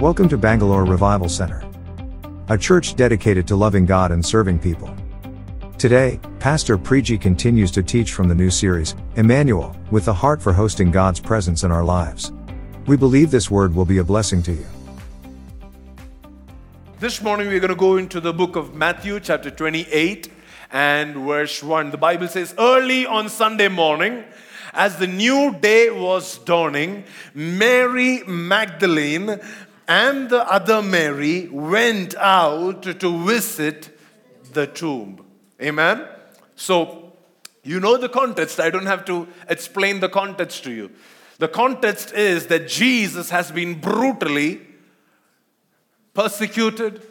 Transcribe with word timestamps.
Welcome 0.00 0.30
to 0.30 0.38
Bangalore 0.38 0.86
Revival 0.86 1.28
Center, 1.28 1.62
a 2.48 2.56
church 2.56 2.96
dedicated 2.96 3.46
to 3.48 3.54
loving 3.54 3.84
God 3.84 4.12
and 4.12 4.24
serving 4.24 4.58
people. 4.58 4.90
Today, 5.76 6.18
Pastor 6.38 6.78
Preji 6.78 7.20
continues 7.20 7.70
to 7.72 7.82
teach 7.82 8.14
from 8.14 8.26
the 8.26 8.34
new 8.34 8.48
series, 8.48 8.94
Emmanuel, 9.16 9.76
with 9.90 10.06
the 10.06 10.14
heart 10.14 10.40
for 10.40 10.54
hosting 10.54 10.90
God's 10.90 11.20
presence 11.20 11.64
in 11.64 11.70
our 11.70 11.84
lives. 11.84 12.32
We 12.86 12.96
believe 12.96 13.30
this 13.30 13.50
word 13.50 13.74
will 13.74 13.84
be 13.84 13.98
a 13.98 14.04
blessing 14.04 14.42
to 14.44 14.52
you. 14.52 14.64
This 16.98 17.20
morning 17.20 17.48
we're 17.48 17.60
going 17.60 17.68
to 17.68 17.74
go 17.74 17.98
into 17.98 18.20
the 18.20 18.32
book 18.32 18.56
of 18.56 18.74
Matthew, 18.74 19.20
chapter 19.20 19.50
28 19.50 20.32
and 20.72 21.14
verse 21.14 21.62
1. 21.62 21.90
The 21.90 21.98
Bible 21.98 22.28
says, 22.28 22.54
Early 22.58 23.04
on 23.04 23.28
Sunday 23.28 23.68
morning, 23.68 24.24
as 24.72 24.96
the 24.96 25.06
new 25.06 25.54
day 25.60 25.90
was 25.90 26.38
dawning, 26.38 27.04
Mary 27.34 28.22
Magdalene 28.26 29.40
and 29.90 30.30
the 30.30 30.48
other 30.48 30.80
Mary 30.80 31.48
went 31.48 32.14
out 32.14 32.84
to 33.00 33.26
visit 33.26 33.90
the 34.52 34.68
tomb. 34.68 35.26
Amen? 35.60 36.06
So, 36.54 37.12
you 37.64 37.80
know 37.80 37.96
the 37.96 38.08
context. 38.08 38.60
I 38.60 38.70
don't 38.70 38.86
have 38.86 39.04
to 39.06 39.26
explain 39.48 39.98
the 39.98 40.08
context 40.08 40.62
to 40.62 40.70
you. 40.70 40.92
The 41.38 41.48
context 41.48 42.12
is 42.12 42.46
that 42.46 42.68
Jesus 42.68 43.30
has 43.30 43.50
been 43.50 43.80
brutally 43.80 44.60
persecuted, 46.14 47.02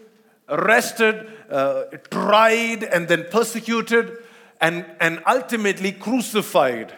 arrested, 0.47 1.27
uh, 1.52 1.83
tried, 2.09 2.85
and 2.85 3.09
then 3.09 3.25
persecuted, 3.30 4.19
and, 4.61 4.85
and 5.02 5.21
ultimately 5.27 5.91
crucified. 5.91 6.93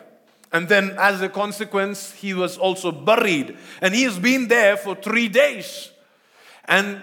And 0.53 0.67
then, 0.67 0.95
as 0.99 1.21
a 1.21 1.29
consequence, 1.29 2.11
he 2.13 2.33
was 2.33 2.57
also 2.57 2.91
buried. 2.91 3.57
And 3.81 3.95
he 3.95 4.03
has 4.03 4.19
been 4.19 4.47
there 4.47 4.75
for 4.75 4.95
three 4.95 5.29
days. 5.29 5.91
And 6.65 7.01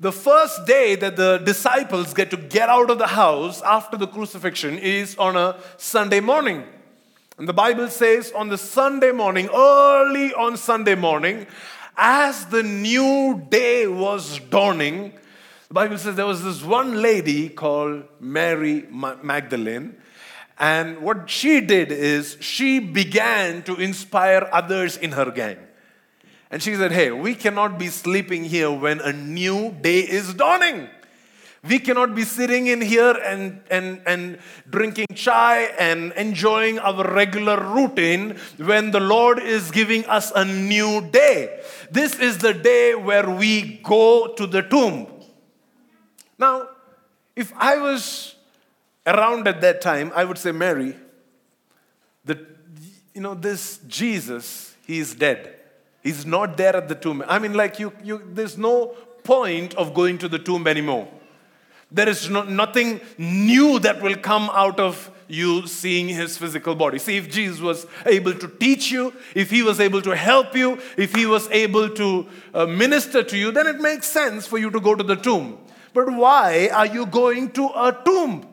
the 0.00 0.12
first 0.12 0.66
day 0.66 0.94
that 0.96 1.16
the 1.16 1.38
disciples 1.38 2.14
get 2.14 2.30
to 2.30 2.36
get 2.36 2.68
out 2.68 2.90
of 2.90 2.98
the 2.98 3.06
house 3.06 3.62
after 3.62 3.96
the 3.96 4.06
crucifixion 4.06 4.78
is 4.78 5.16
on 5.16 5.36
a 5.36 5.58
Sunday 5.76 6.20
morning. 6.20 6.64
And 7.38 7.46
the 7.46 7.52
Bible 7.52 7.88
says 7.88 8.32
on 8.32 8.48
the 8.48 8.58
Sunday 8.58 9.12
morning, 9.12 9.48
early 9.54 10.32
on 10.32 10.56
Sunday 10.56 10.94
morning, 10.94 11.46
as 11.96 12.46
the 12.46 12.62
new 12.62 13.46
day 13.50 13.86
was 13.86 14.38
dawning, 14.38 15.12
the 15.68 15.74
Bible 15.74 15.98
says 15.98 16.16
there 16.16 16.26
was 16.26 16.44
this 16.44 16.62
one 16.62 17.02
lady 17.02 17.48
called 17.48 18.04
Mary 18.20 18.86
Magdalene 18.90 19.96
and 20.58 21.02
what 21.02 21.28
she 21.28 21.60
did 21.60 21.92
is 21.92 22.38
she 22.40 22.78
began 22.78 23.62
to 23.64 23.76
inspire 23.76 24.48
others 24.52 24.96
in 24.96 25.12
her 25.12 25.30
gang. 25.30 25.58
And 26.50 26.62
she 26.62 26.74
said, 26.76 26.92
Hey, 26.92 27.10
we 27.10 27.34
cannot 27.34 27.78
be 27.78 27.88
sleeping 27.88 28.44
here 28.44 28.70
when 28.70 29.00
a 29.00 29.12
new 29.12 29.72
day 29.72 30.00
is 30.00 30.32
dawning. 30.34 30.88
We 31.68 31.80
cannot 31.80 32.14
be 32.14 32.22
sitting 32.22 32.68
in 32.68 32.80
here 32.80 33.18
and, 33.24 33.60
and, 33.70 34.00
and 34.06 34.38
drinking 34.70 35.06
chai 35.14 35.62
and 35.78 36.12
enjoying 36.12 36.78
our 36.78 37.12
regular 37.12 37.60
routine 37.60 38.36
when 38.56 38.92
the 38.92 39.00
Lord 39.00 39.40
is 39.40 39.72
giving 39.72 40.04
us 40.06 40.30
a 40.34 40.44
new 40.44 41.00
day. 41.10 41.60
This 41.90 42.18
is 42.20 42.38
the 42.38 42.54
day 42.54 42.94
where 42.94 43.28
we 43.28 43.80
go 43.82 44.28
to 44.36 44.46
the 44.46 44.62
tomb. 44.62 45.08
Now, 46.38 46.68
if 47.34 47.52
I 47.56 47.78
was 47.78 48.35
around 49.06 49.46
at 49.48 49.60
that 49.60 49.80
time, 49.80 50.12
I 50.14 50.24
would 50.24 50.38
say, 50.38 50.52
Mary, 50.52 50.96
that, 52.24 52.38
you 53.14 53.20
know, 53.20 53.34
this 53.34 53.78
Jesus, 53.86 54.74
he 54.86 54.98
is 54.98 55.14
dead. 55.14 55.54
He's 56.02 56.26
not 56.26 56.56
there 56.56 56.76
at 56.76 56.88
the 56.88 56.94
tomb. 56.94 57.24
I 57.26 57.38
mean, 57.38 57.54
like, 57.54 57.78
you, 57.78 57.92
you, 58.02 58.22
there's 58.32 58.56
no 58.56 58.94
point 59.24 59.74
of 59.74 59.94
going 59.94 60.18
to 60.18 60.28
the 60.28 60.38
tomb 60.38 60.66
anymore. 60.66 61.08
There 61.90 62.08
is 62.08 62.28
no, 62.28 62.42
nothing 62.42 63.00
new 63.18 63.78
that 63.80 64.02
will 64.02 64.16
come 64.16 64.50
out 64.52 64.80
of 64.80 65.10
you 65.28 65.66
seeing 65.66 66.08
his 66.08 66.38
physical 66.38 66.74
body. 66.74 66.98
See, 66.98 67.16
if 67.16 67.30
Jesus 67.30 67.60
was 67.60 67.86
able 68.04 68.34
to 68.34 68.48
teach 68.48 68.90
you, 68.92 69.12
if 69.34 69.50
he 69.50 69.62
was 69.62 69.80
able 69.80 70.02
to 70.02 70.14
help 70.14 70.54
you, 70.54 70.80
if 70.96 71.14
he 71.14 71.26
was 71.26 71.48
able 71.50 71.88
to 71.90 72.26
uh, 72.54 72.66
minister 72.66 73.22
to 73.24 73.36
you, 73.36 73.50
then 73.50 73.66
it 73.66 73.80
makes 73.80 74.06
sense 74.06 74.46
for 74.46 74.58
you 74.58 74.70
to 74.70 74.80
go 74.80 74.94
to 74.94 75.02
the 75.02 75.16
tomb. 75.16 75.58
But 75.92 76.12
why 76.12 76.68
are 76.72 76.86
you 76.86 77.06
going 77.06 77.50
to 77.52 77.66
a 77.66 77.96
tomb? 78.04 78.46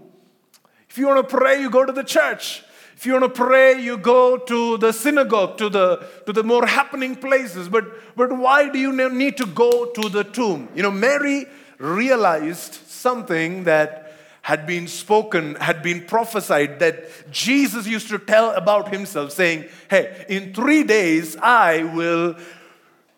If 0.94 1.00
you 1.00 1.08
want 1.08 1.28
to 1.28 1.38
pray, 1.38 1.60
you 1.60 1.72
go 1.72 1.84
to 1.84 1.92
the 1.92 2.04
church. 2.04 2.64
If 2.96 3.08
you 3.08 3.14
want 3.14 3.24
to 3.24 3.30
pray, 3.30 3.82
you 3.82 3.98
go 3.98 4.38
to 4.38 4.78
the 4.78 4.92
synagogue, 4.94 5.58
to 5.58 5.68
the, 5.68 6.08
to 6.28 6.32
the 6.32 6.44
more 6.44 6.68
happening 6.68 7.16
places. 7.16 7.68
But, 7.68 8.16
but 8.16 8.32
why 8.32 8.70
do 8.70 8.78
you 8.78 8.92
need 9.10 9.38
to 9.38 9.48
go 9.48 9.88
to 9.88 10.08
the 10.08 10.24
tomb? 10.24 10.70
You 10.76 10.84
know, 10.84 10.92
Mary 10.92 11.48
realized 11.80 12.76
something 12.86 13.64
that 13.64 14.14
had 14.44 14.68
been 14.68 14.88
spoken, 14.88 15.56
had 15.56 15.82
been 15.82 16.06
prophesied, 16.06 16.78
that 16.78 17.32
Jesus 17.32 17.88
used 17.88 18.10
to 18.10 18.20
tell 18.20 18.52
about 18.52 18.94
himself, 18.94 19.32
saying, 19.32 19.66
Hey, 19.90 20.28
in 20.30 20.54
three 20.54 20.84
days 20.84 21.36
I 21.38 21.86
will 21.86 22.36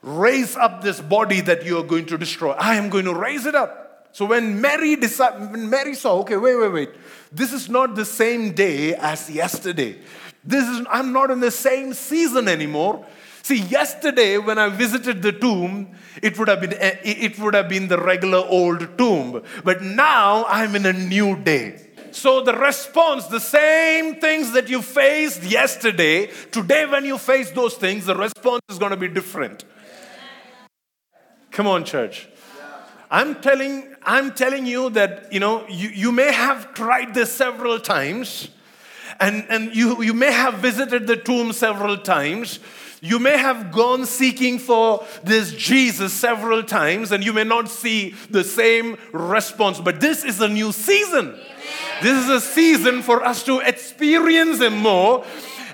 raise 0.01 0.55
up 0.55 0.81
this 0.81 1.01
body 1.01 1.41
that 1.41 1.65
you 1.65 1.77
are 1.77 1.83
going 1.83 2.05
to 2.05 2.17
destroy. 2.17 2.51
I 2.51 2.75
am 2.75 2.89
going 2.89 3.03
to 3.03 3.13
raise 3.13 3.45
it 3.45 3.53
up. 3.53 3.85
So 4.15 4.23
when 4.23 4.61
Mary 4.61 4.95
decided, 4.95 5.51
when 5.51 5.69
Mary 5.69 5.93
saw, 5.93 6.19
okay, 6.19 6.37
wait, 6.37 6.55
wait, 6.55 6.71
wait, 6.71 6.89
this 7.31 7.53
is 7.53 7.69
not 7.69 7.95
the 7.95 8.05
same 8.05 8.53
day 8.53 8.95
as 8.95 9.29
yesterday. 9.29 9.97
This 10.43 10.67
is 10.67 10.85
I'm 10.89 11.11
not 11.11 11.31
in 11.31 11.39
the 11.39 11.51
same 11.51 11.93
season 11.93 12.47
anymore. 12.47 13.05
See, 13.41 13.57
yesterday 13.57 14.37
when 14.37 14.57
I 14.57 14.69
visited 14.69 15.21
the 15.21 15.31
tomb, 15.31 15.95
it 16.21 16.37
would 16.39 16.47
have 16.47 16.61
been 16.61 16.73
eh, 16.73 16.97
it 17.03 17.37
would 17.39 17.53
have 17.53 17.69
been 17.69 17.87
the 17.87 17.97
regular 17.97 18.39
old 18.39 18.97
tomb, 18.97 19.43
but 19.63 19.81
now 19.81 20.45
I'm 20.45 20.75
in 20.75 20.85
a 20.85 20.93
new 20.93 21.35
day. 21.35 21.81
So 22.11 22.41
the 22.41 22.53
response, 22.53 23.27
the 23.27 23.41
same 23.41 24.21
things 24.21 24.53
that 24.53 24.69
you 24.69 24.81
faced 24.81 25.43
yesterday, 25.43 26.27
today 26.49 26.85
when 26.85 27.03
you 27.03 27.17
face 27.17 27.51
those 27.51 27.75
things, 27.75 28.05
the 28.05 28.15
response 28.15 28.61
is 28.69 28.79
going 28.79 28.91
to 28.91 28.97
be 28.97 29.09
different. 29.09 29.65
Come 31.51 31.67
on, 31.67 31.83
church. 31.83 32.29
I'm 33.09 33.41
telling, 33.41 33.95
I'm 34.03 34.33
telling 34.33 34.65
you 34.65 34.89
that, 34.91 35.31
you 35.31 35.39
know, 35.39 35.67
you, 35.67 35.89
you 35.89 36.11
may 36.11 36.31
have 36.31 36.73
tried 36.73 37.13
this 37.13 37.31
several 37.31 37.79
times, 37.79 38.49
and, 39.19 39.45
and 39.49 39.75
you, 39.75 40.01
you 40.01 40.13
may 40.13 40.31
have 40.31 40.55
visited 40.55 41.07
the 41.07 41.15
tomb 41.15 41.53
several 41.53 41.97
times. 41.97 42.59
You 43.01 43.19
may 43.19 43.37
have 43.37 43.71
gone 43.71 44.05
seeking 44.05 44.57
for 44.57 45.05
this 45.23 45.51
Jesus 45.53 46.11
several 46.11 46.63
times, 46.63 47.11
and 47.11 47.23
you 47.23 47.33
may 47.33 47.43
not 47.43 47.69
see 47.69 48.15
the 48.31 48.43
same 48.43 48.97
response. 49.11 49.79
But 49.79 49.99
this 49.99 50.23
is 50.23 50.41
a 50.41 50.47
new 50.47 50.71
season. 50.71 51.27
Amen. 51.27 51.39
This 52.01 52.23
is 52.23 52.29
a 52.29 52.41
season 52.41 53.03
for 53.03 53.23
us 53.23 53.43
to 53.43 53.59
experience 53.59 54.59
Him 54.59 54.77
more 54.77 55.23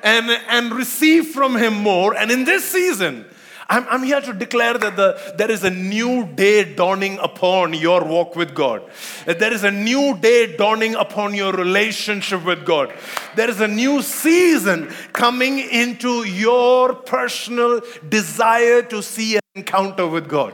and, 0.04 0.30
and 0.50 0.74
receive 0.74 1.28
from 1.28 1.56
Him 1.56 1.76
more. 1.76 2.16
And 2.16 2.32
in 2.32 2.44
this 2.44 2.66
season, 2.66 3.26
I'm, 3.72 3.88
I'm 3.90 4.04
here 4.04 4.20
to 4.20 4.34
declare 4.34 4.78
that 4.78 4.98
the, 4.98 5.34
there 5.38 5.50
is 5.50 5.64
a 5.64 5.70
new 5.70 6.28
day 6.28 6.76
dawning 6.76 7.18
upon 7.20 7.74
your 7.74 8.04
walk 8.04 8.36
with 8.36 8.54
God. 8.54 8.84
That 9.26 9.40
there 9.40 9.54
is 9.54 9.64
a 9.64 9.72
new 9.72 10.18
day 10.18 10.58
dawning 10.58 10.96
upon 10.96 11.34
your 11.36 11.54
relationship 11.54 12.44
with 12.44 12.66
God. 12.66 12.94
There 13.38 13.50
is 13.50 13.62
a 13.62 13.70
new 13.70 14.02
season 14.02 14.90
coming 15.14 15.60
into 15.60 16.26
your 16.26 16.96
personal 16.96 17.80
desire 18.10 18.82
to 18.82 19.02
see 19.02 19.36
an 19.38 19.42
encounter 19.56 20.06
with 20.06 20.28
God. 20.28 20.54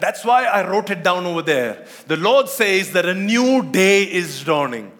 That's 0.00 0.22
why 0.22 0.44
I 0.44 0.68
wrote 0.68 0.90
it 0.90 1.02
down 1.02 1.24
over 1.24 1.40
there. 1.40 1.86
The 2.06 2.18
Lord 2.18 2.50
says 2.50 2.92
that 2.92 3.06
a 3.06 3.14
new 3.14 3.62
day 3.62 4.02
is 4.02 4.44
dawning. 4.44 4.92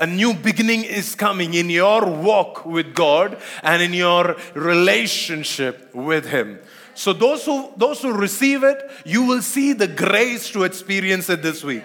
A 0.00 0.06
new 0.06 0.32
beginning 0.34 0.84
is 0.84 1.16
coming 1.16 1.54
in 1.54 1.70
your 1.70 2.04
walk 2.04 2.64
with 2.64 2.94
God 2.94 3.36
and 3.62 3.82
in 3.82 3.92
your 3.92 4.36
relationship 4.54 5.92
with 5.92 6.26
Him. 6.26 6.60
So 6.98 7.12
those 7.12 7.44
who 7.44 7.72
those 7.76 8.02
who 8.02 8.12
receive 8.12 8.64
it, 8.64 8.90
you 9.04 9.22
will 9.22 9.40
see 9.40 9.72
the 9.72 9.86
grace 9.86 10.50
to 10.50 10.64
experience 10.64 11.30
it 11.30 11.42
this 11.42 11.62
week. 11.62 11.84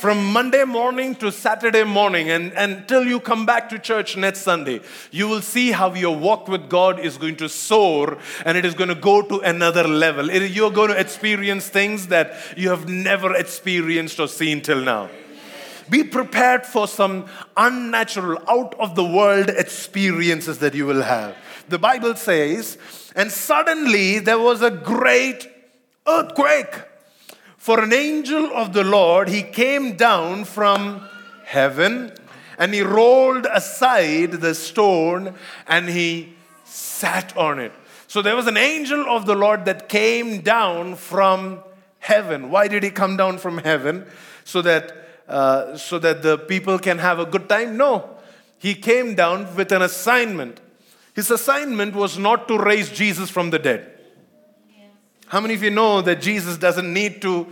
From 0.00 0.24
Monday 0.32 0.62
morning 0.62 1.16
to 1.16 1.32
Saturday 1.32 1.82
morning, 1.82 2.30
and 2.30 2.52
until 2.52 3.04
you 3.04 3.18
come 3.18 3.44
back 3.44 3.68
to 3.70 3.78
church 3.80 4.16
next 4.16 4.42
Sunday, 4.42 4.82
you 5.10 5.26
will 5.26 5.40
see 5.40 5.72
how 5.72 5.92
your 5.94 6.16
walk 6.16 6.46
with 6.46 6.68
God 6.68 7.00
is 7.00 7.18
going 7.18 7.34
to 7.38 7.48
soar 7.48 8.18
and 8.44 8.56
it 8.56 8.64
is 8.64 8.74
going 8.74 8.88
to 8.88 8.94
go 8.94 9.20
to 9.20 9.40
another 9.40 9.82
level. 9.82 10.30
It, 10.30 10.52
you're 10.52 10.70
going 10.70 10.90
to 10.90 11.00
experience 11.00 11.68
things 11.68 12.06
that 12.06 12.36
you 12.56 12.68
have 12.68 12.88
never 12.88 13.34
experienced 13.34 14.20
or 14.20 14.28
seen 14.28 14.60
till 14.60 14.80
now. 14.80 15.10
Be 15.90 16.04
prepared 16.04 16.64
for 16.64 16.86
some 16.86 17.26
unnatural, 17.56 18.38
out 18.48 18.74
of 18.78 18.94
the 18.94 19.04
world 19.04 19.48
experiences 19.48 20.58
that 20.60 20.74
you 20.74 20.86
will 20.86 21.02
have. 21.02 21.36
The 21.68 21.78
Bible 21.78 22.14
says, 22.14 22.78
and 23.14 23.30
suddenly 23.32 24.18
there 24.20 24.38
was 24.38 24.62
a 24.62 24.70
great 24.70 25.48
earthquake. 26.06 26.74
For 27.56 27.82
an 27.82 27.92
angel 27.92 28.46
of 28.54 28.72
the 28.72 28.84
Lord, 28.84 29.28
he 29.28 29.42
came 29.42 29.96
down 29.96 30.44
from 30.44 31.08
heaven 31.44 32.12
and 32.58 32.72
he 32.72 32.82
rolled 32.82 33.46
aside 33.52 34.32
the 34.32 34.54
stone 34.54 35.34
and 35.66 35.88
he 35.88 36.34
sat 36.64 37.36
on 37.36 37.58
it. 37.58 37.72
So 38.06 38.22
there 38.22 38.36
was 38.36 38.46
an 38.46 38.56
angel 38.56 39.04
of 39.08 39.26
the 39.26 39.34
Lord 39.34 39.64
that 39.64 39.88
came 39.88 40.42
down 40.42 40.94
from 40.94 41.60
heaven. 41.98 42.50
Why 42.50 42.68
did 42.68 42.84
he 42.84 42.90
come 42.90 43.16
down 43.16 43.38
from 43.38 43.58
heaven? 43.58 44.06
So 44.44 44.62
that, 44.62 44.92
uh, 45.28 45.76
so 45.76 45.98
that 45.98 46.22
the 46.22 46.38
people 46.38 46.78
can 46.78 46.98
have 46.98 47.18
a 47.18 47.26
good 47.26 47.48
time? 47.48 47.76
No. 47.76 48.10
He 48.58 48.74
came 48.74 49.16
down 49.16 49.54
with 49.56 49.72
an 49.72 49.82
assignment. 49.82 50.60
His 51.16 51.30
assignment 51.30 51.94
was 51.94 52.18
not 52.18 52.46
to 52.48 52.58
raise 52.58 52.90
Jesus 52.90 53.30
from 53.30 53.48
the 53.48 53.58
dead. 53.58 53.90
How 55.28 55.40
many 55.40 55.54
of 55.54 55.62
you 55.62 55.70
know 55.70 56.02
that 56.02 56.20
Jesus 56.20 56.58
doesn't 56.58 56.92
need 56.92 57.22
to 57.22 57.46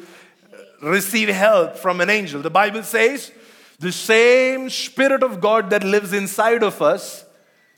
uh, 0.52 0.90
receive 0.90 1.30
help 1.30 1.76
from 1.78 2.02
an 2.02 2.10
angel? 2.10 2.42
The 2.42 2.50
Bible 2.50 2.82
says 2.82 3.32
the 3.78 3.90
same 3.90 4.68
Spirit 4.68 5.22
of 5.22 5.40
God 5.40 5.70
that 5.70 5.82
lives 5.82 6.12
inside 6.12 6.62
of 6.62 6.82
us 6.82 7.24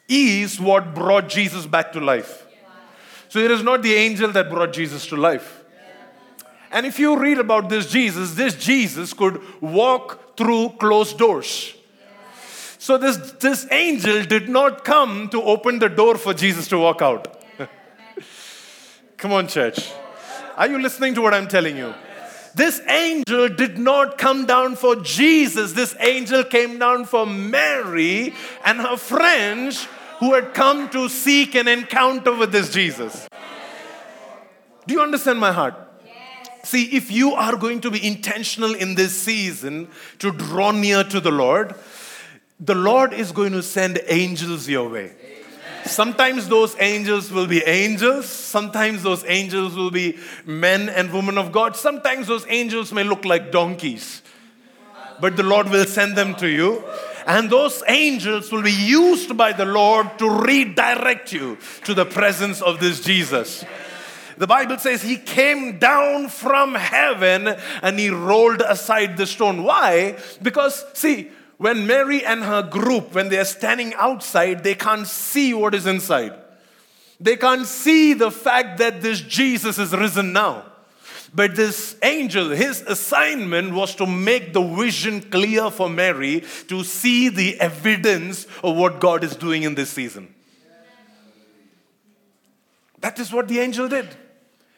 is 0.09 0.61
what 0.61 0.93
brought 0.93 1.29
Jesus 1.29 1.67
back 1.67 1.93
to 1.93 2.01
life. 2.01 2.45
So 3.29 3.39
it 3.39 3.53
is 3.53 3.63
not 3.63 3.83
the 3.83 3.95
angel 3.95 4.33
that 4.33 4.51
brought 4.51 4.73
Jesus 4.73 5.07
to 5.07 5.17
life. 5.17 5.65
And 6.73 6.85
if 6.85 6.99
you 6.99 7.17
read 7.17 7.39
about 7.39 7.69
this 7.69 7.89
Jesus, 7.89 8.35
this 8.35 8.57
Jesus 8.57 9.13
could 9.13 9.41
walk 9.63 10.37
through 10.37 10.71
closed 10.81 11.17
doors. 11.17 11.76
So 12.87 12.97
this, 12.97 13.17
this 13.41 13.67
angel 13.73 14.23
did 14.23 14.49
not 14.49 14.85
come 14.85 15.29
to 15.31 15.43
open 15.43 15.81
the 15.81 15.89
door 15.89 16.15
for 16.17 16.33
Jesus 16.33 16.69
to 16.69 16.79
walk 16.79 17.03
out. 17.03 17.43
Come 19.17 19.33
on, 19.33 19.49
church. 19.49 19.91
Are 20.57 20.69
you 20.69 20.81
listening 20.81 21.13
to 21.17 21.21
what 21.21 21.35
I'm 21.35 21.49
telling 21.49 21.77
you? 21.77 21.93
This 22.55 22.81
angel 22.89 23.49
did 23.49 23.77
not 23.77 24.19
come 24.19 24.47
down 24.47 24.77
for 24.77 24.95
Jesus. 24.95 25.73
This 25.73 25.97
angel 25.99 26.45
came 26.45 26.79
down 26.79 27.07
for 27.07 27.27
Mary 27.27 28.33
and 28.65 28.79
her 28.81 28.97
friends 28.97 29.89
who 30.21 30.35
had 30.35 30.55
come 30.55 30.89
to 30.91 31.09
seek 31.09 31.57
an 31.57 31.67
encounter 31.67 32.37
with 32.37 32.53
this 32.53 32.73
Jesus. 32.73 33.27
Do 34.87 34.95
you 34.95 35.03
understand 35.03 35.41
my 35.41 35.51
heart? 35.51 35.75
See, 36.63 36.97
if 36.97 37.11
you 37.11 37.33
are 37.33 37.57
going 37.57 37.81
to 37.81 37.91
be 37.91 38.07
intentional 38.07 38.75
in 38.75 38.95
this 38.95 39.21
season 39.21 39.89
to 40.21 40.31
draw 40.31 40.71
near 40.71 41.03
to 41.03 41.21
the 41.21 41.33
Lord, 41.33 41.75
the 42.59 42.75
Lord 42.75 43.13
is 43.13 43.33
going 43.33 43.53
to 43.53 43.63
send 43.63 44.01
angels 44.07 44.69
your 44.69 44.89
way. 44.89 45.13
Sometimes 45.85 46.49
those 46.49 46.75
angels 46.81 47.31
will 47.31 47.47
be 47.47 47.63
angels. 47.63 48.27
Sometimes 48.27 49.03
those 49.03 49.25
angels 49.27 49.77
will 49.77 49.91
be 49.91 50.19
men 50.45 50.89
and 50.89 51.13
women 51.13 51.39
of 51.39 51.53
God. 51.53 51.77
Sometimes 51.77 52.27
those 52.27 52.45
angels 52.49 52.93
may 52.93 53.05
look 53.05 53.25
like 53.25 53.53
donkeys. 53.53 54.23
But 55.21 55.37
the 55.37 55.43
Lord 55.43 55.69
will 55.69 55.85
send 55.85 56.17
them 56.17 56.35
to 56.37 56.49
you. 56.49 56.83
And 57.27 57.51
those 57.51 57.83
angels 57.89 58.51
will 58.51 58.63
be 58.63 58.73
used 58.73 59.37
by 59.37 59.53
the 59.53 59.65
Lord 59.65 60.19
to 60.19 60.29
redirect 60.29 61.33
you 61.33 61.59
to 61.85 61.95
the 61.95 62.05
presence 62.05 62.61
of 62.63 62.81
this 62.81 63.01
Jesus. 63.01 63.65
The 64.39 64.47
Bible 64.47 64.79
says 64.79 65.03
he 65.03 65.17
came 65.17 65.79
down 65.79 66.29
from 66.29 66.75
heaven 66.75 67.49
and 67.83 67.99
he 67.99 68.11
rolled 68.11 68.61
aside 68.61 69.17
the 69.17 69.27
stone. 69.27 69.63
Why? 69.63 70.19
Because, 70.43 70.85
see, 70.93 71.31
when 71.59 71.87
Mary 71.87 72.25
and 72.25 72.43
her 72.43 72.63
group, 72.63 73.15
when 73.15 73.29
they 73.29 73.39
are 73.39 73.45
standing 73.45 73.95
outside, 73.95 74.63
they 74.63 74.75
can't 74.75 75.07
see 75.07 75.55
what 75.55 75.75
is 75.75 75.87
inside. 75.87 76.35
They 77.19 77.37
can't 77.37 77.67
see 77.67 78.13
the 78.13 78.31
fact 78.31 78.79
that 78.79 79.01
this 79.01 79.21
Jesus 79.21 79.79
is 79.79 79.93
risen 79.93 80.33
now. 80.33 80.65
But 81.35 81.57
this 81.57 81.97
angel, 82.03 82.51
his 82.51 82.83
assignment 82.83 83.75
was 83.75 83.95
to 83.97 84.07
make 84.07 84.53
the 84.53 84.63
vision 84.63 85.23
clear 85.23 85.71
for 85.71 85.89
Mary 85.89 86.45
to 86.69 86.85
see 86.85 87.29
the 87.29 87.61
evidence 87.61 88.47
of 88.63 88.77
what 88.77 89.01
God 89.01 89.25
is 89.25 89.35
doing 89.35 89.63
in 89.63 89.75
this 89.75 89.91
season. 89.91 90.35
That 93.01 93.19
is 93.19 93.33
what 93.33 93.49
the 93.49 93.61
angel 93.61 93.89
did. 93.89 94.09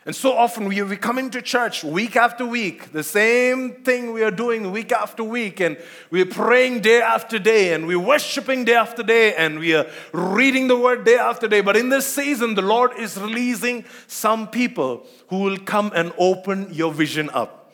And 0.08 0.16
so 0.16 0.32
often 0.32 0.64
we, 0.64 0.80
we 0.80 0.96
come 0.96 1.18
into 1.18 1.42
church 1.42 1.84
week 1.84 2.16
after 2.16 2.46
week, 2.46 2.92
the 2.92 3.02
same 3.02 3.82
thing 3.84 4.14
we 4.14 4.22
are 4.22 4.30
doing 4.30 4.72
week 4.72 4.90
after 4.90 5.22
week, 5.22 5.60
and 5.60 5.76
we're 6.10 6.24
praying 6.24 6.80
day 6.80 7.02
after 7.02 7.38
day, 7.38 7.74
and 7.74 7.86
we're 7.86 7.98
worshiping 7.98 8.64
day 8.64 8.72
after 8.72 9.02
day, 9.02 9.34
and 9.34 9.58
we 9.58 9.74
are 9.74 9.86
reading 10.12 10.66
the 10.66 10.78
word 10.78 11.04
day 11.04 11.18
after 11.18 11.46
day. 11.46 11.60
But 11.60 11.76
in 11.76 11.90
this 11.90 12.06
season, 12.06 12.54
the 12.54 12.62
Lord 12.62 12.92
is 12.98 13.18
releasing 13.18 13.84
some 14.06 14.48
people 14.48 15.04
who 15.28 15.40
will 15.40 15.58
come 15.58 15.92
and 15.94 16.10
open 16.16 16.72
your 16.72 16.90
vision 16.90 17.28
up, 17.34 17.70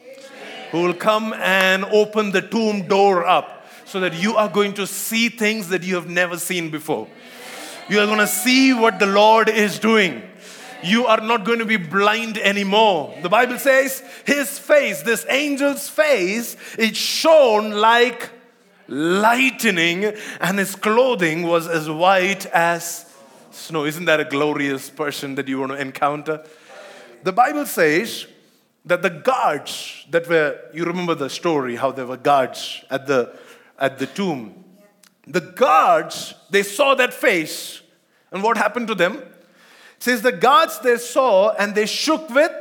who 0.73 0.83
will 0.83 0.95
come 0.95 1.35
and 1.35 1.85
open 1.85 2.33
the 2.33 2.43
tomb 2.43 2.89
door 2.89 3.25
up, 3.25 3.69
so 3.85 4.01
that 4.01 4.15
you 4.15 4.35
are 4.35 4.49
going 4.49 4.75
to 4.75 4.89
see 4.89 5.29
things 5.29 5.69
that 5.69 5.85
you 5.85 5.95
have 5.95 6.09
never 6.09 6.37
seen 6.37 6.71
before. 6.71 7.07
You 7.89 8.01
are 8.01 8.07
going 8.07 8.19
to 8.19 8.27
see 8.27 8.75
what 8.75 8.99
the 8.99 9.07
Lord 9.07 9.49
is 9.49 9.79
doing 9.79 10.21
you 10.85 11.07
are 11.07 11.21
not 11.21 11.45
going 11.45 11.59
to 11.59 11.65
be 11.65 11.77
blind 11.77 12.39
anymore. 12.39 13.15
The 13.23 13.29
Bible 13.29 13.59
says 13.59 14.03
his 14.25 14.59
face, 14.59 15.03
this 15.03 15.25
angel's 15.25 15.89
face, 15.89 16.57
it 16.79 16.97
shone 16.97 17.71
like 17.71 18.31
lightning, 18.87 20.05
and 20.41 20.59
his 20.59 20.77
clothing 20.77 21.43
was 21.43 21.67
as 21.67 21.89
white 21.89 22.47
as 22.47 23.11
snow. 23.51 23.85
Isn't 23.85 24.05
that 24.05 24.21
a 24.21 24.25
glorious 24.25 24.91
person 24.91 25.37
that 25.37 25.49
you 25.49 25.61
want 25.61 25.73
to 25.73 25.81
encounter? 25.81 26.45
The 27.23 27.33
Bible 27.33 27.67
says 27.67 28.27
that 28.85 29.03
the 29.03 29.11
guards 29.11 30.07
that 30.11 30.29
were, 30.29 30.61
you 30.75 30.85
remember 30.85 31.15
the 31.15 31.31
story, 31.31 31.77
how 31.77 31.91
there 31.93 32.07
were 32.07 32.19
guards 32.19 32.85
at 32.91 33.07
the, 33.07 33.35
at 33.79 33.99
the 33.99 34.07
tomb. 34.07 34.65
The 35.27 35.41
guards, 35.41 36.35
they 36.51 36.63
saw 36.63 36.95
that 36.97 37.15
face, 37.15 37.81
and 38.31 38.43
what 38.43 38.59
happened 38.59 38.89
to 38.89 38.95
them? 38.95 39.23
Says 40.05 40.21
the 40.21 40.33
guards 40.33 40.81
they 40.81 40.99
saw 40.99 41.51
and 41.55 41.75
they 41.75 41.87
shook 41.87 42.29
with 42.29 42.53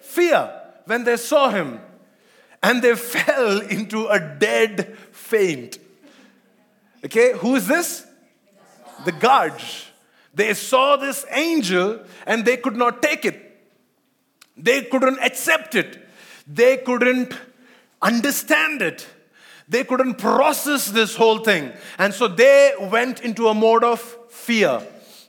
fear 0.00 0.52
when 0.84 1.02
they 1.02 1.16
saw 1.16 1.50
him 1.50 1.80
and 2.62 2.80
they 2.80 2.94
fell 3.14 3.60
into 3.60 4.06
a 4.06 4.20
dead 4.20 4.96
faint. 5.10 5.80
Okay, 7.04 7.32
who 7.32 7.56
is 7.56 7.66
this? 7.66 8.06
The 9.04 9.10
guards. 9.10 9.86
They 10.32 10.54
saw 10.54 10.94
this 10.94 11.26
angel 11.32 12.04
and 12.24 12.44
they 12.44 12.56
could 12.56 12.76
not 12.76 13.02
take 13.02 13.24
it. 13.24 13.36
They 14.56 14.82
couldn't 14.82 15.18
accept 15.18 15.74
it. 15.74 16.06
They 16.46 16.76
couldn't 16.76 17.34
understand 18.00 18.80
it. 18.80 19.08
They 19.68 19.82
couldn't 19.82 20.18
process 20.18 20.86
this 20.86 21.16
whole 21.16 21.38
thing. 21.38 21.72
And 21.98 22.14
so 22.14 22.28
they 22.28 22.74
went 22.78 23.22
into 23.22 23.48
a 23.48 23.54
mode 23.54 23.82
of 23.82 23.98
fear. 24.30 24.80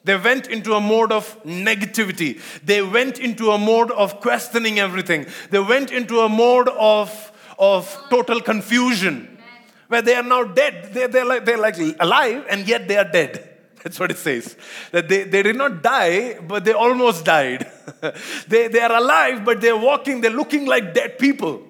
They 0.05 0.15
went 0.15 0.47
into 0.47 0.75
a 0.75 0.79
mode 0.79 1.11
of 1.11 1.43
negativity. 1.43 2.39
They 2.63 2.81
went 2.83 3.17
into 3.19 3.49
a 3.49 3.57
mode 3.57 3.89
of 3.89 4.21
questioning 4.21 4.79
everything. 4.79 5.25
They 5.49 5.59
went 5.59 5.91
into 5.91 6.19
a 6.19 6.29
mode 6.29 6.69
of, 6.69 7.09
of 7.57 7.91
total 8.11 8.39
confusion 8.39 9.39
where 9.87 10.03
they 10.03 10.13
are 10.15 10.23
now 10.23 10.43
dead. 10.43 10.93
They, 10.93 11.07
they're, 11.07 11.25
like, 11.25 11.45
they're 11.45 11.57
like 11.57 11.77
alive 11.99 12.45
and 12.49 12.67
yet 12.67 12.87
they 12.87 12.97
are 12.97 13.11
dead. 13.11 13.49
That's 13.83 13.99
what 13.99 14.11
it 14.11 14.17
says. 14.17 14.55
That 14.91 15.09
they, 15.09 15.23
they 15.23 15.41
did 15.41 15.55
not 15.55 15.81
die, 15.81 16.39
but 16.39 16.65
they 16.65 16.73
almost 16.73 17.25
died. 17.25 17.69
they, 18.47 18.67
they 18.67 18.81
are 18.81 18.95
alive, 18.95 19.43
but 19.43 19.59
they're 19.59 19.77
walking, 19.77 20.21
they're 20.21 20.29
looking 20.29 20.67
like 20.67 20.93
dead 20.93 21.17
people. 21.17 21.63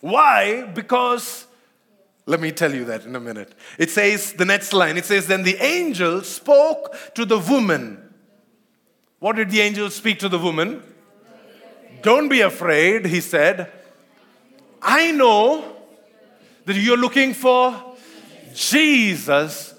Why? 0.00 0.62
Because 0.62 1.46
let 2.24 2.40
me 2.40 2.52
tell 2.52 2.72
you 2.72 2.84
that 2.84 3.04
in 3.04 3.16
a 3.16 3.20
minute. 3.20 3.52
It 3.78 3.90
says, 3.90 4.32
the 4.34 4.44
next 4.44 4.72
line, 4.72 4.96
it 4.96 5.04
says, 5.04 5.26
Then 5.26 5.42
the 5.42 5.56
angel 5.56 6.22
spoke 6.22 6.94
to 7.14 7.24
the 7.24 7.38
woman. 7.38 8.14
What 9.18 9.36
did 9.36 9.50
the 9.50 9.60
angel 9.60 9.90
speak 9.90 10.18
to 10.20 10.28
the 10.28 10.38
woman? 10.38 10.82
Don't 12.02 12.28
be 12.28 12.40
afraid, 12.40 13.06
he 13.06 13.20
said. 13.20 13.70
I 14.80 15.12
know 15.12 15.76
that 16.64 16.76
you're 16.76 16.96
looking 16.96 17.34
for 17.34 17.96
Jesus 18.54 19.74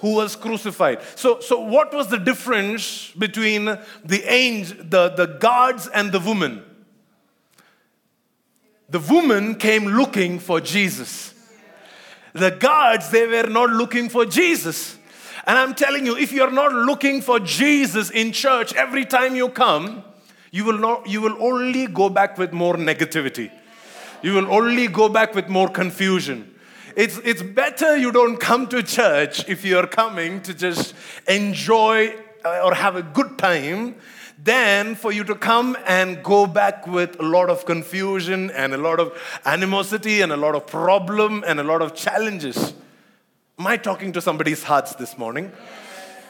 who 0.00 0.14
was 0.14 0.34
crucified. 0.34 1.00
So, 1.14 1.40
so 1.40 1.60
what 1.60 1.92
was 1.92 2.08
the 2.08 2.18
difference 2.18 3.10
between 3.12 3.66
the 3.66 4.24
angel, 4.26 4.78
the, 4.82 5.10
the 5.10 5.26
guards 5.26 5.88
and 5.88 6.10
the 6.10 6.20
woman? 6.20 6.64
The 8.88 9.00
woman 9.00 9.54
came 9.54 9.84
looking 9.84 10.38
for 10.38 10.60
Jesus. 10.60 11.34
The 12.32 12.50
guards, 12.50 13.10
they 13.10 13.26
were 13.26 13.48
not 13.48 13.70
looking 13.70 14.08
for 14.08 14.24
Jesus. 14.24 14.98
And 15.46 15.58
I'm 15.58 15.74
telling 15.74 16.06
you, 16.06 16.16
if 16.16 16.32
you're 16.32 16.50
not 16.50 16.72
looking 16.72 17.22
for 17.22 17.40
Jesus 17.40 18.10
in 18.10 18.32
church 18.32 18.74
every 18.74 19.04
time 19.04 19.34
you 19.34 19.48
come, 19.48 20.04
you 20.50 20.64
will, 20.64 20.78
not, 20.78 21.08
you 21.08 21.20
will 21.20 21.42
only 21.42 21.86
go 21.86 22.08
back 22.08 22.38
with 22.38 22.52
more 22.52 22.74
negativity. 22.74 23.50
You 24.22 24.34
will 24.34 24.52
only 24.52 24.88
go 24.88 25.08
back 25.08 25.34
with 25.34 25.48
more 25.48 25.68
confusion. 25.68 26.54
It's, 26.96 27.18
it's 27.18 27.42
better 27.42 27.96
you 27.96 28.12
don't 28.12 28.36
come 28.36 28.66
to 28.68 28.82
church 28.82 29.48
if 29.48 29.64
you're 29.64 29.86
coming 29.86 30.40
to 30.42 30.52
just 30.52 30.94
enjoy 31.28 32.14
uh, 32.44 32.62
or 32.64 32.74
have 32.74 32.96
a 32.96 33.02
good 33.02 33.38
time 33.38 33.94
than 34.42 34.94
for 34.94 35.12
you 35.12 35.24
to 35.24 35.34
come 35.34 35.76
and 35.86 36.22
go 36.22 36.46
back 36.46 36.86
with 36.86 37.18
a 37.20 37.22
lot 37.22 37.50
of 37.50 37.66
confusion 37.66 38.50
and 38.52 38.72
a 38.72 38.78
lot 38.78 38.98
of 38.98 39.12
animosity 39.44 40.20
and 40.20 40.32
a 40.32 40.36
lot 40.36 40.54
of 40.54 40.66
problem 40.66 41.44
and 41.46 41.60
a 41.60 41.64
lot 41.64 41.82
of 41.82 41.94
challenges. 41.94 42.72
Am 43.58 43.66
I 43.66 43.76
talking 43.76 44.12
to 44.12 44.20
somebody's 44.20 44.62
hearts 44.62 44.94
this 44.94 45.18
morning? 45.18 45.52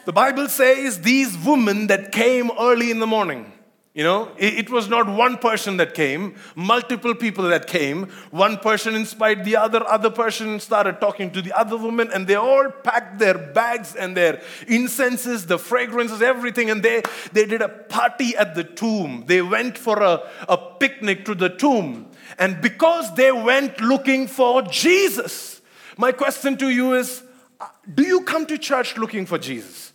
The 0.05 0.11
Bible 0.11 0.49
says 0.49 1.01
these 1.01 1.37
women 1.37 1.87
that 1.87 2.11
came 2.11 2.51
early 2.59 2.91
in 2.91 2.99
the 2.99 3.07
morning. 3.07 3.51
You 3.93 4.05
know, 4.05 4.31
it, 4.37 4.69
was 4.69 4.87
not 4.87 5.09
one 5.09 5.37
person 5.37 5.75
that 5.75 5.93
came, 5.93 6.35
multiple 6.55 7.13
people 7.13 7.49
that 7.49 7.67
came. 7.67 8.03
One 8.29 8.57
person 8.57 8.95
inspired 8.95 9.43
the 9.43 9.57
other, 9.57 9.85
other 9.85 10.09
person 10.09 10.61
started 10.61 11.01
talking 11.01 11.29
to 11.31 11.41
the 11.41 11.51
other 11.51 11.75
woman, 11.75 12.09
and 12.13 12.25
they 12.25 12.35
all 12.35 12.69
packed 12.69 13.19
their 13.19 13.37
bags 13.37 13.93
and 13.93 14.15
their 14.15 14.41
incenses, 14.65 15.47
the 15.47 15.59
fragrances, 15.59 16.21
everything, 16.21 16.69
and 16.69 16.81
they, 16.81 17.03
they 17.33 17.45
did 17.45 17.61
a 17.61 17.67
party 17.67 18.33
at 18.37 18.55
the 18.55 18.63
tomb. 18.63 19.25
They 19.27 19.41
went 19.41 19.77
for 19.77 20.01
a, 20.01 20.21
a 20.47 20.57
picnic 20.57 21.25
to 21.25 21.35
the 21.35 21.49
tomb. 21.49 22.07
And 22.39 22.61
because 22.61 23.13
they 23.15 23.33
went 23.33 23.81
looking 23.81 24.27
for 24.27 24.61
Jesus, 24.61 25.61
my 25.97 26.13
question 26.13 26.55
to 26.59 26.69
you 26.69 26.93
is 26.93 27.23
uh, 27.59 27.67
do 27.93 28.03
you 28.03 28.21
come 28.21 28.45
to 28.45 28.57
church 28.57 28.97
looking 28.97 29.25
for 29.25 29.37
Jesus? 29.37 29.90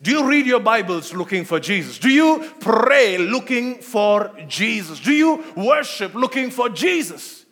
Do 0.00 0.12
you 0.12 0.28
read 0.28 0.46
your 0.46 0.60
Bibles 0.60 1.12
looking 1.12 1.44
for 1.44 1.58
Jesus? 1.58 1.98
Do 1.98 2.08
you 2.08 2.52
pray 2.60 3.18
looking 3.18 3.78
for 3.78 4.30
Jesus? 4.46 5.00
Do 5.00 5.12
you 5.12 5.44
worship 5.56 6.14
looking 6.14 6.52
for 6.52 6.68
Jesus? 6.68 7.44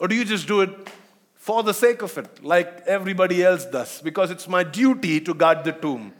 Or 0.00 0.08
do 0.08 0.16
you 0.16 0.24
just 0.24 0.48
do 0.48 0.62
it 0.62 0.70
for 1.36 1.62
the 1.62 1.72
sake 1.72 2.02
of 2.02 2.18
it, 2.18 2.44
like 2.44 2.82
everybody 2.88 3.44
else 3.44 3.64
does? 3.64 4.02
Because 4.02 4.32
it's 4.32 4.48
my 4.48 4.64
duty 4.64 5.20
to 5.20 5.34
guard 5.34 5.62
the 5.62 5.70
tomb. 5.70 6.12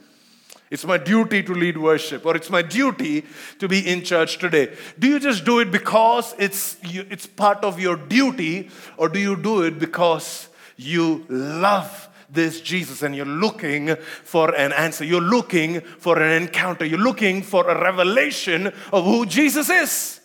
It's 0.71 0.85
my 0.85 0.97
duty 0.97 1.43
to 1.43 1.53
lead 1.53 1.77
worship, 1.77 2.25
or 2.25 2.37
it's 2.37 2.49
my 2.49 2.61
duty 2.61 3.25
to 3.59 3.67
be 3.67 3.85
in 3.85 4.01
church 4.03 4.37
today. 4.37 4.73
Do 4.97 5.07
you 5.09 5.19
just 5.19 5.43
do 5.43 5.59
it 5.59 5.71
because 5.71 6.33
it's, 6.39 6.77
it's 6.83 7.27
part 7.27 7.65
of 7.65 7.81
your 7.81 7.97
duty, 7.97 8.69
or 8.95 9.09
do 9.09 9.19
you 9.19 9.35
do 9.35 9.61
it 9.63 9.77
because 9.77 10.47
you 10.77 11.25
love 11.27 12.09
this 12.29 12.61
Jesus 12.61 13.01
and 13.01 13.15
you're 13.15 13.25
looking 13.25 13.95
for 14.23 14.53
an 14.55 14.73
answer. 14.73 15.03
You're 15.03 15.21
looking 15.21 15.81
for 15.81 16.19
an 16.19 16.43
encounter. 16.43 16.85
You're 16.85 16.99
looking 16.99 17.41
for 17.41 17.69
a 17.69 17.81
revelation 17.81 18.67
of 18.91 19.05
who 19.05 19.25
Jesus 19.25 19.69
is. 19.69 20.21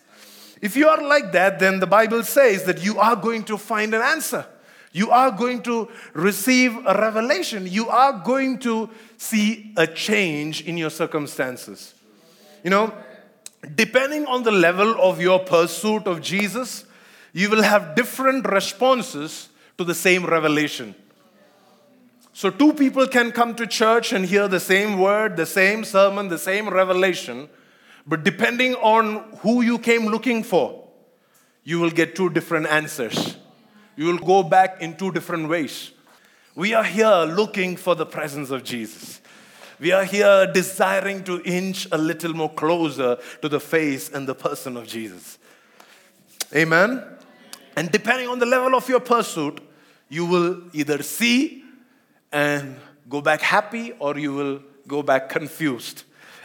If 0.60 0.76
you 0.76 0.88
are 0.88 1.02
like 1.02 1.32
that, 1.32 1.58
then 1.58 1.80
the 1.80 1.86
Bible 1.86 2.22
says 2.22 2.64
that 2.64 2.84
you 2.84 2.98
are 2.98 3.16
going 3.16 3.44
to 3.44 3.56
find 3.56 3.94
an 3.94 4.02
answer. 4.02 4.46
You 4.92 5.10
are 5.10 5.30
going 5.30 5.62
to 5.62 5.88
receive 6.12 6.76
a 6.86 6.94
revelation. 6.94 7.66
You 7.66 7.88
are 7.88 8.12
going 8.24 8.58
to 8.60 8.90
see 9.16 9.72
a 9.76 9.86
change 9.86 10.62
in 10.62 10.76
your 10.76 10.90
circumstances. 10.90 11.94
You 12.64 12.70
know, 12.70 12.92
depending 13.74 14.26
on 14.26 14.42
the 14.42 14.50
level 14.50 15.00
of 15.00 15.20
your 15.20 15.38
pursuit 15.38 16.06
of 16.06 16.20
Jesus, 16.20 16.84
you 17.32 17.48
will 17.48 17.62
have 17.62 17.94
different 17.94 18.46
responses 18.48 19.48
to 19.78 19.84
the 19.84 19.94
same 19.94 20.26
revelation. 20.26 20.94
So, 22.40 22.48
two 22.48 22.72
people 22.72 23.06
can 23.06 23.32
come 23.32 23.54
to 23.56 23.66
church 23.66 24.14
and 24.14 24.24
hear 24.24 24.48
the 24.48 24.60
same 24.60 24.98
word, 24.98 25.36
the 25.36 25.44
same 25.44 25.84
sermon, 25.84 26.28
the 26.28 26.38
same 26.38 26.70
revelation, 26.70 27.50
but 28.06 28.24
depending 28.24 28.76
on 28.76 29.36
who 29.40 29.60
you 29.60 29.78
came 29.78 30.06
looking 30.06 30.42
for, 30.42 30.88
you 31.64 31.80
will 31.80 31.90
get 31.90 32.16
two 32.16 32.30
different 32.30 32.66
answers. 32.68 33.36
You 33.94 34.06
will 34.06 34.16
go 34.16 34.42
back 34.42 34.80
in 34.80 34.96
two 34.96 35.12
different 35.12 35.50
ways. 35.50 35.90
We 36.54 36.72
are 36.72 36.82
here 36.82 37.26
looking 37.28 37.76
for 37.76 37.94
the 37.94 38.06
presence 38.06 38.48
of 38.48 38.64
Jesus. 38.64 39.20
We 39.78 39.92
are 39.92 40.04
here 40.04 40.50
desiring 40.50 41.24
to 41.24 41.42
inch 41.42 41.88
a 41.92 41.98
little 41.98 42.32
more 42.32 42.54
closer 42.54 43.18
to 43.42 43.48
the 43.50 43.60
face 43.60 44.08
and 44.08 44.26
the 44.26 44.34
person 44.34 44.78
of 44.78 44.86
Jesus. 44.86 45.36
Amen? 46.56 47.04
And 47.76 47.92
depending 47.92 48.28
on 48.28 48.38
the 48.38 48.46
level 48.46 48.74
of 48.74 48.88
your 48.88 49.00
pursuit, 49.00 49.60
you 50.08 50.24
will 50.24 50.62
either 50.72 51.02
see 51.02 51.64
and 52.32 52.76
go 53.08 53.20
back 53.20 53.40
happy, 53.40 53.92
or 53.98 54.18
you 54.18 54.32
will 54.32 54.62
go 54.86 55.02
back 55.02 55.28
confused 55.28 56.04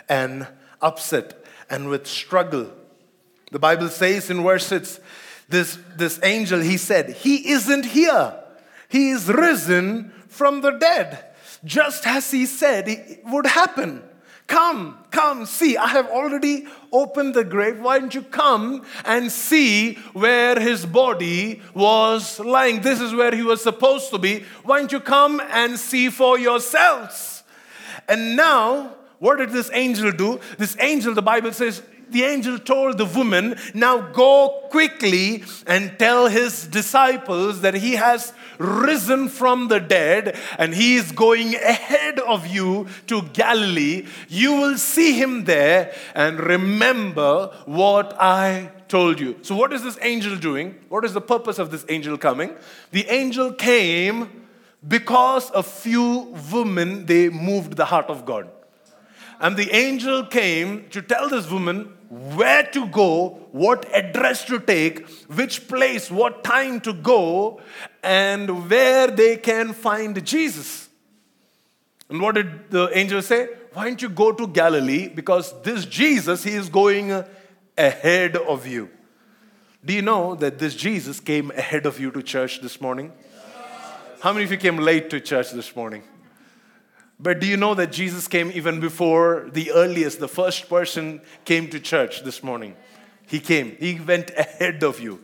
and 0.10 0.48
upset 0.82 1.44
and 1.70 1.90
with 1.90 2.08
struggle. 2.08 2.72
The 3.52 3.60
Bible 3.60 3.90
says 3.90 4.30
in 4.30 4.44
verse 4.44 4.66
6 4.68 5.00
this, 5.48 5.78
this 5.96 6.20
angel, 6.24 6.60
he 6.60 6.78
said, 6.78 7.12
He 7.12 7.52
isn't 7.52 7.86
here. 7.86 8.36
He 8.90 9.10
is 9.10 9.28
risen 9.28 10.12
from 10.28 10.62
the 10.62 10.72
dead, 10.72 11.26
just 11.64 12.06
as 12.08 12.32
he 12.32 12.46
said 12.46 12.88
it 12.88 13.22
would 13.26 13.46
happen. 13.46 14.04
Come, 14.48 15.00
come, 15.10 15.46
see. 15.46 15.76
I 15.76 15.88
have 15.88 16.08
already 16.08 16.68
opened 16.92 17.34
the 17.34 17.44
grave. 17.44 17.80
Why 17.80 17.98
don't 17.98 18.14
you 18.14 18.22
come 18.22 18.86
and 19.04 19.32
see 19.32 19.96
where 20.14 20.60
his 20.60 20.86
body 20.86 21.62
was 21.74 22.40
lying? 22.40 22.82
This 22.82 23.02
is 23.02 23.14
where 23.14 23.34
he 23.36 23.42
was 23.42 23.64
supposed 23.64 24.12
to 24.12 24.20
be. 24.20 24.46
Why 24.64 24.80
don't 24.80 24.92
you 24.92 25.00
come 25.00 25.42
and 25.50 25.80
see 25.80 26.10
for 26.10 26.38
yourselves? 26.38 27.44
And 28.08 28.36
now, 28.36 28.96
what 29.20 29.38
did 29.38 29.50
this 29.52 29.70
angel 29.74 30.12
do? 30.12 30.40
This 30.58 30.76
angel, 30.80 31.14
the 31.14 31.22
Bible 31.22 31.54
says, 31.54 31.82
the 32.10 32.24
angel 32.24 32.60
told 32.60 32.98
the 32.98 33.06
woman, 33.06 33.56
Now 33.74 34.00
go 34.00 34.68
quickly 34.70 35.44
and 35.66 35.98
tell 35.98 36.28
his 36.28 36.68
disciples 36.68 37.62
that 37.62 37.74
he 37.74 37.94
has 37.94 38.34
risen 38.58 39.28
from 39.28 39.68
the 39.68 39.80
dead 39.80 40.38
and 40.58 40.74
he 40.74 40.96
is 40.96 41.12
going 41.12 41.56
ahead 41.56 42.20
of 42.20 42.48
you 42.48 42.88
to 43.08 43.24
Galilee. 43.34 44.06
You 44.30 44.54
will 44.54 44.78
see 44.78 45.14
him 45.14 45.46
there 45.46 45.94
and 46.14 46.40
remember 46.40 47.48
what 47.66 48.16
I 48.20 48.72
told 48.88 49.20
you. 49.20 49.40
So, 49.42 49.56
what 49.56 49.74
is 49.74 49.84
this 49.84 49.98
angel 50.02 50.36
doing? 50.36 50.76
What 50.90 51.06
is 51.06 51.14
the 51.14 51.22
purpose 51.22 51.60
of 51.60 51.72
this 51.72 51.86
angel 51.90 52.18
coming? 52.18 52.54
The 52.92 53.08
angel 53.10 53.52
came 53.54 54.48
because 54.88 55.50
a 55.56 55.64
few 55.64 56.36
women 56.52 57.08
they 57.08 57.30
moved 57.30 57.76
the 57.76 57.86
heart 57.86 58.08
of 58.08 58.26
God. 58.26 58.50
And 59.40 59.58
the 59.58 59.72
angel 59.72 60.26
came 60.26 60.90
to 60.90 61.02
tell 61.02 61.30
this 61.30 61.50
woman 61.50 61.92
where 62.10 62.64
to 62.72 62.88
go, 62.88 63.48
what 63.52 63.86
address 63.94 64.46
to 64.46 64.60
take, 64.60 65.08
which 65.28 65.68
place, 65.68 66.10
what 66.10 66.44
time 66.44 66.80
to 66.82 66.94
go, 66.94 67.62
and 68.04 68.70
where 68.70 69.08
they 69.08 69.38
can 69.38 69.74
find 69.74 70.24
Jesus. 70.26 70.88
And 72.10 72.22
what 72.22 72.36
did 72.36 72.70
the 72.70 72.90
angel 72.98 73.22
say? 73.22 73.50
Why 73.74 73.86
don't 73.86 74.02
you 74.02 74.10
go 74.10 74.32
to 74.32 74.48
Galilee? 74.48 75.10
Because 75.10 75.54
this 75.64 75.86
Jesus, 75.86 76.44
he 76.44 76.52
is 76.52 76.70
going 76.70 77.24
ahead 77.78 78.38
of 78.38 78.66
you. 78.66 78.90
Do 79.84 79.94
you 79.94 80.02
know 80.02 80.36
that 80.36 80.58
this 80.58 80.76
Jesus 80.76 81.20
came 81.20 81.52
ahead 81.52 81.86
of 81.86 82.00
you 82.00 82.12
to 82.12 82.24
church 82.24 82.62
this 82.62 82.80
morning? 82.80 83.12
How 84.22 84.32
many 84.34 84.46
of 84.46 84.52
you 84.52 84.58
came 84.58 84.78
late 84.78 85.10
to 85.10 85.20
church 85.20 85.52
this 85.52 85.76
morning? 85.76 86.04
But 87.20 87.40
do 87.40 87.48
you 87.48 87.58
know 87.58 87.74
that 87.76 87.92
Jesus 87.92 88.28
came 88.28 88.52
even 88.54 88.80
before 88.80 89.50
the 89.52 89.72
earliest, 89.72 90.20
the 90.20 90.28
first 90.28 90.70
person 90.70 91.22
came 91.46 91.70
to 91.70 91.80
church 91.80 92.24
this 92.24 92.44
morning? 92.44 92.76
He 93.28 93.40
came, 93.40 93.76
he 93.80 94.00
went 94.00 94.32
ahead 94.32 94.84
of 94.84 95.00
you. 95.00 95.24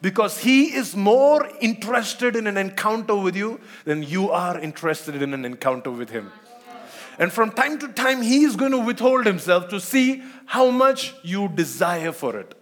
Because 0.00 0.38
he 0.38 0.74
is 0.74 0.94
more 0.94 1.48
interested 1.60 2.36
in 2.36 2.46
an 2.46 2.56
encounter 2.56 3.16
with 3.16 3.34
you 3.34 3.60
than 3.84 4.02
you 4.02 4.30
are 4.30 4.58
interested 4.58 5.20
in 5.20 5.34
an 5.34 5.44
encounter 5.44 5.90
with 5.90 6.10
him. 6.10 6.30
And 7.18 7.32
from 7.32 7.50
time 7.50 7.78
to 7.80 7.88
time, 7.88 8.22
he 8.22 8.44
is 8.44 8.54
going 8.54 8.70
to 8.70 8.78
withhold 8.78 9.26
himself 9.26 9.68
to 9.70 9.80
see 9.80 10.22
how 10.46 10.70
much 10.70 11.14
you 11.22 11.48
desire 11.48 12.12
for 12.12 12.38
it, 12.38 12.54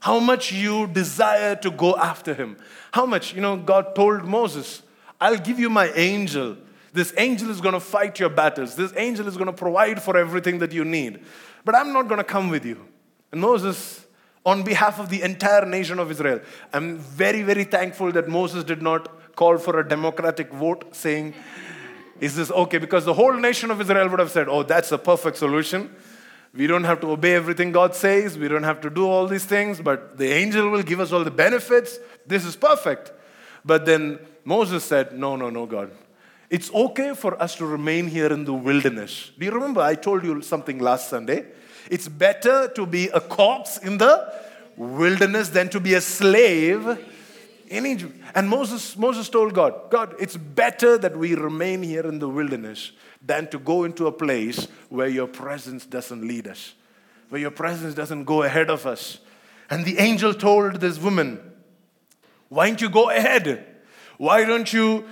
how 0.00 0.20
much 0.20 0.52
you 0.52 0.86
desire 0.86 1.56
to 1.56 1.70
go 1.70 1.96
after 1.96 2.34
him. 2.34 2.58
How 2.92 3.06
much, 3.06 3.34
you 3.34 3.40
know, 3.40 3.56
God 3.56 3.94
told 3.94 4.24
Moses, 4.24 4.82
I'll 5.18 5.38
give 5.38 5.58
you 5.58 5.70
my 5.70 5.90
angel 5.92 6.58
this 6.98 7.14
angel 7.16 7.48
is 7.48 7.60
going 7.60 7.74
to 7.74 7.80
fight 7.80 8.18
your 8.18 8.28
battles. 8.28 8.74
This 8.74 8.92
angel 8.96 9.28
is 9.28 9.36
going 9.36 9.46
to 9.46 9.52
provide 9.52 10.02
for 10.02 10.16
everything 10.16 10.58
that 10.58 10.72
you 10.72 10.84
need. 10.84 11.20
But 11.64 11.76
I'm 11.76 11.92
not 11.92 12.08
going 12.08 12.18
to 12.18 12.24
come 12.24 12.48
with 12.48 12.64
you. 12.64 12.84
And 13.30 13.40
Moses, 13.40 14.04
on 14.44 14.64
behalf 14.64 14.98
of 14.98 15.08
the 15.08 15.22
entire 15.22 15.64
nation 15.64 16.00
of 16.00 16.10
Israel, 16.10 16.40
I'm 16.72 16.98
very, 16.98 17.42
very 17.42 17.62
thankful 17.62 18.10
that 18.12 18.28
Moses 18.28 18.64
did 18.64 18.82
not 18.82 19.36
call 19.36 19.58
for 19.58 19.78
a 19.78 19.88
democratic 19.88 20.50
vote 20.50 20.96
saying, 20.96 21.34
Is 22.18 22.34
this 22.34 22.50
okay? 22.50 22.78
Because 22.78 23.04
the 23.04 23.14
whole 23.14 23.34
nation 23.34 23.70
of 23.70 23.80
Israel 23.80 24.08
would 24.08 24.18
have 24.18 24.32
said, 24.32 24.48
Oh, 24.48 24.64
that's 24.64 24.90
a 24.90 24.98
perfect 24.98 25.36
solution. 25.36 25.94
We 26.52 26.66
don't 26.66 26.82
have 26.82 27.00
to 27.02 27.12
obey 27.12 27.36
everything 27.36 27.70
God 27.70 27.94
says. 27.94 28.36
We 28.36 28.48
don't 28.48 28.64
have 28.64 28.80
to 28.80 28.90
do 28.90 29.06
all 29.06 29.28
these 29.28 29.44
things, 29.44 29.80
but 29.80 30.18
the 30.18 30.32
angel 30.32 30.68
will 30.68 30.82
give 30.82 30.98
us 30.98 31.12
all 31.12 31.22
the 31.22 31.30
benefits. 31.30 32.00
This 32.26 32.44
is 32.44 32.56
perfect. 32.56 33.12
But 33.64 33.86
then 33.86 34.18
Moses 34.44 34.82
said, 34.82 35.16
No, 35.16 35.36
no, 35.36 35.48
no, 35.48 35.64
God. 35.64 35.92
It's 36.50 36.72
okay 36.72 37.14
for 37.14 37.40
us 37.42 37.56
to 37.56 37.66
remain 37.66 38.08
here 38.08 38.32
in 38.32 38.44
the 38.44 38.54
wilderness. 38.54 39.30
Do 39.38 39.44
you 39.44 39.50
remember 39.52 39.82
I 39.82 39.94
told 39.94 40.24
you 40.24 40.40
something 40.40 40.78
last 40.78 41.10
Sunday? 41.10 41.44
It's 41.90 42.08
better 42.08 42.68
to 42.74 42.86
be 42.86 43.08
a 43.08 43.20
corpse 43.20 43.78
in 43.78 43.98
the 43.98 44.32
wilderness 44.76 45.50
than 45.50 45.68
to 45.70 45.80
be 45.80 45.94
a 45.94 46.00
slave 46.00 46.86
in 47.68 47.84
Egypt. 47.84 48.16
And 48.34 48.48
Moses, 48.48 48.96
Moses 48.96 49.28
told 49.28 49.52
God, 49.52 49.90
God, 49.90 50.14
it's 50.18 50.36
better 50.36 50.96
that 50.98 51.16
we 51.16 51.34
remain 51.34 51.82
here 51.82 52.06
in 52.06 52.18
the 52.18 52.28
wilderness 52.28 52.92
than 53.24 53.48
to 53.48 53.58
go 53.58 53.84
into 53.84 54.06
a 54.06 54.12
place 54.12 54.68
where 54.88 55.08
your 55.08 55.26
presence 55.26 55.84
doesn't 55.84 56.26
lead 56.26 56.46
us, 56.46 56.74
where 57.28 57.40
your 57.40 57.50
presence 57.50 57.94
doesn't 57.94 58.24
go 58.24 58.42
ahead 58.42 58.70
of 58.70 58.86
us. 58.86 59.18
And 59.68 59.84
the 59.84 59.98
angel 59.98 60.32
told 60.32 60.76
this 60.76 60.98
woman, 60.98 61.40
Why 62.48 62.68
don't 62.68 62.80
you 62.80 62.88
go 62.88 63.10
ahead? 63.10 63.66
Why 64.16 64.44
don't 64.44 64.72
you 64.72 65.04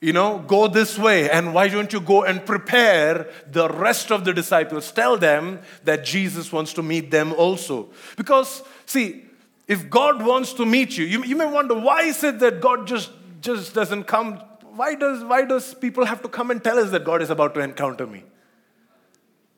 you 0.00 0.12
know, 0.12 0.38
go 0.38 0.68
this 0.68 0.96
way, 0.96 1.28
and 1.28 1.52
why 1.52 1.66
don't 1.68 1.92
you 1.92 2.00
go 2.00 2.22
and 2.22 2.44
prepare 2.46 3.28
the 3.50 3.68
rest 3.68 4.12
of 4.12 4.24
the 4.24 4.32
disciples? 4.32 4.92
Tell 4.92 5.16
them 5.16 5.60
that 5.84 6.04
Jesus 6.04 6.52
wants 6.52 6.72
to 6.74 6.82
meet 6.82 7.10
them 7.10 7.32
also. 7.32 7.88
Because, 8.16 8.62
see, 8.86 9.24
if 9.66 9.90
God 9.90 10.24
wants 10.24 10.52
to 10.54 10.64
meet 10.64 10.96
you, 10.96 11.04
you, 11.04 11.24
you 11.24 11.36
may 11.36 11.46
wonder 11.46 11.74
why 11.74 12.02
is 12.02 12.22
it 12.22 12.38
that 12.38 12.60
God 12.60 12.86
just, 12.86 13.10
just 13.40 13.74
doesn't 13.74 14.04
come? 14.04 14.36
Why 14.76 14.94
does, 14.94 15.24
why 15.24 15.44
does 15.44 15.74
people 15.74 16.04
have 16.04 16.22
to 16.22 16.28
come 16.28 16.52
and 16.52 16.62
tell 16.62 16.78
us 16.78 16.90
that 16.92 17.04
God 17.04 17.20
is 17.20 17.30
about 17.30 17.54
to 17.54 17.60
encounter 17.60 18.06
me? 18.06 18.22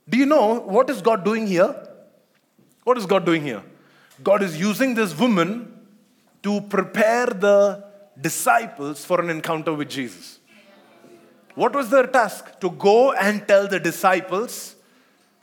Do 0.08 0.16
you 0.16 0.26
know 0.26 0.54
what 0.54 0.88
is 0.88 1.02
God 1.02 1.22
doing 1.22 1.46
here? 1.46 1.86
What 2.84 2.96
is 2.96 3.04
God 3.04 3.26
doing 3.26 3.42
here? 3.42 3.62
God 4.24 4.42
is 4.42 4.58
using 4.58 4.94
this 4.94 5.16
woman 5.16 5.86
to 6.42 6.62
prepare 6.62 7.26
the 7.26 7.89
disciples 8.20 9.04
for 9.04 9.20
an 9.20 9.30
encounter 9.30 9.72
with 9.72 9.88
Jesus. 9.88 10.38
What 11.54 11.74
was 11.74 11.90
their 11.90 12.06
task? 12.06 12.60
To 12.60 12.70
go 12.70 13.12
and 13.12 13.46
tell 13.46 13.68
the 13.68 13.80
disciples 13.80 14.76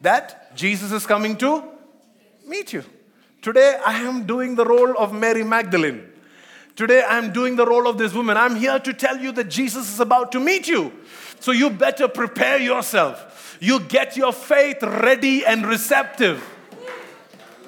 that 0.01 0.55
Jesus 0.55 0.91
is 0.91 1.05
coming 1.05 1.37
to 1.37 1.63
meet 2.47 2.73
you. 2.73 2.83
Today, 3.41 3.79
I 3.85 3.99
am 4.01 4.25
doing 4.25 4.55
the 4.55 4.65
role 4.65 4.97
of 4.97 5.13
Mary 5.13 5.43
Magdalene. 5.43 6.03
Today, 6.75 7.03
I'm 7.07 7.33
doing 7.33 7.55
the 7.55 7.65
role 7.65 7.87
of 7.87 7.97
this 7.97 8.13
woman. 8.13 8.37
I'm 8.37 8.55
here 8.55 8.79
to 8.79 8.93
tell 8.93 9.17
you 9.17 9.31
that 9.33 9.49
Jesus 9.49 9.91
is 9.91 9.99
about 9.99 10.31
to 10.33 10.39
meet 10.39 10.67
you. 10.67 10.91
So, 11.39 11.51
you 11.51 11.69
better 11.69 12.07
prepare 12.07 12.59
yourself. 12.59 13.57
You 13.59 13.79
get 13.79 14.15
your 14.15 14.31
faith 14.31 14.81
ready 14.83 15.45
and 15.45 15.65
receptive. 15.65 16.43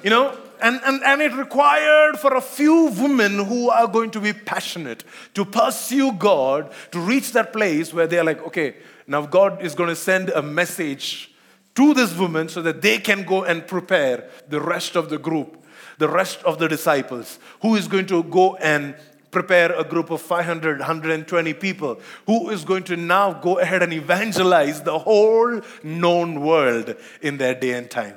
You 0.02 0.10
know, 0.10 0.38
and, 0.62 0.80
and, 0.84 1.02
and 1.02 1.22
it 1.22 1.32
required 1.34 2.18
for 2.18 2.34
a 2.34 2.40
few 2.40 2.86
women 2.86 3.44
who 3.44 3.70
are 3.70 3.86
going 3.86 4.10
to 4.12 4.20
be 4.20 4.32
passionate 4.32 5.04
to 5.34 5.44
pursue 5.44 6.12
God 6.12 6.72
to 6.92 7.00
reach 7.00 7.32
that 7.32 7.52
place 7.52 7.92
where 7.92 8.06
they're 8.06 8.24
like, 8.24 8.42
okay, 8.46 8.76
now 9.06 9.26
God 9.26 9.62
is 9.62 9.74
going 9.74 9.88
to 9.88 9.96
send 9.96 10.30
a 10.30 10.42
message 10.42 11.32
to 11.74 11.94
this 11.94 12.16
woman 12.16 12.48
so 12.48 12.62
that 12.62 12.82
they 12.82 12.98
can 12.98 13.24
go 13.24 13.44
and 13.44 13.66
prepare 13.66 14.28
the 14.48 14.60
rest 14.60 14.96
of 14.96 15.10
the 15.10 15.18
group, 15.18 15.64
the 15.98 16.08
rest 16.08 16.42
of 16.44 16.58
the 16.58 16.68
disciples, 16.68 17.38
who 17.62 17.76
is 17.76 17.88
going 17.88 18.06
to 18.06 18.22
go 18.24 18.56
and 18.56 18.94
prepare 19.30 19.72
a 19.72 19.84
group 19.84 20.10
of 20.10 20.20
500, 20.20 20.78
120 20.78 21.54
people, 21.54 22.00
who 22.26 22.50
is 22.50 22.64
going 22.64 22.82
to 22.84 22.96
now 22.96 23.32
go 23.32 23.58
ahead 23.58 23.82
and 23.82 23.92
evangelize 23.92 24.82
the 24.82 24.98
whole 24.98 25.60
known 25.82 26.40
world 26.40 26.96
in 27.22 27.38
their 27.38 27.54
day 27.54 27.72
and 27.72 27.90
time. 27.90 28.16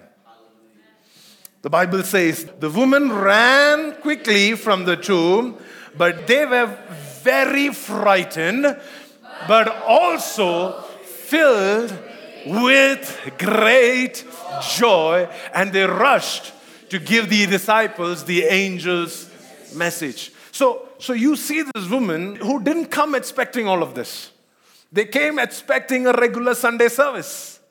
The 1.64 1.70
Bible 1.70 2.04
says 2.04 2.46
the 2.60 2.70
woman 2.70 3.10
ran 3.10 3.96
quickly 4.02 4.54
from 4.54 4.84
the 4.84 4.98
tomb, 4.98 5.58
but 5.98 6.28
they 6.28 6.46
were 6.46 6.78
very 7.22 7.70
frightened, 7.70 8.78
but 9.48 9.70
also 9.88 10.74
filled 11.06 11.98
with 12.46 13.32
great 13.38 14.26
joy, 14.76 15.30
and 15.56 15.72
they 15.72 15.86
rushed 15.86 16.52
to 16.90 17.00
give 17.00 17.30
the 17.30 17.46
disciples 17.46 18.26
the 18.26 18.46
angel's 18.50 19.32
message. 19.74 20.34
So, 20.52 20.90
so 21.00 21.14
you 21.14 21.38
see 21.38 21.64
this 21.74 21.90
woman 21.90 22.36
who 22.36 22.62
didn't 22.62 22.88
come 22.88 23.16
expecting 23.16 23.70
all 23.70 23.82
of 23.82 23.96
this. 23.96 24.32
They 24.92 25.06
came 25.06 25.40
expecting 25.40 26.08
a 26.08 26.12
regular 26.12 26.56
Sunday 26.56 26.90
service. 26.90 27.62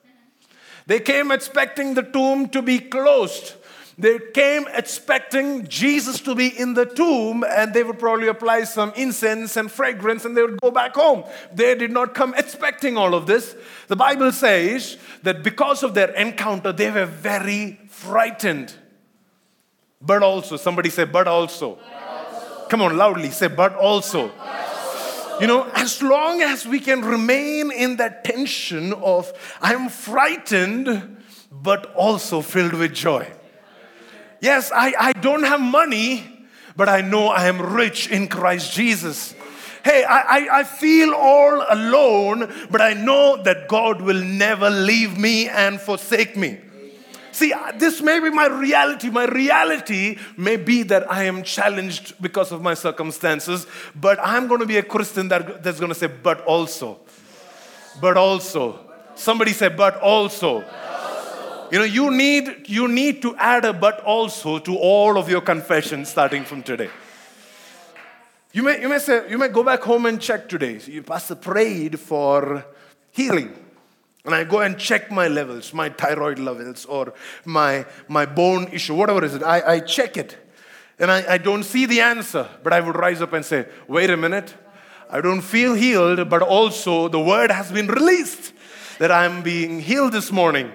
They 0.87 0.99
came 0.99 1.31
expecting 1.31 1.93
the 1.93 2.01
tomb 2.01 2.49
to 2.49 2.63
be 2.63 2.79
closed. 2.79 3.53
They 3.97 4.17
came 4.33 4.65
expecting 4.73 5.67
Jesus 5.67 6.19
to 6.21 6.33
be 6.33 6.47
in 6.47 6.73
the 6.73 6.85
tomb 6.85 7.43
and 7.47 7.73
they 7.73 7.83
would 7.83 7.99
probably 7.99 8.27
apply 8.27 8.63
some 8.63 8.91
incense 8.95 9.55
and 9.55 9.71
fragrance 9.71 10.25
and 10.25 10.35
they 10.35 10.41
would 10.41 10.59
go 10.61 10.71
back 10.71 10.95
home. 10.95 11.23
They 11.53 11.75
did 11.75 11.91
not 11.91 12.15
come 12.15 12.33
expecting 12.33 12.97
all 12.97 13.13
of 13.13 13.27
this. 13.27 13.55
The 13.87 13.95
Bible 13.95 14.31
says 14.31 14.97
that 15.21 15.43
because 15.43 15.83
of 15.83 15.93
their 15.93 16.09
encounter, 16.15 16.71
they 16.71 16.89
were 16.89 17.05
very 17.05 17.79
frightened. 17.87 18.73
But 20.01 20.23
also, 20.23 20.57
somebody 20.57 20.89
say, 20.89 21.05
but 21.05 21.27
also. 21.27 21.75
But 21.75 21.93
also. 21.93 22.67
Come 22.69 22.81
on, 22.81 22.97
loudly 22.97 23.29
say, 23.29 23.47
but 23.47 23.75
also. 23.75 24.29
But 24.29 24.37
also. 24.39 25.39
You 25.39 25.47
know, 25.47 25.69
as 25.75 26.01
long 26.01 26.41
as 26.41 26.65
we 26.65 26.79
can 26.79 27.01
remain 27.05 27.71
in 27.71 27.97
that 27.97 28.23
tension 28.23 28.91
of, 28.93 29.31
I'm 29.61 29.89
frightened, 29.89 31.23
but 31.51 31.93
also 31.93 32.41
filled 32.41 32.73
with 32.73 32.93
joy. 32.93 33.31
Yes, 34.43 34.73
I, 34.75 34.93
I 34.99 35.13
don't 35.13 35.43
have 35.43 35.61
money, 35.61 36.21
but 36.75 36.89
I 36.89 36.99
know 36.99 37.27
I 37.27 37.47
am 37.47 37.61
rich 37.61 38.09
in 38.09 38.27
Christ 38.27 38.73
Jesus. 38.73 39.33
Hey, 39.85 40.03
I, 40.03 40.19
I, 40.19 40.59
I, 40.59 40.63
feel 40.65 41.13
all 41.13 41.65
alone, 41.69 42.51
but 42.69 42.81
I 42.81 42.91
know 42.91 43.41
that 43.43 43.69
God 43.69 44.01
will 44.01 44.21
never 44.21 44.69
leave 44.69 45.17
me 45.17 45.47
and 45.47 45.79
forsake 45.79 46.35
me. 46.35 46.59
See, 47.31 47.53
uh, 47.53 47.71
this 47.77 48.01
may 48.01 48.19
be 48.19 48.31
my 48.31 48.47
reality. 48.47 49.09
My 49.09 49.27
reality 49.27 50.17
may 50.35 50.57
be 50.57 50.83
that 50.83 51.09
I 51.09 51.23
am 51.23 51.43
challenged 51.43 52.21
because 52.21 52.51
of 52.51 52.61
my 52.61 52.73
circumstances, 52.73 53.65
but 53.95 54.19
I'm 54.21 54.49
going 54.49 54.59
to 54.59 54.65
be 54.65 54.75
a 54.75 54.83
Christian 54.83 55.29
that, 55.29 55.63
that's 55.63 55.79
going 55.79 55.93
to 55.93 55.97
say, 55.97 56.07
but 56.07 56.41
also. 56.41 56.99
But 58.01 58.17
also. 58.17 58.77
Somebody 59.15 59.53
say, 59.53 59.69
but 59.69 60.01
also. 60.01 60.65
You 61.73 61.79
know, 61.79 61.85
you 61.85 62.11
need, 62.11 62.69
you 62.69 62.87
need 62.87 63.23
to 63.23 63.35
add 63.35 63.65
a 63.65 63.73
but 63.73 63.99
also 64.01 64.59
to 64.59 64.77
all 64.77 65.17
of 65.17 65.27
your 65.27 65.41
confessions 65.41 66.07
starting 66.07 66.45
from 66.45 66.61
today. 66.61 66.91
You 68.51 68.61
may, 68.61 68.79
you 68.79 68.87
may 68.89 68.99
say, 68.99 69.27
you 69.27 69.39
may 69.39 69.47
go 69.47 69.63
back 69.63 69.81
home 69.81 70.05
and 70.05 70.21
check 70.21 70.47
today. 70.47 70.77
So 70.77 70.91
you 70.91 71.01
pastor 71.01 71.33
prayed 71.33 71.99
for 71.99 72.63
healing. 73.09 73.55
And 74.23 74.35
I 74.35 74.43
go 74.43 74.59
and 74.59 74.77
check 74.77 75.09
my 75.09 75.27
levels, 75.27 75.73
my 75.73 75.89
thyroid 75.89 76.37
levels, 76.37 76.85
or 76.85 77.15
my, 77.43 77.87
my 78.07 78.27
bone 78.27 78.67
issue, 78.67 78.93
whatever 78.93 79.25
it 79.25 79.33
is. 79.33 79.41
I, 79.41 79.73
I 79.73 79.79
check 79.79 80.15
it. 80.15 80.37
And 80.99 81.09
I, 81.09 81.33
I 81.33 81.37
don't 81.39 81.63
see 81.63 81.87
the 81.87 82.01
answer, 82.01 82.47
but 82.61 82.71
I 82.71 82.81
would 82.81 82.95
rise 82.95 83.19
up 83.19 83.33
and 83.33 83.43
say, 83.43 83.65
wait 83.87 84.11
a 84.11 84.17
minute. 84.17 84.53
I 85.09 85.21
don't 85.21 85.41
feel 85.41 85.73
healed, 85.73 86.29
but 86.29 86.43
also 86.43 87.07
the 87.07 87.19
word 87.19 87.49
has 87.49 87.71
been 87.71 87.87
released 87.87 88.53
that 88.99 89.11
I'm 89.11 89.41
being 89.41 89.79
healed 89.79 90.13
this 90.13 90.31
morning. 90.31 90.71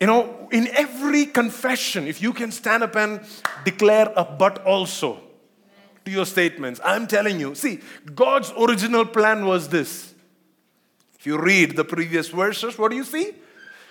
You 0.00 0.06
know, 0.06 0.48
in 0.50 0.68
every 0.68 1.26
confession, 1.26 2.06
if 2.06 2.22
you 2.22 2.32
can 2.32 2.50
stand 2.50 2.82
up 2.82 2.96
and 2.96 3.20
declare 3.64 4.10
a 4.16 4.24
but 4.24 4.64
also 4.64 5.20
to 6.06 6.10
your 6.10 6.24
statements, 6.24 6.80
I'm 6.82 7.06
telling 7.06 7.38
you, 7.38 7.54
see, 7.54 7.80
God's 8.14 8.50
original 8.58 9.04
plan 9.04 9.44
was 9.44 9.68
this. 9.68 10.14
If 11.18 11.26
you 11.26 11.38
read 11.38 11.76
the 11.76 11.84
previous 11.84 12.28
verses, 12.28 12.78
what 12.78 12.90
do 12.90 12.96
you 12.96 13.04
see? 13.04 13.34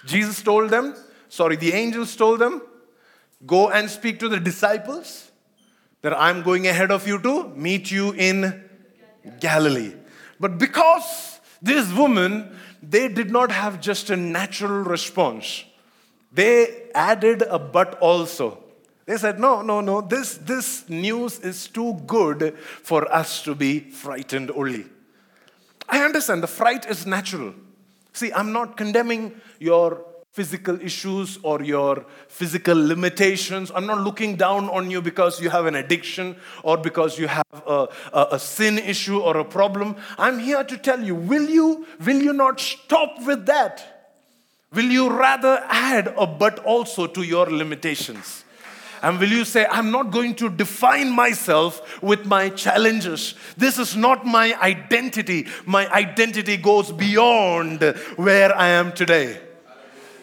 Jesus 0.07 0.41
told 0.41 0.71
them, 0.71 0.95
sorry, 1.27 1.55
the 1.57 1.73
angels 1.73 2.15
told 2.15 2.39
them, 2.39 2.63
go 3.45 3.69
and 3.69 3.87
speak 3.87 4.17
to 4.19 4.27
the 4.27 4.39
disciples 4.39 5.31
that 6.01 6.19
I'm 6.19 6.41
going 6.41 6.65
ahead 6.65 6.89
of 6.89 7.07
you 7.07 7.19
to 7.19 7.49
meet 7.49 7.91
you 7.91 8.13
in 8.13 8.63
Galilee. 9.39 9.93
But 10.39 10.57
because 10.57 11.39
this 11.61 11.93
woman, 11.93 12.57
they 12.81 13.09
did 13.09 13.29
not 13.29 13.51
have 13.51 13.79
just 13.79 14.09
a 14.09 14.17
natural 14.17 14.83
response 14.83 15.65
they 16.31 16.89
added 16.93 17.41
a 17.41 17.59
but 17.59 17.99
also. 17.99 18.63
They 19.05 19.17
said, 19.17 19.39
no, 19.39 19.63
no, 19.63 19.81
no, 19.81 20.01
this, 20.01 20.37
this 20.37 20.87
news 20.87 21.39
is 21.39 21.67
too 21.67 21.95
good 22.05 22.55
for 22.57 23.11
us 23.11 23.41
to 23.43 23.55
be 23.55 23.79
frightened 23.79 24.51
only. 24.51 24.85
I 25.87 26.03
understand 26.03 26.43
the 26.43 26.47
fright 26.47 26.85
is 26.85 27.07
natural. 27.07 27.55
See, 28.13 28.31
I'm 28.31 28.51
not 28.51 28.77
condemning 28.77 29.41
your 29.59 30.05
physical 30.31 30.79
issues 30.79 31.39
or 31.41 31.63
your 31.63 32.05
physical 32.27 32.75
limitations. 32.75 33.71
I'm 33.73 33.87
not 33.87 34.01
looking 34.01 34.35
down 34.35 34.69
on 34.69 34.91
you 34.91 35.01
because 35.01 35.41
you 35.41 35.49
have 35.49 35.65
an 35.65 35.75
addiction 35.75 36.35
or 36.63 36.77
because 36.77 37.17
you 37.17 37.27
have 37.27 37.63
a, 37.65 37.87
a, 38.13 38.27
a, 38.33 38.39
sin 38.39 38.77
issue 38.77 39.19
or 39.19 39.37
a 39.37 39.43
problem. 39.43 39.95
I'm 40.17 40.37
here 40.37 40.63
to 40.63 40.77
tell 40.77 41.03
you 41.03 41.15
will 41.15 41.49
you, 41.49 41.87
will 42.05 42.21
you 42.21 42.33
not 42.33 42.59
stop 42.59 43.25
with 43.25 43.47
that? 43.47 43.98
Will 44.73 44.85
you 44.85 45.09
rather 45.09 45.63
add 45.67 46.13
a 46.15 46.27
but 46.27 46.59
also 46.59 47.07
to 47.07 47.23
your 47.23 47.47
limitations? 47.47 48.43
And 49.01 49.19
will 49.19 49.29
you 49.29 49.45
say, 49.45 49.65
I'm 49.65 49.91
not 49.91 50.11
going 50.11 50.35
to 50.35 50.49
define 50.49 51.09
myself 51.09 52.03
with 52.03 52.25
my 52.25 52.49
challenges? 52.49 53.33
This 53.57 53.79
is 53.79 53.95
not 53.95 54.25
my 54.25 54.53
identity. 54.61 55.47
My 55.65 55.89
identity 55.91 56.57
goes 56.57 56.91
beyond 56.91 57.81
where 58.17 58.55
I 58.55 58.67
am 58.67 58.91
today. 58.91 59.39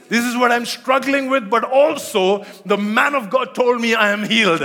This 0.08 0.24
is 0.24 0.36
what 0.36 0.52
I'm 0.52 0.66
struggling 0.66 1.30
with, 1.30 1.50
but 1.50 1.64
also 1.64 2.44
the 2.64 2.76
man 2.76 3.14
of 3.14 3.30
God 3.30 3.54
told 3.54 3.80
me 3.80 3.94
I 3.94 4.10
am 4.10 4.22
healed. 4.22 4.60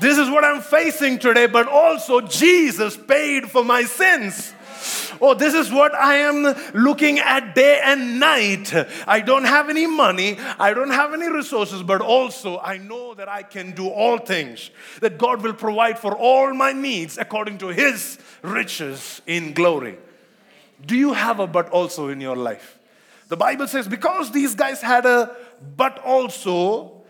This 0.00 0.18
is 0.18 0.28
what 0.28 0.44
I'm 0.44 0.60
facing 0.60 1.18
today, 1.18 1.46
but 1.46 1.68
also 1.68 2.20
Jesus 2.20 2.96
paid 2.96 3.50
for 3.50 3.64
my 3.64 3.84
sins. 3.84 4.52
Oh, 5.24 5.34
this 5.34 5.54
is 5.54 5.70
what 5.70 5.94
I 5.94 6.16
am 6.16 6.52
looking 6.74 7.20
at 7.20 7.54
day 7.54 7.80
and 7.80 8.18
night. 8.18 8.74
I 9.06 9.20
don't 9.20 9.44
have 9.44 9.70
any 9.70 9.86
money, 9.86 10.36
I 10.58 10.74
don't 10.74 10.90
have 10.90 11.14
any 11.14 11.28
resources, 11.28 11.84
but 11.84 12.00
also 12.00 12.58
I 12.58 12.78
know 12.78 13.14
that 13.14 13.28
I 13.28 13.44
can 13.44 13.70
do 13.70 13.88
all 13.88 14.18
things, 14.18 14.72
that 15.00 15.18
God 15.18 15.40
will 15.40 15.54
provide 15.54 15.96
for 16.00 16.16
all 16.16 16.52
my 16.52 16.72
needs 16.72 17.18
according 17.18 17.58
to 17.58 17.68
His 17.68 18.18
riches 18.42 19.22
in 19.24 19.52
glory. 19.52 19.96
Do 20.84 20.96
you 20.96 21.12
have 21.12 21.38
a 21.38 21.46
but 21.46 21.68
also 21.68 22.08
in 22.08 22.20
your 22.20 22.34
life? 22.34 22.80
The 23.28 23.36
Bible 23.36 23.68
says, 23.68 23.86
because 23.86 24.32
these 24.32 24.56
guys 24.56 24.82
had 24.82 25.06
a 25.06 25.36
but 25.76 26.00
also, 26.00 27.04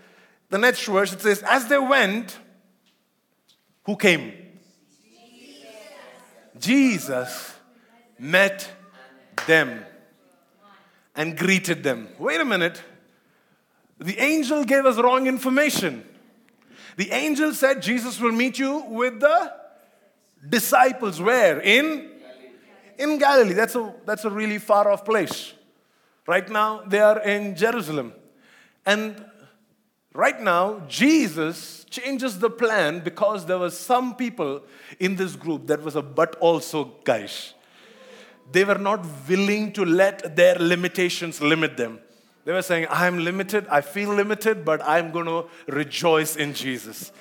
the 0.50 0.58
next 0.58 0.84
verse 0.84 1.14
it 1.14 1.22
says, 1.22 1.42
as 1.44 1.66
they 1.68 1.78
went, 1.78 2.36
who 3.84 3.96
came? 3.96 4.34
Jesus 6.58 7.54
met 8.22 8.70
them 9.46 9.84
and 11.16 11.36
greeted 11.36 11.82
them. 11.82 12.08
Wait 12.18 12.40
a 12.40 12.44
minute. 12.44 12.80
The 13.98 14.18
angel 14.18 14.64
gave 14.64 14.86
us 14.86 14.96
wrong 14.96 15.26
information. 15.26 16.04
The 16.96 17.10
angel 17.10 17.52
said 17.52 17.82
Jesus 17.82 18.20
will 18.20 18.32
meet 18.32 18.58
you 18.58 18.84
with 18.88 19.20
the 19.20 19.52
disciples. 20.48 21.20
Where? 21.20 21.60
In? 21.60 22.10
In 22.98 23.18
Galilee. 23.18 23.54
That's 23.54 23.74
a, 23.74 23.92
that's 24.06 24.24
a 24.24 24.30
really 24.30 24.58
far 24.58 24.90
off 24.90 25.04
place. 25.04 25.52
Right 26.26 26.48
now, 26.48 26.82
they 26.86 27.00
are 27.00 27.20
in 27.22 27.56
Jerusalem. 27.56 28.12
And 28.86 29.24
right 30.14 30.40
now, 30.40 30.82
Jesus 30.88 31.84
changes 31.90 32.38
the 32.38 32.50
plan 32.50 33.00
because 33.00 33.46
there 33.46 33.58
were 33.58 33.70
some 33.70 34.14
people 34.14 34.62
in 35.00 35.16
this 35.16 35.34
group 35.34 35.66
that 35.66 35.82
was 35.82 35.96
a 35.96 36.02
but 36.02 36.36
also 36.36 36.92
guys. 37.04 37.54
They 38.50 38.64
were 38.64 38.78
not 38.78 39.06
willing 39.28 39.72
to 39.74 39.84
let 39.84 40.36
their 40.36 40.56
limitations 40.56 41.40
limit 41.40 41.76
them. 41.76 42.00
They 42.44 42.52
were 42.52 42.62
saying, 42.62 42.86
I'm 42.90 43.24
limited, 43.24 43.66
I 43.68 43.82
feel 43.82 44.12
limited, 44.12 44.64
but 44.64 44.82
I'm 44.82 45.12
going 45.12 45.26
to 45.26 45.44
rejoice 45.68 46.34
in 46.36 46.54
Jesus. 46.54 47.12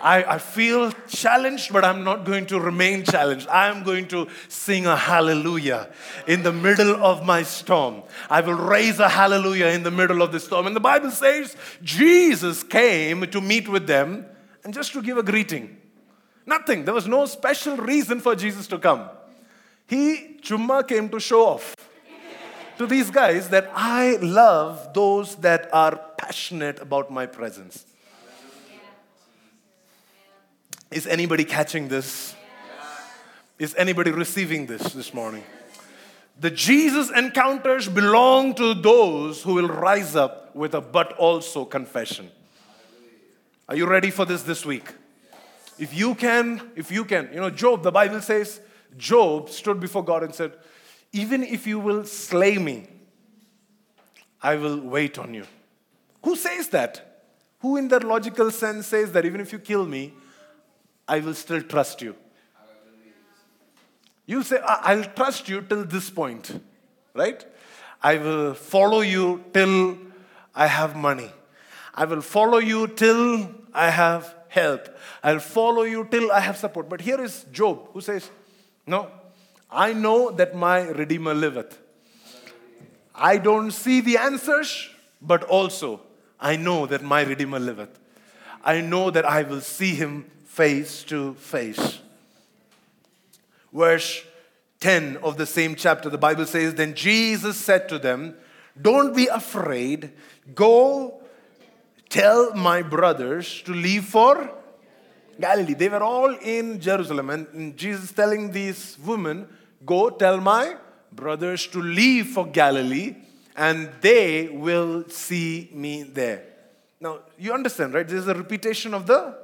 I, 0.00 0.24
I 0.24 0.38
feel 0.38 0.92
challenged, 1.08 1.72
but 1.72 1.84
I'm 1.84 2.04
not 2.04 2.24
going 2.24 2.46
to 2.46 2.60
remain 2.60 3.02
challenged. 3.02 3.48
I'm 3.48 3.82
going 3.82 4.08
to 4.08 4.28
sing 4.48 4.86
a 4.86 4.94
hallelujah 4.94 5.90
in 6.26 6.42
the 6.42 6.52
middle 6.52 7.02
of 7.02 7.24
my 7.24 7.42
storm. 7.42 8.02
I 8.28 8.42
will 8.42 8.54
raise 8.54 9.00
a 9.00 9.08
hallelujah 9.08 9.68
in 9.68 9.82
the 9.82 9.90
middle 9.90 10.20
of 10.20 10.32
the 10.32 10.40
storm. 10.40 10.66
And 10.66 10.76
the 10.76 10.80
Bible 10.80 11.10
says 11.10 11.56
Jesus 11.82 12.62
came 12.62 13.22
to 13.30 13.40
meet 13.40 13.68
with 13.68 13.86
them 13.86 14.26
and 14.64 14.74
just 14.74 14.92
to 14.92 15.02
give 15.02 15.16
a 15.16 15.22
greeting. 15.22 15.78
Nothing. 16.44 16.84
There 16.84 16.94
was 16.94 17.08
no 17.08 17.24
special 17.26 17.76
reason 17.76 18.20
for 18.20 18.36
Jesus 18.36 18.66
to 18.68 18.78
come. 18.78 19.08
He, 19.86 20.38
Chumma, 20.42 20.86
came 20.86 21.08
to 21.10 21.20
show 21.20 21.46
off 21.46 21.74
to 22.78 22.86
these 22.86 23.10
guys 23.10 23.48
that 23.50 23.70
I 23.74 24.16
love 24.16 24.92
those 24.92 25.36
that 25.36 25.72
are 25.72 25.96
passionate 26.18 26.80
about 26.80 27.10
my 27.10 27.26
presence. 27.26 27.84
Is 30.90 31.06
anybody 31.06 31.44
catching 31.44 31.88
this? 31.88 32.34
Is 33.58 33.74
anybody 33.76 34.10
receiving 34.10 34.66
this 34.66 34.92
this 34.92 35.14
morning? 35.14 35.44
The 36.38 36.50
Jesus 36.50 37.10
encounters 37.10 37.88
belong 37.88 38.54
to 38.56 38.74
those 38.74 39.42
who 39.42 39.54
will 39.54 39.68
rise 39.68 40.14
up 40.14 40.54
with 40.54 40.74
a 40.74 40.80
but 40.80 41.12
also 41.14 41.64
confession. 41.64 42.30
Are 43.68 43.74
you 43.74 43.86
ready 43.86 44.10
for 44.10 44.24
this 44.24 44.42
this 44.42 44.66
week? 44.66 44.92
If 45.78 45.94
you 45.94 46.14
can, 46.14 46.70
if 46.76 46.90
you 46.90 47.04
can, 47.04 47.30
you 47.32 47.40
know, 47.40 47.50
Job, 47.50 47.82
the 47.82 47.90
Bible 47.90 48.20
says, 48.20 48.60
Job 48.96 49.50
stood 49.50 49.80
before 49.80 50.04
God 50.04 50.22
and 50.22 50.34
said, 50.34 50.52
Even 51.12 51.42
if 51.42 51.66
you 51.66 51.78
will 51.78 52.04
slay 52.04 52.58
me, 52.58 52.88
I 54.42 54.56
will 54.56 54.80
wait 54.80 55.18
on 55.18 55.34
you. 55.34 55.46
Who 56.24 56.36
says 56.36 56.68
that? 56.68 57.24
Who, 57.60 57.76
in 57.76 57.88
that 57.88 58.04
logical 58.04 58.50
sense, 58.50 58.86
says 58.86 59.12
that 59.12 59.24
even 59.24 59.40
if 59.40 59.52
you 59.52 59.58
kill 59.58 59.86
me, 59.86 60.12
I 61.08 61.20
will 61.20 61.34
still 61.34 61.62
trust 61.62 62.02
you. 62.02 62.14
You 64.26 64.42
say, 64.42 64.58
I'll 64.64 65.04
trust 65.04 65.48
you 65.48 65.62
till 65.62 65.84
this 65.84 66.10
point, 66.10 66.60
right? 67.14 67.44
I 68.02 68.16
will 68.18 68.54
follow 68.54 69.00
you 69.00 69.44
till 69.54 69.96
I 70.54 70.66
have 70.66 70.96
money. 70.96 71.30
I 71.94 72.04
will 72.04 72.20
follow 72.20 72.58
you 72.58 72.88
till 72.88 73.48
I 73.72 73.90
have 73.90 74.34
help. 74.48 74.88
I'll 75.22 75.38
follow 75.38 75.82
you 75.82 76.06
till 76.10 76.30
I 76.32 76.40
have 76.40 76.56
support. 76.56 76.88
But 76.88 77.00
here 77.00 77.20
is 77.20 77.46
Job 77.52 77.88
who 77.92 78.00
says, 78.00 78.30
No, 78.86 79.10
I 79.70 79.92
know 79.92 80.30
that 80.30 80.54
my 80.54 80.82
Redeemer 80.82 81.34
liveth. 81.34 81.78
I 83.14 83.38
don't 83.38 83.72
see 83.72 84.00
the 84.00 84.18
answers, 84.18 84.88
but 85.20 85.42
also 85.44 86.00
I 86.38 86.56
know 86.56 86.86
that 86.86 87.02
my 87.02 87.22
Redeemer 87.22 87.58
liveth. 87.58 87.98
I 88.62 88.80
know 88.80 89.10
that 89.10 89.24
I 89.24 89.42
will 89.42 89.60
see 89.60 89.94
him 89.94 90.30
face 90.44 91.02
to 91.04 91.34
face. 91.34 92.00
Verse 93.72 94.24
10 94.80 95.18
of 95.18 95.36
the 95.36 95.46
same 95.46 95.74
chapter, 95.74 96.08
the 96.08 96.18
Bible 96.18 96.46
says, 96.46 96.74
Then 96.74 96.94
Jesus 96.94 97.56
said 97.56 97.88
to 97.88 97.98
them, 97.98 98.36
Don't 98.80 99.16
be 99.16 99.26
afraid. 99.26 100.12
Go 100.54 101.22
tell 102.08 102.54
my 102.54 102.82
brothers 102.82 103.62
to 103.62 103.72
leave 103.72 104.04
for 104.04 104.55
Galilee. 105.40 105.74
They 105.74 105.88
were 105.88 106.02
all 106.02 106.34
in 106.34 106.80
Jerusalem, 106.80 107.30
and 107.30 107.76
Jesus 107.76 108.12
telling 108.12 108.50
these 108.50 108.96
women, 109.04 109.48
Go 109.84 110.10
tell 110.10 110.40
my 110.40 110.76
brothers 111.12 111.66
to 111.68 111.80
leave 111.80 112.28
for 112.28 112.46
Galilee, 112.46 113.16
and 113.56 113.90
they 114.00 114.48
will 114.48 115.08
see 115.08 115.70
me 115.72 116.02
there. 116.02 116.44
Now, 117.00 117.20
you 117.38 117.52
understand, 117.52 117.94
right? 117.94 118.06
This 118.06 118.22
is 118.22 118.28
a 118.28 118.34
repetition 118.34 118.94
of 118.94 119.06
the 119.06 119.38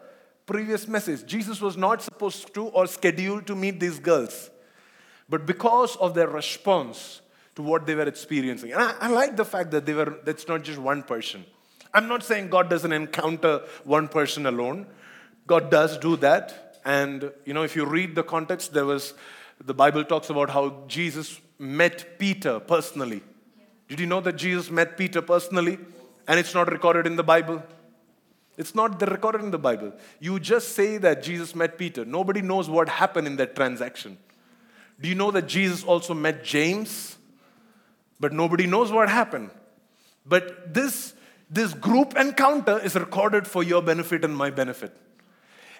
previous 0.47 0.89
message. 0.89 1.25
Jesus 1.27 1.61
was 1.61 1.77
not 1.77 2.03
supposed 2.03 2.53
to 2.55 2.65
or 2.67 2.87
scheduled 2.87 3.47
to 3.47 3.55
meet 3.55 3.79
these 3.79 3.99
girls. 3.99 4.51
But 5.29 5.47
because 5.47 5.97
of 5.97 6.15
their 6.15 6.29
response 6.29 7.21
to 7.55 7.63
what 7.63 7.87
they 7.87 7.95
were 7.95 8.09
experiencing, 8.09 8.73
and 8.73 8.83
I, 8.83 8.95
I 9.01 9.09
like 9.09 9.37
the 9.37 9.45
fact 9.45 9.71
that 9.71 9.87
they 9.87 9.95
were, 9.95 10.19
that's 10.25 10.49
not 10.49 10.63
just 10.63 10.79
one 10.79 11.03
person. 11.03 11.45
I'm 11.95 12.09
not 12.09 12.23
saying 12.23 12.49
God 12.49 12.71
doesn't 12.71 12.93
encounter 12.93 13.63
one 13.85 14.09
person 14.09 14.47
alone. 14.47 14.87
God 15.53 15.71
does 15.71 15.99
do 15.99 16.17
that. 16.17 16.79
And, 16.83 17.31
you 17.45 17.53
know, 17.53 17.63
if 17.63 17.77
you 17.77 17.85
read 17.85 18.15
the 18.15 18.23
context, 18.23 18.73
there 18.73 18.87
was, 18.87 19.13
the 19.63 19.75
Bible 19.75 20.03
talks 20.03 20.31
about 20.31 20.49
how 20.49 20.85
Jesus 20.89 21.39
met 21.59 22.19
Peter 22.19 22.59
personally. 22.59 23.23
Did 23.89 24.01
you 24.01 24.07
know 24.07 24.23
that 24.23 24.37
Jesus 24.37 24.71
met 24.71 24.97
Peter 24.97 25.21
personally? 25.21 25.79
And 26.27 26.41
it's 26.41 26.55
not 26.55 26.73
recorded 26.73 27.07
in 27.07 27.17
the 27.17 27.23
Bible. 27.23 27.63
It's 28.57 28.75
not 28.75 28.99
recorded 29.11 29.43
in 29.43 29.51
the 29.51 29.59
Bible. 29.59 29.93
You 30.21 30.41
just 30.41 30.73
say 30.73 30.97
that 30.97 31.23
Jesus 31.23 31.55
met 31.55 31.77
Peter. 31.77 32.07
Nobody 32.07 32.41
knows 32.41 32.71
what 32.71 32.89
happened 32.89 33.27
in 33.27 33.37
that 33.37 33.55
transaction. 33.55 34.17
Do 35.03 35.07
you 35.11 35.15
know 35.15 35.31
that 35.33 35.49
Jesus 35.49 35.85
also 35.85 36.15
met 36.15 36.45
James? 36.45 37.19
But 38.19 38.33
nobody 38.33 38.67
knows 38.67 38.91
what 38.91 39.11
happened. 39.11 39.51
But 40.25 40.73
this, 40.73 41.13
this 41.51 41.75
group 41.75 42.17
encounter 42.17 42.79
is 42.79 42.95
recorded 42.95 43.47
for 43.47 43.63
your 43.63 43.83
benefit 43.83 44.25
and 44.25 44.35
my 44.35 44.51
benefit. 44.51 44.97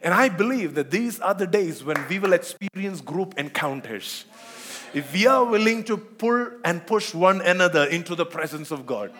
And 0.03 0.13
I 0.13 0.29
believe 0.29 0.75
that 0.75 0.91
these 0.91 1.21
are 1.21 1.35
the 1.35 1.47
days 1.47 1.85
when 1.85 1.97
we 2.09 2.19
will 2.19 2.33
experience 2.33 3.01
group 3.01 3.39
encounters. 3.39 4.25
If 4.95 5.13
we 5.13 5.27
are 5.27 5.45
willing 5.45 5.85
to 5.85 5.97
pull 5.97 6.51
and 6.65 6.87
push 6.87 7.15
one 7.15 7.41
another 7.41 7.85
into 7.85 8.15
the 8.15 8.27
presence 8.27 8.71
of 8.71 8.85
God 8.85 9.13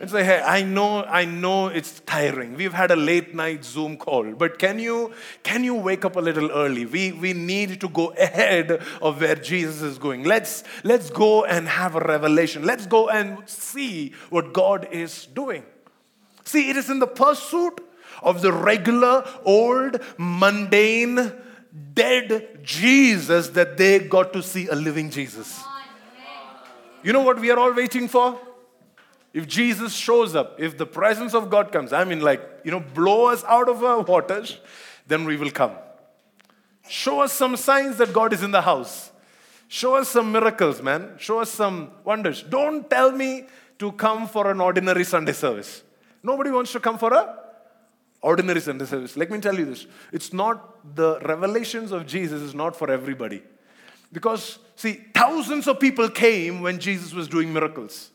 and 0.00 0.08
say, 0.08 0.24
hey, 0.24 0.40
I 0.40 0.62
know, 0.62 1.04
I 1.04 1.26
know 1.26 1.66
it's 1.66 2.00
tiring. 2.00 2.54
We've 2.54 2.72
had 2.72 2.90
a 2.90 2.96
late 2.96 3.34
night 3.34 3.64
Zoom 3.64 3.98
call, 3.98 4.32
but 4.32 4.58
can 4.58 4.78
you 4.78 5.12
can 5.42 5.62
you 5.62 5.74
wake 5.74 6.06
up 6.06 6.16
a 6.16 6.20
little 6.20 6.50
early? 6.50 6.86
We 6.86 7.12
we 7.12 7.34
need 7.34 7.80
to 7.82 7.88
go 7.88 8.12
ahead 8.12 8.82
of 9.02 9.20
where 9.20 9.34
Jesus 9.34 9.82
is 9.82 9.98
going. 9.98 10.24
Let's 10.24 10.64
let's 10.84 11.10
go 11.10 11.44
and 11.44 11.68
have 11.68 11.96
a 11.96 12.00
revelation. 12.00 12.64
Let's 12.64 12.86
go 12.86 13.10
and 13.10 13.46
see 13.46 14.14
what 14.30 14.54
God 14.54 14.88
is 14.90 15.26
doing. 15.26 15.64
See, 16.44 16.70
it 16.70 16.76
is 16.76 16.88
in 16.88 16.98
the 16.98 17.06
pursuit 17.06 17.80
of 18.22 18.42
the 18.42 18.52
regular, 18.52 19.26
old, 19.44 20.00
mundane, 20.18 21.32
dead 21.94 22.60
Jesus 22.62 23.48
that 23.50 23.76
they 23.76 23.98
got 24.00 24.32
to 24.32 24.42
see 24.42 24.68
a 24.68 24.74
living 24.74 25.10
Jesus. 25.10 25.62
You 27.02 27.12
know 27.12 27.22
what 27.22 27.40
we 27.40 27.50
are 27.50 27.58
all 27.58 27.72
waiting 27.72 28.08
for? 28.08 28.38
If 29.32 29.46
Jesus 29.46 29.94
shows 29.94 30.34
up, 30.34 30.58
if 30.58 30.76
the 30.76 30.86
presence 30.86 31.34
of 31.34 31.50
God 31.50 31.70
comes, 31.70 31.92
I 31.92 32.04
mean, 32.04 32.20
like, 32.20 32.42
you 32.64 32.70
know, 32.70 32.80
blow 32.80 33.26
us 33.26 33.44
out 33.44 33.68
of 33.68 33.82
our 33.82 34.00
waters, 34.00 34.58
then 35.06 35.24
we 35.24 35.36
will 35.36 35.50
come. 35.50 35.72
Show 36.88 37.20
us 37.20 37.32
some 37.32 37.56
signs 37.56 37.96
that 37.98 38.12
God 38.12 38.32
is 38.32 38.42
in 38.42 38.50
the 38.50 38.62
house. 38.62 39.12
Show 39.68 39.94
us 39.94 40.08
some 40.08 40.32
miracles, 40.32 40.82
man. 40.82 41.14
Show 41.18 41.38
us 41.38 41.50
some 41.50 41.92
wonders. 42.02 42.42
Don't 42.42 42.90
tell 42.90 43.12
me 43.12 43.46
to 43.78 43.92
come 43.92 44.26
for 44.26 44.50
an 44.50 44.60
ordinary 44.60 45.04
Sunday 45.04 45.32
service. 45.32 45.84
Nobody 46.24 46.50
wants 46.50 46.72
to 46.72 46.80
come 46.80 46.98
for 46.98 47.14
a 47.14 47.39
ordinary 48.22 48.60
service. 48.60 49.16
Let 49.16 49.30
me 49.30 49.40
tell 49.40 49.58
you 49.58 49.64
this. 49.64 49.86
It's 50.12 50.32
not 50.32 50.94
the 50.96 51.20
revelations 51.20 51.92
of 51.92 52.06
Jesus 52.06 52.42
is 52.42 52.54
not 52.54 52.76
for 52.76 52.90
everybody. 52.90 53.42
Because, 54.12 54.58
see, 54.76 55.04
thousands 55.14 55.68
of 55.68 55.78
people 55.78 56.08
came 56.08 56.60
when 56.60 56.80
Jesus 56.80 57.12
was 57.12 57.28
doing 57.28 57.52
miracles. 57.52 58.10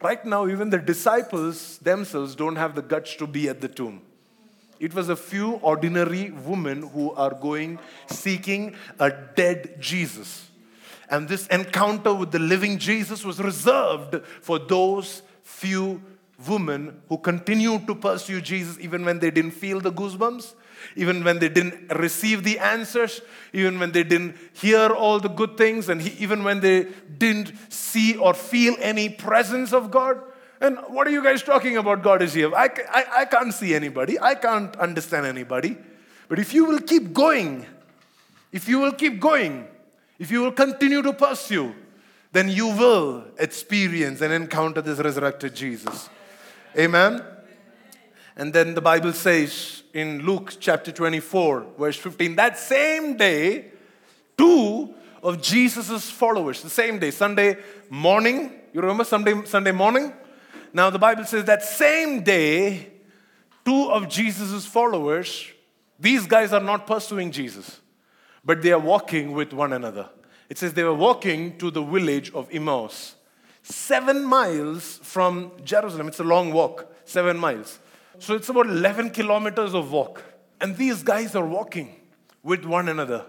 Right 0.00 0.24
now, 0.24 0.46
even 0.46 0.70
the 0.70 0.78
disciples 0.78 1.78
themselves 1.78 2.34
don't 2.34 2.56
have 2.56 2.74
the 2.74 2.82
guts 2.82 3.16
to 3.16 3.26
be 3.26 3.48
at 3.48 3.60
the 3.60 3.68
tomb. 3.68 4.02
It 4.78 4.94
was 4.94 5.08
a 5.08 5.16
few 5.16 5.54
ordinary 5.54 6.30
women 6.30 6.82
who 6.82 7.12
are 7.12 7.34
going 7.34 7.78
seeking 8.08 8.76
a 9.00 9.10
dead 9.10 9.76
Jesus. 9.80 10.50
And 11.08 11.28
this 11.28 11.46
encounter 11.46 12.12
with 12.12 12.30
the 12.30 12.38
living 12.38 12.78
Jesus 12.78 13.24
was 13.24 13.40
reserved 13.40 14.22
for 14.42 14.58
those 14.58 15.22
few 15.42 16.02
women 16.46 17.00
who 17.08 17.18
continued 17.18 17.86
to 17.86 17.94
pursue 17.94 18.40
Jesus 18.40 18.78
even 18.80 19.04
when 19.04 19.18
they 19.18 19.30
didn't 19.30 19.52
feel 19.52 19.80
the 19.80 19.92
goosebumps, 19.92 20.54
even 20.94 21.24
when 21.24 21.38
they 21.38 21.48
didn't 21.48 21.90
receive 21.96 22.44
the 22.44 22.58
answers, 22.58 23.22
even 23.52 23.78
when 23.78 23.92
they 23.92 24.02
didn't 24.02 24.36
hear 24.52 24.90
all 24.90 25.18
the 25.18 25.28
good 25.28 25.56
things, 25.56 25.88
and 25.88 26.02
even 26.18 26.44
when 26.44 26.60
they 26.60 26.88
didn't 27.18 27.52
see 27.72 28.16
or 28.16 28.34
feel 28.34 28.76
any 28.80 29.08
presence 29.08 29.72
of 29.72 29.90
God. 29.90 30.20
And 30.60 30.78
what 30.88 31.06
are 31.06 31.10
you 31.10 31.22
guys 31.22 31.42
talking 31.42 31.76
about? 31.76 32.02
God 32.02 32.22
is 32.22 32.34
here. 32.34 32.54
I, 32.54 32.68
I, 32.90 33.04
I 33.18 33.24
can't 33.24 33.52
see 33.52 33.74
anybody, 33.74 34.20
I 34.20 34.34
can't 34.34 34.74
understand 34.76 35.26
anybody. 35.26 35.76
But 36.28 36.38
if 36.38 36.52
you 36.52 36.64
will 36.64 36.80
keep 36.80 37.12
going, 37.12 37.66
if 38.52 38.68
you 38.68 38.78
will 38.78 38.92
keep 38.92 39.20
going, 39.20 39.68
if 40.18 40.30
you 40.30 40.40
will 40.40 40.52
continue 40.52 41.02
to 41.02 41.12
pursue, 41.12 41.74
then 42.32 42.48
you 42.48 42.66
will 42.66 43.24
experience 43.38 44.20
and 44.20 44.32
encounter 44.32 44.82
this 44.82 44.98
resurrected 44.98 45.54
Jesus. 45.54 46.10
Amen. 46.78 47.24
And 48.36 48.52
then 48.52 48.74
the 48.74 48.82
Bible 48.82 49.14
says 49.14 49.82
in 49.94 50.26
Luke 50.26 50.56
chapter 50.60 50.92
24, 50.92 51.66
verse 51.78 51.96
15, 51.96 52.36
that 52.36 52.58
same 52.58 53.16
day, 53.16 53.70
two 54.36 54.92
of 55.22 55.40
Jesus' 55.40 56.10
followers, 56.10 56.62
the 56.62 56.68
same 56.68 56.98
day, 56.98 57.10
Sunday 57.10 57.56
morning, 57.88 58.52
you 58.74 58.82
remember 58.82 59.04
Sunday, 59.04 59.42
Sunday 59.46 59.72
morning? 59.72 60.12
Now 60.74 60.90
the 60.90 60.98
Bible 60.98 61.24
says 61.24 61.46
that 61.46 61.62
same 61.62 62.22
day, 62.22 62.92
two 63.64 63.90
of 63.90 64.10
Jesus' 64.10 64.66
followers, 64.66 65.46
these 65.98 66.26
guys 66.26 66.52
are 66.52 66.60
not 66.60 66.86
pursuing 66.86 67.30
Jesus, 67.30 67.80
but 68.44 68.60
they 68.60 68.72
are 68.72 68.78
walking 68.78 69.32
with 69.32 69.54
one 69.54 69.72
another. 69.72 70.10
It 70.50 70.58
says 70.58 70.74
they 70.74 70.84
were 70.84 70.94
walking 70.94 71.56
to 71.56 71.70
the 71.70 71.82
village 71.82 72.30
of 72.34 72.48
Emmaus 72.52 73.15
seven 73.68 74.24
miles 74.24 74.98
from 75.02 75.50
Jerusalem. 75.64 76.08
It's 76.08 76.20
a 76.20 76.24
long 76.24 76.52
walk, 76.52 76.92
seven 77.04 77.36
miles. 77.36 77.80
So 78.18 78.34
it's 78.34 78.48
about 78.48 78.66
11 78.66 79.10
kilometers 79.10 79.74
of 79.74 79.90
walk. 79.90 80.22
And 80.60 80.76
these 80.76 81.02
guys 81.02 81.34
are 81.34 81.44
walking 81.44 82.00
with 82.42 82.64
one 82.64 82.88
another. 82.88 83.26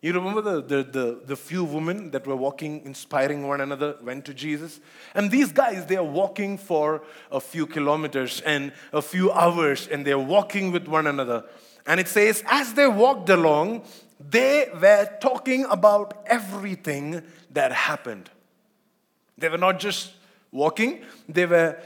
You 0.00 0.12
remember 0.12 0.40
the, 0.40 0.60
the, 0.62 0.82
the, 0.82 1.20
the, 1.24 1.36
few 1.36 1.64
women 1.64 2.10
that 2.10 2.26
were 2.26 2.36
walking, 2.36 2.82
inspiring 2.84 3.46
one 3.48 3.62
another, 3.62 3.96
went 4.02 4.26
to 4.26 4.34
Jesus? 4.34 4.80
And 5.14 5.30
these 5.30 5.50
guys, 5.50 5.86
they 5.86 5.96
are 5.96 6.04
walking 6.04 6.58
for 6.58 7.02
a 7.30 7.40
few 7.40 7.66
kilometers 7.66 8.42
and 8.42 8.72
a 8.92 9.00
few 9.00 9.32
hours, 9.32 9.88
and 9.88 10.06
they're 10.06 10.18
walking 10.18 10.72
with 10.72 10.88
one 10.88 11.06
another. 11.06 11.44
And 11.86 12.00
it 12.00 12.08
says, 12.08 12.42
as 12.48 12.74
they 12.74 12.86
walked 12.86 13.30
along, 13.30 13.84
they 14.20 14.68
were 14.78 15.08
talking 15.20 15.64
about 15.66 16.22
everything 16.26 17.22
that 17.52 17.72
happened. 17.72 18.28
They 19.38 19.48
were 19.48 19.58
not 19.58 19.80
just 19.80 20.12
walking, 20.52 21.04
they 21.28 21.46
were 21.46 21.76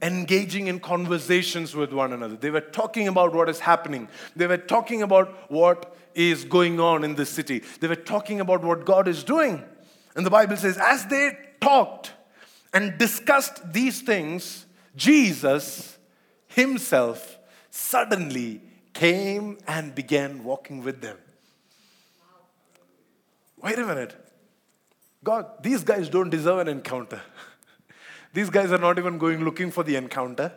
engaging 0.00 0.68
in 0.68 0.78
conversations 0.80 1.74
with 1.74 1.92
one 1.92 2.12
another. 2.12 2.36
They 2.36 2.50
were 2.50 2.60
talking 2.60 3.08
about 3.08 3.34
what 3.34 3.48
is 3.48 3.60
happening. 3.60 4.08
They 4.36 4.46
were 4.46 4.58
talking 4.58 5.02
about 5.02 5.50
what 5.50 5.96
is 6.14 6.44
going 6.44 6.78
on 6.78 7.04
in 7.04 7.14
the 7.14 7.26
city. 7.26 7.62
They 7.80 7.88
were 7.88 7.96
talking 7.96 8.40
about 8.40 8.62
what 8.62 8.84
God 8.84 9.08
is 9.08 9.24
doing. 9.24 9.64
And 10.14 10.24
the 10.24 10.30
Bible 10.30 10.56
says, 10.56 10.78
as 10.78 11.06
they 11.06 11.36
talked 11.60 12.12
and 12.72 12.96
discussed 12.98 13.72
these 13.72 14.02
things, 14.02 14.66
Jesus 14.96 15.98
himself 16.48 17.38
suddenly 17.70 18.60
came 18.92 19.58
and 19.66 19.94
began 19.94 20.44
walking 20.44 20.82
with 20.82 21.00
them. 21.00 21.16
Wait 23.60 23.78
a 23.78 23.84
minute. 23.84 24.14
God, 25.24 25.46
these 25.62 25.82
guys 25.82 26.08
don't 26.08 26.30
deserve 26.30 26.58
an 26.60 26.68
encounter. 26.68 27.20
these 28.32 28.50
guys 28.50 28.70
are 28.72 28.78
not 28.78 28.98
even 28.98 29.18
going 29.18 29.44
looking 29.44 29.70
for 29.70 29.82
the 29.82 29.96
encounter. 29.96 30.52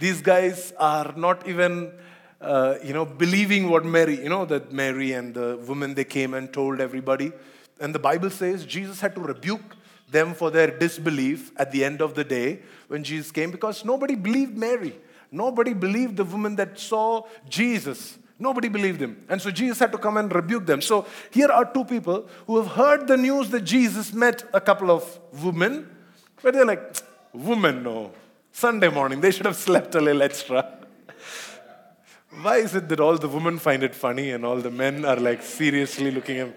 These 0.00 0.22
guys 0.22 0.72
are 0.78 1.12
not 1.16 1.46
even, 1.46 1.92
uh, 2.40 2.76
you 2.82 2.94
know, 2.94 3.04
believing 3.04 3.68
what 3.68 3.84
Mary, 3.84 4.22
you 4.22 4.30
know, 4.30 4.44
that 4.46 4.72
Mary 4.72 5.12
and 5.12 5.34
the 5.34 5.58
woman 5.68 5.94
they 5.94 6.04
came 6.04 6.32
and 6.32 6.52
told 6.52 6.80
everybody. 6.80 7.32
And 7.80 7.94
the 7.94 7.98
Bible 7.98 8.30
says 8.30 8.64
Jesus 8.64 9.00
had 9.00 9.14
to 9.14 9.20
rebuke 9.20 9.76
them 10.08 10.34
for 10.34 10.50
their 10.50 10.78
disbelief 10.78 11.50
at 11.56 11.72
the 11.72 11.84
end 11.84 12.00
of 12.00 12.14
the 12.14 12.24
day 12.24 12.60
when 12.88 13.04
Jesus 13.04 13.30
came 13.30 13.50
because 13.50 13.84
nobody 13.84 14.14
believed 14.14 14.56
Mary. 14.56 14.94
Nobody 15.30 15.72
believed 15.72 16.16
the 16.16 16.24
woman 16.24 16.56
that 16.56 16.78
saw 16.78 17.22
Jesus. 17.48 18.18
Nobody 18.42 18.68
believed 18.68 19.00
him. 19.00 19.24
And 19.28 19.40
so 19.40 19.52
Jesus 19.52 19.78
had 19.78 19.92
to 19.92 19.98
come 19.98 20.16
and 20.16 20.34
rebuke 20.34 20.66
them. 20.66 20.80
So 20.82 21.06
here 21.30 21.46
are 21.46 21.64
two 21.64 21.84
people 21.84 22.28
who 22.48 22.56
have 22.60 22.72
heard 22.72 23.06
the 23.06 23.16
news 23.16 23.50
that 23.50 23.60
Jesus 23.60 24.12
met 24.12 24.42
a 24.52 24.60
couple 24.60 24.90
of 24.90 25.04
women, 25.44 25.88
but 26.42 26.52
they're 26.52 26.66
like, 26.66 26.96
women, 27.32 27.84
no. 27.84 28.10
Sunday 28.50 28.88
morning, 28.88 29.20
they 29.20 29.30
should 29.30 29.46
have 29.46 29.54
slept 29.54 29.94
a 29.94 30.00
little 30.00 30.22
extra. 30.22 30.66
Why 32.40 32.56
is 32.56 32.74
it 32.74 32.88
that 32.88 32.98
all 32.98 33.16
the 33.16 33.28
women 33.28 33.60
find 33.60 33.84
it 33.84 33.94
funny 33.94 34.30
and 34.32 34.44
all 34.44 34.56
the 34.56 34.72
men 34.72 35.04
are 35.04 35.20
like 35.28 35.42
seriously 35.42 36.10
looking 36.10 36.38
at 36.38 36.56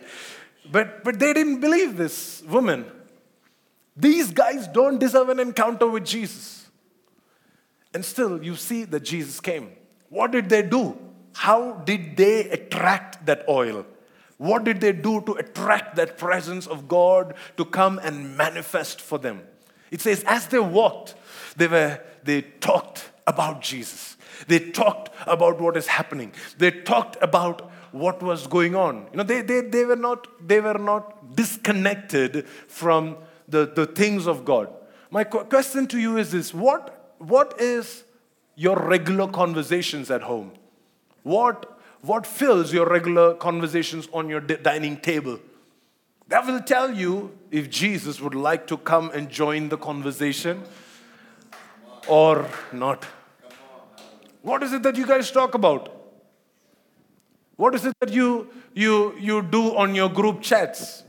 But, 0.71 1.03
but 1.03 1.19
they 1.19 1.33
didn't 1.33 1.59
believe 1.59 1.97
this 1.97 2.41
woman. 2.47 2.85
These 3.95 4.31
guys 4.31 4.67
don't 4.67 4.97
deserve 4.97 5.29
an 5.29 5.39
encounter 5.39 5.87
with 5.87 6.03
Jesus. 6.03 6.67
And 7.93 8.03
still, 8.03 8.43
you 8.43 8.55
see 8.55 8.85
that 8.85 9.03
Jesus 9.03 9.39
came. 9.39 9.71
What 10.09 10.31
did 10.31 10.49
they 10.49 10.63
do? 10.63 10.97
How 11.35 11.73
did 11.83 12.15
they 12.15 12.49
attract 12.49 13.25
that 13.25 13.43
oil? 13.49 13.85
What 14.37 14.63
did 14.63 14.79
they 14.79 14.93
do 14.93 15.19
to 15.21 15.33
attract 15.33 15.97
that 15.97 16.17
presence 16.17 16.65
of 16.65 16.87
God 16.87 17.35
to 17.57 17.65
come 17.65 17.99
and 17.99 18.37
manifest 18.37 19.01
for 19.01 19.17
them? 19.17 19.41
It 19.91 19.99
says, 19.99 20.23
as 20.27 20.47
they 20.47 20.59
walked, 20.59 21.15
they, 21.57 21.67
were, 21.67 21.99
they 22.23 22.41
talked 22.41 23.11
about 23.27 23.61
Jesus. 23.61 24.15
They 24.47 24.59
talked 24.71 25.09
about 25.27 25.59
what 25.59 25.75
is 25.75 25.87
happening. 25.87 26.31
They 26.57 26.71
talked 26.71 27.17
about 27.21 27.69
what 27.91 28.23
was 28.23 28.47
going 28.47 28.73
on. 28.73 29.07
You 29.11 29.17
know, 29.17 29.23
they, 29.23 29.41
they, 29.41 29.59
they, 29.59 29.83
were, 29.83 29.95
not, 29.97 30.27
they 30.47 30.61
were 30.61 30.77
not 30.77 31.35
disconnected 31.35 32.47
from 32.67 33.17
the, 33.47 33.65
the 33.65 33.85
things 33.85 34.25
of 34.25 34.45
God. 34.45 34.69
My 35.11 35.25
question 35.25 35.85
to 35.87 35.99
you 35.99 36.15
is 36.17 36.31
this 36.31 36.53
what, 36.53 37.13
what 37.19 37.59
is 37.59 38.05
your 38.55 38.77
regular 38.77 39.27
conversations 39.27 40.09
at 40.09 40.21
home? 40.21 40.53
What, 41.25 41.79
what 42.01 42.27
fills 42.27 42.71
your 42.71 42.87
regular 42.87 43.33
conversations 43.33 44.07
on 44.13 44.29
your 44.29 44.41
dining 44.41 44.97
table? 44.97 45.39
That 46.27 46.45
will 46.45 46.59
tell 46.59 46.93
you 46.93 47.35
if 47.49 47.67
Jesus 47.67 48.21
would 48.21 48.35
like 48.35 48.67
to 48.67 48.77
come 48.77 49.09
and 49.09 49.27
join 49.27 49.69
the 49.69 49.77
conversation 49.77 50.61
or 52.07 52.47
not. 52.71 53.07
What 54.43 54.61
is 54.61 54.71
it 54.73 54.83
that 54.83 54.97
you 54.97 55.07
guys 55.07 55.31
talk 55.31 55.55
about? 55.55 55.91
What 57.55 57.73
is 57.73 57.85
it 57.85 57.95
that 58.01 58.13
you, 58.13 58.47
you, 58.75 59.17
you 59.17 59.41
do 59.41 59.75
on 59.75 59.95
your 59.95 60.09
group 60.09 60.43
chats, 60.43 61.01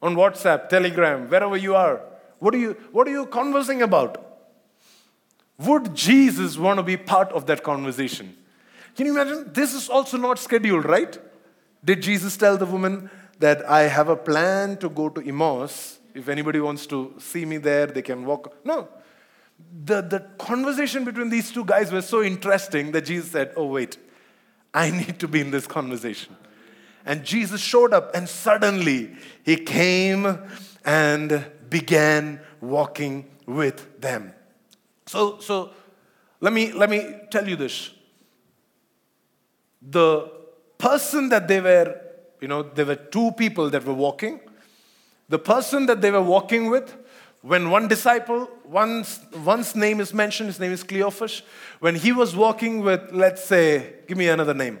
on 0.00 0.14
WhatsApp, 0.14 0.68
Telegram, 0.68 1.28
wherever 1.28 1.56
you 1.56 1.74
are? 1.74 2.02
What 2.38 2.54
are 2.54 2.58
you, 2.58 2.76
what 2.92 3.08
are 3.08 3.10
you 3.10 3.26
conversing 3.26 3.82
about? 3.82 4.24
Would 5.58 5.92
Jesus 5.92 6.56
want 6.56 6.78
to 6.78 6.84
be 6.84 6.96
part 6.96 7.32
of 7.32 7.46
that 7.46 7.64
conversation? 7.64 8.36
Can 8.96 9.06
you 9.06 9.12
imagine? 9.12 9.50
This 9.52 9.74
is 9.74 9.88
also 9.88 10.16
not 10.16 10.38
scheduled, 10.38 10.86
right? 10.86 11.18
Did 11.84 12.02
Jesus 12.02 12.36
tell 12.36 12.56
the 12.56 12.66
woman 12.66 13.10
that 13.38 13.68
I 13.68 13.82
have 13.82 14.08
a 14.08 14.16
plan 14.16 14.78
to 14.78 14.88
go 14.88 15.10
to 15.10 15.20
Emmaus? 15.20 15.98
If 16.14 16.28
anybody 16.28 16.60
wants 16.60 16.86
to 16.86 17.14
see 17.18 17.44
me 17.44 17.58
there, 17.58 17.86
they 17.86 18.00
can 18.00 18.24
walk. 18.24 18.56
No. 18.64 18.88
The, 19.84 20.00
the 20.00 20.20
conversation 20.38 21.04
between 21.04 21.28
these 21.28 21.52
two 21.52 21.64
guys 21.64 21.92
was 21.92 22.08
so 22.08 22.22
interesting 22.22 22.92
that 22.92 23.04
Jesus 23.04 23.30
said, 23.30 23.52
Oh, 23.54 23.66
wait, 23.66 23.98
I 24.72 24.90
need 24.90 25.18
to 25.20 25.28
be 25.28 25.40
in 25.40 25.50
this 25.50 25.66
conversation. 25.66 26.34
And 27.04 27.22
Jesus 27.22 27.60
showed 27.60 27.92
up, 27.92 28.14
and 28.14 28.28
suddenly 28.28 29.14
he 29.44 29.56
came 29.56 30.38
and 30.84 31.44
began 31.68 32.40
walking 32.60 33.28
with 33.46 34.00
them. 34.00 34.32
So, 35.06 35.38
so 35.38 35.70
let, 36.40 36.52
me, 36.52 36.72
let 36.72 36.90
me 36.90 37.14
tell 37.30 37.48
you 37.48 37.56
this 37.56 37.90
the 39.90 40.30
person 40.78 41.28
that 41.28 41.48
they 41.48 41.60
were, 41.60 42.00
you 42.40 42.48
know, 42.48 42.62
there 42.62 42.86
were 42.86 42.96
two 42.96 43.32
people 43.32 43.70
that 43.70 43.84
were 43.84 43.94
walking. 43.94 44.40
The 45.28 45.38
person 45.38 45.86
that 45.86 46.00
they 46.00 46.10
were 46.10 46.22
walking 46.22 46.70
with, 46.70 46.94
when 47.42 47.70
one 47.70 47.88
disciple, 47.88 48.48
one's, 48.64 49.20
one's 49.44 49.76
name 49.76 50.00
is 50.00 50.12
mentioned, 50.12 50.48
his 50.48 50.60
name 50.60 50.72
is 50.72 50.82
Cleophas, 50.82 51.42
when 51.80 51.94
he 51.94 52.12
was 52.12 52.34
walking 52.34 52.80
with, 52.80 53.12
let's 53.12 53.44
say, 53.44 53.94
give 54.08 54.18
me 54.18 54.28
another 54.28 54.54
name. 54.54 54.80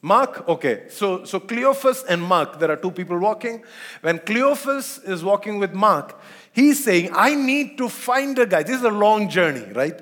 Mark, 0.00 0.48
okay. 0.48 0.84
So, 0.88 1.24
so 1.24 1.38
Cleophas 1.38 2.04
and 2.08 2.22
Mark, 2.22 2.58
there 2.58 2.70
are 2.70 2.76
two 2.76 2.90
people 2.90 3.18
walking. 3.18 3.62
When 4.00 4.18
Cleophas 4.18 4.98
is 4.98 5.22
walking 5.22 5.58
with 5.58 5.72
Mark, 5.72 6.20
he's 6.52 6.82
saying, 6.84 7.10
I 7.14 7.36
need 7.36 7.78
to 7.78 7.88
find 7.88 8.36
a 8.38 8.46
guy. 8.46 8.64
This 8.64 8.78
is 8.78 8.84
a 8.84 8.90
long 8.90 9.28
journey, 9.28 9.72
right? 9.72 10.00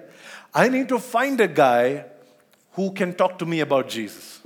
I 0.55 0.68
need 0.68 0.88
to 0.88 0.98
find 0.98 1.38
a 1.40 1.48
guy 1.48 2.07
who 2.72 2.92
can 2.92 3.14
talk 3.14 3.38
to 3.38 3.46
me 3.46 3.61
about 3.61 3.88
Jesus. 3.88 4.40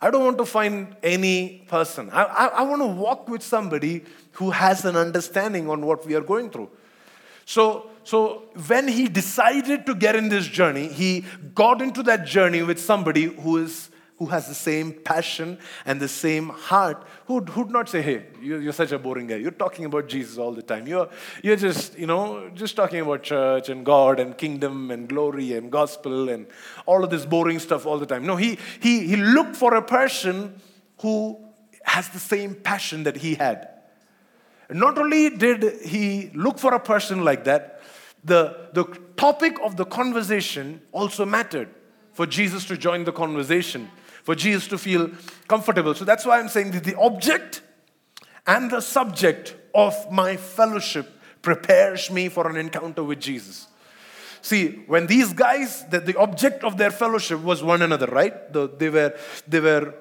I 0.00 0.10
don't 0.10 0.24
want 0.24 0.38
to 0.38 0.44
find 0.44 0.94
any 1.02 1.64
person. 1.68 2.10
I, 2.10 2.24
I, 2.24 2.46
I 2.46 2.62
want 2.62 2.82
to 2.82 2.86
walk 2.86 3.28
with 3.28 3.42
somebody 3.42 4.04
who 4.32 4.50
has 4.50 4.84
an 4.84 4.96
understanding 4.96 5.70
on 5.70 5.86
what 5.86 6.06
we 6.06 6.14
are 6.14 6.20
going 6.20 6.50
through. 6.50 6.70
So, 7.46 7.90
so 8.04 8.44
when 8.66 8.88
he 8.88 9.08
decided 9.08 9.86
to 9.86 9.94
get 9.94 10.16
in 10.16 10.28
this 10.28 10.46
journey, 10.46 10.88
he 10.88 11.24
got 11.54 11.80
into 11.80 12.02
that 12.02 12.26
journey 12.26 12.62
with 12.62 12.78
somebody 12.78 13.24
who 13.24 13.58
is 13.58 13.90
who 14.18 14.26
has 14.26 14.48
the 14.48 14.54
same 14.54 14.92
passion 14.92 15.58
and 15.84 16.00
the 16.00 16.08
same 16.08 16.48
heart, 16.48 17.06
who'd, 17.26 17.50
who'd 17.50 17.70
not 17.70 17.88
say, 17.88 18.00
hey, 18.00 18.24
you're, 18.40 18.62
you're, 18.62 18.72
such 18.72 18.92
a 18.92 18.98
boring 18.98 19.26
guy. 19.26 19.36
You're 19.36 19.50
talking 19.50 19.84
about 19.84 20.08
Jesus 20.08 20.38
all 20.38 20.52
the 20.52 20.62
time. 20.62 20.86
You're, 20.86 21.08
you're 21.42 21.56
just, 21.56 21.98
you 21.98 22.06
know, 22.06 22.50
just 22.54 22.76
talking 22.76 23.00
about 23.00 23.22
church 23.22 23.68
and 23.68 23.84
God 23.84 24.18
and 24.18 24.36
kingdom 24.36 24.90
and 24.90 25.06
glory 25.08 25.52
and 25.52 25.70
gospel 25.70 26.30
and 26.30 26.46
all 26.86 27.04
of 27.04 27.10
this 27.10 27.26
boring 27.26 27.58
stuff 27.58 27.84
all 27.84 27.98
the 27.98 28.06
time. 28.06 28.24
No, 28.24 28.36
he, 28.36 28.58
he, 28.80 29.06
he 29.06 29.16
looked 29.16 29.54
for 29.54 29.74
a 29.74 29.82
person 29.82 30.60
who 31.00 31.38
has 31.84 32.08
the 32.08 32.18
same 32.18 32.54
passion 32.54 33.02
that 33.04 33.18
he 33.18 33.34
had. 33.34 33.68
Not 34.70 34.98
only 34.98 35.30
did 35.30 35.82
he 35.82 36.30
look 36.34 36.58
for 36.58 36.74
a 36.74 36.80
person 36.80 37.22
like 37.24 37.44
that, 37.44 37.82
the, 38.24 38.70
the 38.72 38.84
topic 39.16 39.56
of 39.62 39.76
the 39.76 39.84
conversation 39.84 40.80
also 40.90 41.24
mattered 41.24 41.68
for 42.12 42.26
Jesus 42.26 42.64
to 42.64 42.76
join 42.76 43.04
the 43.04 43.12
conversation, 43.12 43.90
for 44.26 44.34
Jesus 44.34 44.66
to 44.66 44.76
feel 44.76 45.12
comfortable. 45.46 45.94
So 45.94 46.04
that's 46.04 46.26
why 46.26 46.40
I'm 46.40 46.48
saying 46.48 46.72
that 46.72 46.82
the 46.82 46.98
object 46.98 47.62
and 48.44 48.68
the 48.68 48.80
subject 48.80 49.54
of 49.72 49.94
my 50.10 50.36
fellowship 50.36 51.08
prepares 51.42 52.10
me 52.10 52.28
for 52.28 52.50
an 52.50 52.56
encounter 52.56 53.04
with 53.04 53.20
Jesus. 53.20 53.68
See, 54.42 54.82
when 54.88 55.06
these 55.06 55.32
guys, 55.32 55.84
that 55.90 56.06
the 56.06 56.18
object 56.18 56.64
of 56.64 56.76
their 56.76 56.90
fellowship 56.90 57.40
was 57.40 57.62
one 57.62 57.82
another, 57.82 58.06
right? 58.06 58.52
The, 58.52 58.68
they 58.68 58.90
were 58.90 59.16
they 59.46 59.60
were 59.60 59.94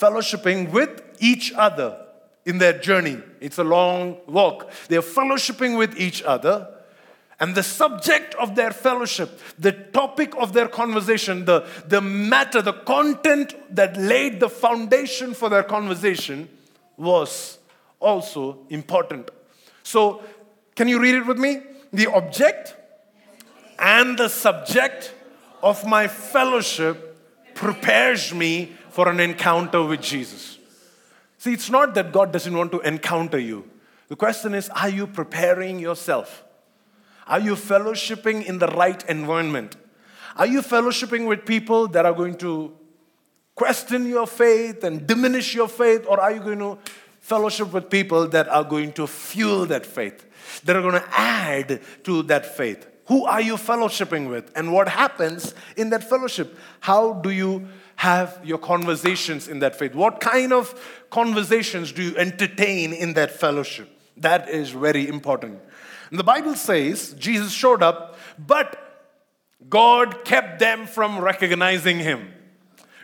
fellowshipping 0.00 0.70
with 0.70 1.02
each 1.18 1.52
other 1.52 2.06
in 2.44 2.58
their 2.58 2.78
journey. 2.78 3.18
It's 3.40 3.58
a 3.58 3.64
long 3.64 4.18
walk. 4.28 4.70
They're 4.86 5.02
fellowshipping 5.02 5.76
with 5.76 5.98
each 5.98 6.22
other. 6.22 6.68
And 7.38 7.54
the 7.54 7.62
subject 7.62 8.34
of 8.36 8.54
their 8.54 8.70
fellowship, 8.70 9.40
the 9.58 9.72
topic 9.72 10.34
of 10.36 10.54
their 10.54 10.68
conversation, 10.68 11.44
the, 11.44 11.66
the 11.86 12.00
matter, 12.00 12.62
the 12.62 12.72
content 12.72 13.54
that 13.74 13.96
laid 13.96 14.40
the 14.40 14.48
foundation 14.48 15.34
for 15.34 15.50
their 15.50 15.62
conversation 15.62 16.48
was 16.96 17.58
also 18.00 18.60
important. 18.70 19.30
So, 19.82 20.22
can 20.74 20.88
you 20.88 20.98
read 20.98 21.14
it 21.14 21.26
with 21.26 21.38
me? 21.38 21.60
The 21.92 22.10
object 22.10 22.74
and 23.78 24.18
the 24.18 24.28
subject 24.28 25.14
of 25.62 25.86
my 25.86 26.08
fellowship 26.08 27.18
prepares 27.54 28.32
me 28.32 28.72
for 28.90 29.08
an 29.08 29.20
encounter 29.20 29.82
with 29.82 30.00
Jesus. 30.00 30.58
See, 31.36 31.52
it's 31.52 31.68
not 31.68 31.94
that 31.94 32.12
God 32.12 32.32
doesn't 32.32 32.56
want 32.56 32.72
to 32.72 32.80
encounter 32.80 33.38
you. 33.38 33.68
The 34.08 34.16
question 34.16 34.54
is, 34.54 34.70
are 34.70 34.88
you 34.88 35.06
preparing 35.06 35.78
yourself? 35.78 36.44
Are 37.26 37.40
you 37.40 37.54
fellowshipping 37.54 38.44
in 38.44 38.58
the 38.58 38.68
right 38.68 39.04
environment? 39.08 39.76
Are 40.36 40.46
you 40.46 40.60
fellowshipping 40.60 41.26
with 41.26 41.44
people 41.44 41.88
that 41.88 42.06
are 42.06 42.12
going 42.12 42.36
to 42.36 42.72
question 43.54 44.06
your 44.06 44.26
faith 44.26 44.84
and 44.84 45.06
diminish 45.06 45.54
your 45.54 45.68
faith? 45.68 46.06
Or 46.08 46.20
are 46.20 46.32
you 46.32 46.40
going 46.40 46.58
to 46.58 46.78
fellowship 47.20 47.72
with 47.72 47.90
people 47.90 48.28
that 48.28 48.48
are 48.48 48.62
going 48.62 48.92
to 48.92 49.06
fuel 49.06 49.66
that 49.66 49.84
faith, 49.84 50.24
that 50.64 50.76
are 50.76 50.82
going 50.82 51.00
to 51.00 51.08
add 51.10 51.80
to 52.04 52.22
that 52.24 52.56
faith? 52.56 52.86
Who 53.06 53.24
are 53.24 53.40
you 53.40 53.54
fellowshipping 53.54 54.28
with? 54.28 54.52
And 54.54 54.72
what 54.72 54.88
happens 54.88 55.54
in 55.76 55.90
that 55.90 56.08
fellowship? 56.08 56.56
How 56.80 57.14
do 57.14 57.30
you 57.30 57.66
have 57.96 58.38
your 58.44 58.58
conversations 58.58 59.48
in 59.48 59.60
that 59.60 59.76
faith? 59.76 59.94
What 59.94 60.20
kind 60.20 60.52
of 60.52 60.74
conversations 61.10 61.92
do 61.92 62.02
you 62.02 62.16
entertain 62.16 62.92
in 62.92 63.14
that 63.14 63.30
fellowship? 63.30 63.88
That 64.18 64.48
is 64.48 64.70
very 64.70 65.08
important. 65.08 65.60
And 66.10 66.18
the 66.18 66.24
Bible 66.24 66.54
says 66.54 67.14
Jesus 67.18 67.52
showed 67.52 67.82
up, 67.82 68.18
but 68.38 68.82
God 69.68 70.24
kept 70.24 70.58
them 70.58 70.86
from 70.86 71.18
recognizing 71.18 71.98
him. 71.98 72.32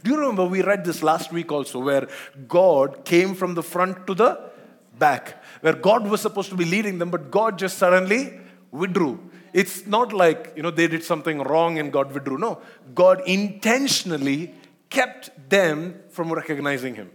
Do 0.02 0.10
you 0.10 0.18
remember 0.18 0.44
we 0.44 0.62
read 0.62 0.84
this 0.84 1.02
last 1.02 1.32
week 1.32 1.52
also, 1.52 1.78
where 1.78 2.08
God 2.48 3.04
came 3.04 3.34
from 3.34 3.54
the 3.54 3.62
front 3.62 4.06
to 4.06 4.14
the 4.14 4.50
back, 4.98 5.42
where 5.60 5.74
God 5.74 6.08
was 6.08 6.20
supposed 6.20 6.50
to 6.50 6.56
be 6.56 6.64
leading 6.64 6.98
them, 6.98 7.10
but 7.10 7.30
God 7.30 7.58
just 7.58 7.78
suddenly 7.78 8.38
withdrew. 8.70 9.30
It's 9.52 9.86
not 9.86 10.12
like, 10.12 10.52
you 10.56 10.62
know, 10.62 10.70
they 10.70 10.88
did 10.88 11.04
something 11.04 11.38
wrong 11.40 11.78
and 11.78 11.92
God 11.92 12.12
withdrew. 12.12 12.38
No, 12.38 12.60
God 12.94 13.22
intentionally 13.26 14.54
kept 14.90 15.30
them 15.48 16.00
from 16.10 16.32
recognizing 16.32 16.94
him. 16.94 17.10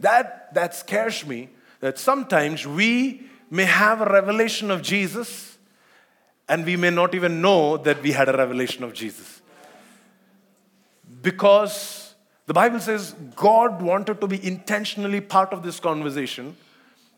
That, 0.00 0.54
that 0.54 0.74
scares 0.74 1.26
me 1.26 1.50
that 1.80 1.98
sometimes 1.98 2.66
we 2.66 3.29
may 3.50 3.64
have 3.64 4.00
a 4.00 4.04
revelation 4.04 4.70
of 4.70 4.82
Jesus 4.82 5.58
and 6.48 6.64
we 6.64 6.76
may 6.76 6.90
not 6.90 7.14
even 7.14 7.40
know 7.40 7.76
that 7.76 8.02
we 8.02 8.12
had 8.12 8.28
a 8.28 8.36
revelation 8.36 8.82
of 8.82 8.92
Jesus. 8.92 9.40
Because 11.22 12.14
the 12.46 12.54
Bible 12.54 12.80
says 12.80 13.14
God 13.36 13.82
wanted 13.82 14.20
to 14.20 14.26
be 14.26 14.44
intentionally 14.44 15.20
part 15.20 15.52
of 15.52 15.62
this 15.62 15.78
conversation 15.78 16.56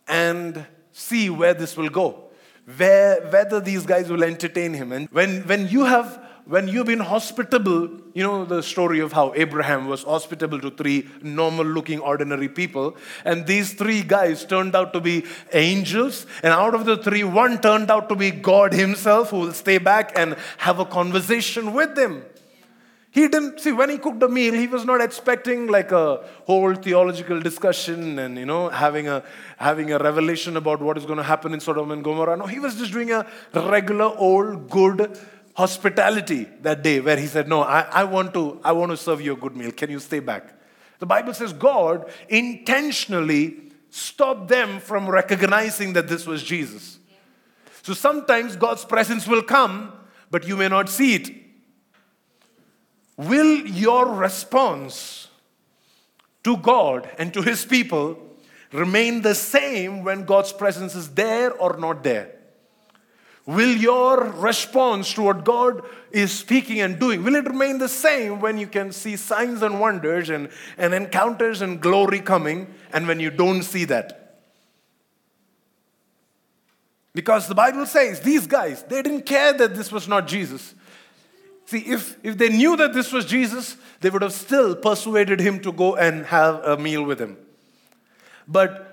and 0.06 0.66
see 0.92 1.30
where 1.30 1.54
this 1.54 1.76
will 1.76 1.88
go, 1.88 2.24
where, 2.76 3.22
whether 3.30 3.60
these 3.60 3.86
guys 3.86 4.10
will 4.10 4.22
entertain 4.22 4.74
him. 4.74 4.92
And 4.92 5.08
when, 5.10 5.42
when 5.42 5.68
you 5.68 5.84
have 5.84 6.21
when 6.44 6.66
you've 6.66 6.86
been 6.86 7.00
hospitable, 7.00 7.88
you 8.14 8.22
know 8.22 8.44
the 8.44 8.62
story 8.62 8.98
of 9.00 9.12
how 9.12 9.32
Abraham 9.36 9.86
was 9.86 10.02
hospitable 10.02 10.60
to 10.60 10.70
three 10.70 11.08
normal 11.22 11.64
looking, 11.64 12.00
ordinary 12.00 12.48
people. 12.48 12.96
And 13.24 13.46
these 13.46 13.74
three 13.74 14.02
guys 14.02 14.44
turned 14.44 14.74
out 14.74 14.92
to 14.94 15.00
be 15.00 15.24
angels. 15.52 16.26
And 16.42 16.52
out 16.52 16.74
of 16.74 16.84
the 16.84 16.96
three, 16.96 17.22
one 17.22 17.60
turned 17.60 17.90
out 17.90 18.08
to 18.08 18.16
be 18.16 18.30
God 18.30 18.72
Himself 18.72 19.30
who 19.30 19.38
will 19.38 19.52
stay 19.52 19.78
back 19.78 20.12
and 20.16 20.36
have 20.58 20.80
a 20.80 20.84
conversation 20.84 21.72
with 21.74 21.94
them. 21.94 22.24
He 23.12 23.28
didn't 23.28 23.60
see 23.60 23.72
when 23.72 23.90
he 23.90 23.98
cooked 23.98 24.22
a 24.22 24.28
meal, 24.28 24.54
he 24.54 24.66
was 24.66 24.86
not 24.86 25.02
expecting 25.02 25.66
like 25.66 25.92
a 25.92 26.24
whole 26.46 26.74
theological 26.74 27.40
discussion 27.40 28.18
and 28.18 28.38
you 28.38 28.46
know 28.46 28.70
having 28.70 29.06
a 29.06 29.22
having 29.58 29.92
a 29.92 29.98
revelation 29.98 30.56
about 30.56 30.80
what 30.80 30.96
is 30.96 31.04
going 31.04 31.18
to 31.18 31.22
happen 31.22 31.52
in 31.52 31.60
Sodom 31.60 31.90
and 31.90 32.02
Gomorrah. 32.02 32.38
No, 32.38 32.46
he 32.46 32.58
was 32.58 32.74
just 32.76 32.90
doing 32.90 33.12
a 33.12 33.26
regular 33.54 34.16
old 34.16 34.70
good 34.70 35.18
hospitality 35.54 36.46
that 36.62 36.82
day 36.82 37.00
where 37.00 37.16
he 37.16 37.26
said, 37.26 37.48
No, 37.48 37.62
I, 37.62 37.80
I, 37.80 38.04
want 38.04 38.34
to, 38.34 38.60
I 38.64 38.72
want 38.72 38.90
to 38.90 38.96
serve 38.96 39.20
you 39.20 39.34
a 39.34 39.36
good 39.36 39.56
meal. 39.56 39.72
Can 39.72 39.90
you 39.90 39.98
stay 39.98 40.20
back? 40.20 40.54
The 40.98 41.06
Bible 41.06 41.34
says 41.34 41.52
God 41.52 42.10
intentionally 42.28 43.56
stopped 43.90 44.48
them 44.48 44.80
from 44.80 45.08
recognizing 45.08 45.92
that 45.94 46.08
this 46.08 46.26
was 46.26 46.42
Jesus. 46.42 46.98
So 47.82 47.92
sometimes 47.94 48.56
God's 48.56 48.84
presence 48.84 49.26
will 49.26 49.42
come, 49.42 49.92
but 50.30 50.46
you 50.46 50.56
may 50.56 50.68
not 50.68 50.88
see 50.88 51.16
it. 51.16 51.30
Will 53.16 53.66
your 53.66 54.14
response 54.14 55.28
to 56.44 56.56
God 56.56 57.10
and 57.18 57.34
to 57.34 57.42
His 57.42 57.64
people 57.64 58.18
remain 58.72 59.22
the 59.22 59.34
same 59.34 60.04
when 60.04 60.24
God's 60.24 60.52
presence 60.52 60.94
is 60.94 61.10
there 61.10 61.52
or 61.52 61.76
not 61.76 62.02
there? 62.02 62.31
Will 63.44 63.76
your 63.76 64.24
response 64.24 65.14
to 65.14 65.22
what 65.22 65.44
God 65.44 65.82
is 66.12 66.30
speaking 66.30 66.80
and 66.80 66.98
doing, 66.98 67.24
will 67.24 67.34
it 67.34 67.46
remain 67.46 67.78
the 67.78 67.88
same 67.88 68.40
when 68.40 68.56
you 68.56 68.66
can 68.66 68.92
see 68.92 69.16
signs 69.16 69.62
and 69.62 69.80
wonders 69.80 70.30
and, 70.30 70.48
and 70.78 70.94
encounters 70.94 71.60
and 71.60 71.80
glory 71.80 72.20
coming 72.20 72.72
and 72.92 73.08
when 73.08 73.18
you 73.18 73.30
don't 73.30 73.62
see 73.62 73.84
that? 73.86 74.18
Because 77.14 77.48
the 77.48 77.54
Bible 77.54 77.84
says 77.84 78.20
these 78.20 78.46
guys, 78.46 78.84
they 78.84 79.02
didn't 79.02 79.26
care 79.26 79.52
that 79.52 79.74
this 79.74 79.90
was 79.90 80.06
not 80.06 80.28
Jesus. 80.28 80.74
See, 81.66 81.78
if, 81.78 82.16
if 82.22 82.38
they 82.38 82.48
knew 82.48 82.76
that 82.76 82.92
this 82.92 83.12
was 83.12 83.24
Jesus, 83.24 83.76
they 84.00 84.10
would 84.10 84.22
have 84.22 84.32
still 84.32 84.76
persuaded 84.76 85.40
him 85.40 85.60
to 85.60 85.72
go 85.72 85.96
and 85.96 86.26
have 86.26 86.62
a 86.64 86.76
meal 86.76 87.02
with 87.02 87.20
him. 87.20 87.36
But 88.46 88.91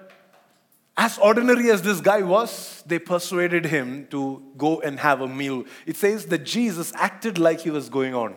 as 1.00 1.18
ordinary 1.18 1.72
as 1.72 1.82
this 1.82 2.02
guy 2.02 2.22
was, 2.22 2.84
they 2.86 3.00
persuaded 3.00 3.66
him 3.66 4.06
to 4.12 4.43
go 4.58 4.82
and 4.82 5.00
have 5.00 5.22
a 5.22 5.28
meal. 5.30 5.64
It 5.86 5.95
says 5.95 6.26
that 6.26 6.43
Jesus 6.43 6.91
acted 6.93 7.38
like 7.38 7.62
he 7.62 7.70
was 7.70 7.88
going 7.88 8.14
on, 8.14 8.36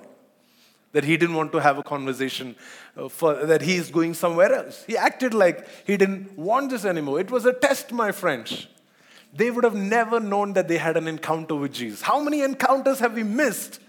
that 0.92 1.02
he 1.02 1.16
didn't 1.16 1.34
want 1.34 1.50
to 1.52 1.58
have 1.58 1.76
a 1.76 1.82
conversation, 1.82 2.54
uh, 2.96 3.08
for, 3.08 3.34
that 3.34 3.62
he 3.62 3.74
is 3.74 3.90
going 3.90 4.14
somewhere 4.14 4.54
else. 4.54 4.84
He 4.86 4.96
acted 4.96 5.34
like 5.34 5.66
he 5.84 5.96
didn't 5.96 6.38
want 6.38 6.70
this 6.70 6.84
anymore. 6.84 7.18
It 7.18 7.32
was 7.32 7.46
a 7.46 7.52
test, 7.52 7.90
my 7.90 8.12
friends. 8.12 8.68
They 9.34 9.50
would 9.50 9.64
have 9.64 9.74
never 9.74 10.20
known 10.20 10.52
that 10.52 10.68
they 10.68 10.78
had 10.78 10.96
an 10.96 11.08
encounter 11.08 11.56
with 11.56 11.72
Jesus. 11.72 12.02
How 12.02 12.22
many 12.22 12.42
encounters 12.42 13.00
have 13.00 13.14
we 13.14 13.24
missed? 13.24 13.80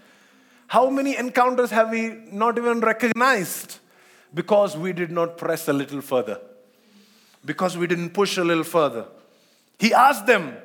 How 0.66 0.90
many 0.90 1.16
encounters 1.16 1.70
have 1.70 1.90
we 1.90 2.18
not 2.32 2.58
even 2.58 2.80
recognized? 2.80 3.78
because 4.34 4.76
we 4.76 4.92
did 4.92 5.10
not 5.10 5.38
press 5.38 5.68
a 5.68 5.72
little 5.72 6.00
further, 6.00 6.40
because 7.44 7.76
we 7.76 7.86
didn't 7.86 8.10
push 8.10 8.36
a 8.36 8.44
little 8.44 8.64
further. 8.64 9.06
He 9.78 9.92
asked 9.92 10.26
them, 10.26 10.56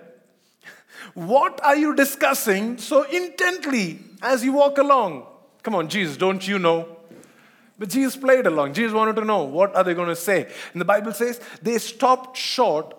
What 1.14 1.64
are 1.64 1.76
you 1.76 1.96
discussing 1.96 2.78
so 2.78 3.04
intently 3.04 4.00
as 4.22 4.44
you 4.44 4.54
walk 4.54 4.78
along? 4.78 5.26
Come 5.64 5.76
on, 5.76 5.90
Jesus, 5.90 6.18
don't 6.18 6.48
you 6.48 6.60
know? 6.60 6.98
But 7.78 7.90
Jesus 7.90 8.18
played 8.18 8.46
along. 8.46 8.74
Jesus 8.74 8.94
wanted 8.94 9.16
to 9.16 9.26
know 9.26 9.44
what 9.44 9.76
are 9.76 9.84
they 9.84 9.94
going 9.94 10.10
to 10.10 10.16
say. 10.16 10.52
And 10.74 10.82
the 10.82 10.86
Bible 10.86 11.14
says 11.14 11.40
they 11.62 11.78
stopped 11.78 12.38
short, 12.38 12.94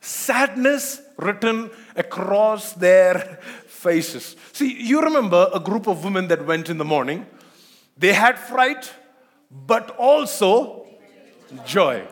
sadness 0.00 1.00
written 1.16 1.70
across 1.94 2.74
their 2.74 3.40
faces. 3.66 4.36
See, 4.52 4.82
you 4.82 5.00
remember 5.00 5.48
a 5.54 5.60
group 5.60 5.86
of 5.86 6.04
women 6.04 6.28
that 6.28 6.44
went 6.44 6.68
in 6.68 6.76
the 6.76 6.84
morning. 6.84 7.26
They 7.96 8.12
had 8.12 8.38
fright, 8.38 8.92
but 9.50 9.96
also 9.96 10.86
joy. 11.64 12.06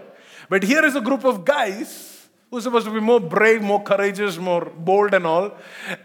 But 0.49 0.63
here 0.63 0.85
is 0.85 0.97
a 0.97 1.01
group 1.01 1.25
of 1.25 1.45
guys 1.45 2.29
who 2.51 2.59
are 2.59 2.61
supposed 2.61 2.87
to 2.87 2.93
be 2.93 3.01
more 3.01 3.21
brave, 3.21 3.63
more 3.63 3.83
courageous, 3.83 4.37
more 4.39 4.65
bold, 4.65 5.15
and 5.15 5.27
all. 5.27 5.53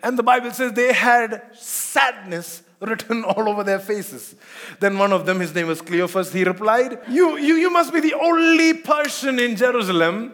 And 0.01 0.17
the 0.17 0.23
Bible 0.23 0.51
says 0.51 0.73
they 0.73 0.93
had 0.93 1.41
sadness 1.53 2.63
written 2.81 3.23
all 3.23 3.47
over 3.49 3.63
their 3.63 3.79
faces. 3.79 4.35
Then 4.79 4.97
one 4.97 5.11
of 5.11 5.25
them, 5.25 5.39
his 5.39 5.53
name 5.53 5.67
was 5.67 5.81
Cleophas, 5.81 6.31
he 6.33 6.43
replied, 6.43 6.99
You, 7.07 7.37
you, 7.37 7.55
you 7.55 7.69
must 7.69 7.93
be 7.93 7.99
the 7.99 8.13
only 8.13 8.73
person 8.73 9.39
in 9.39 9.55
Jerusalem 9.55 10.33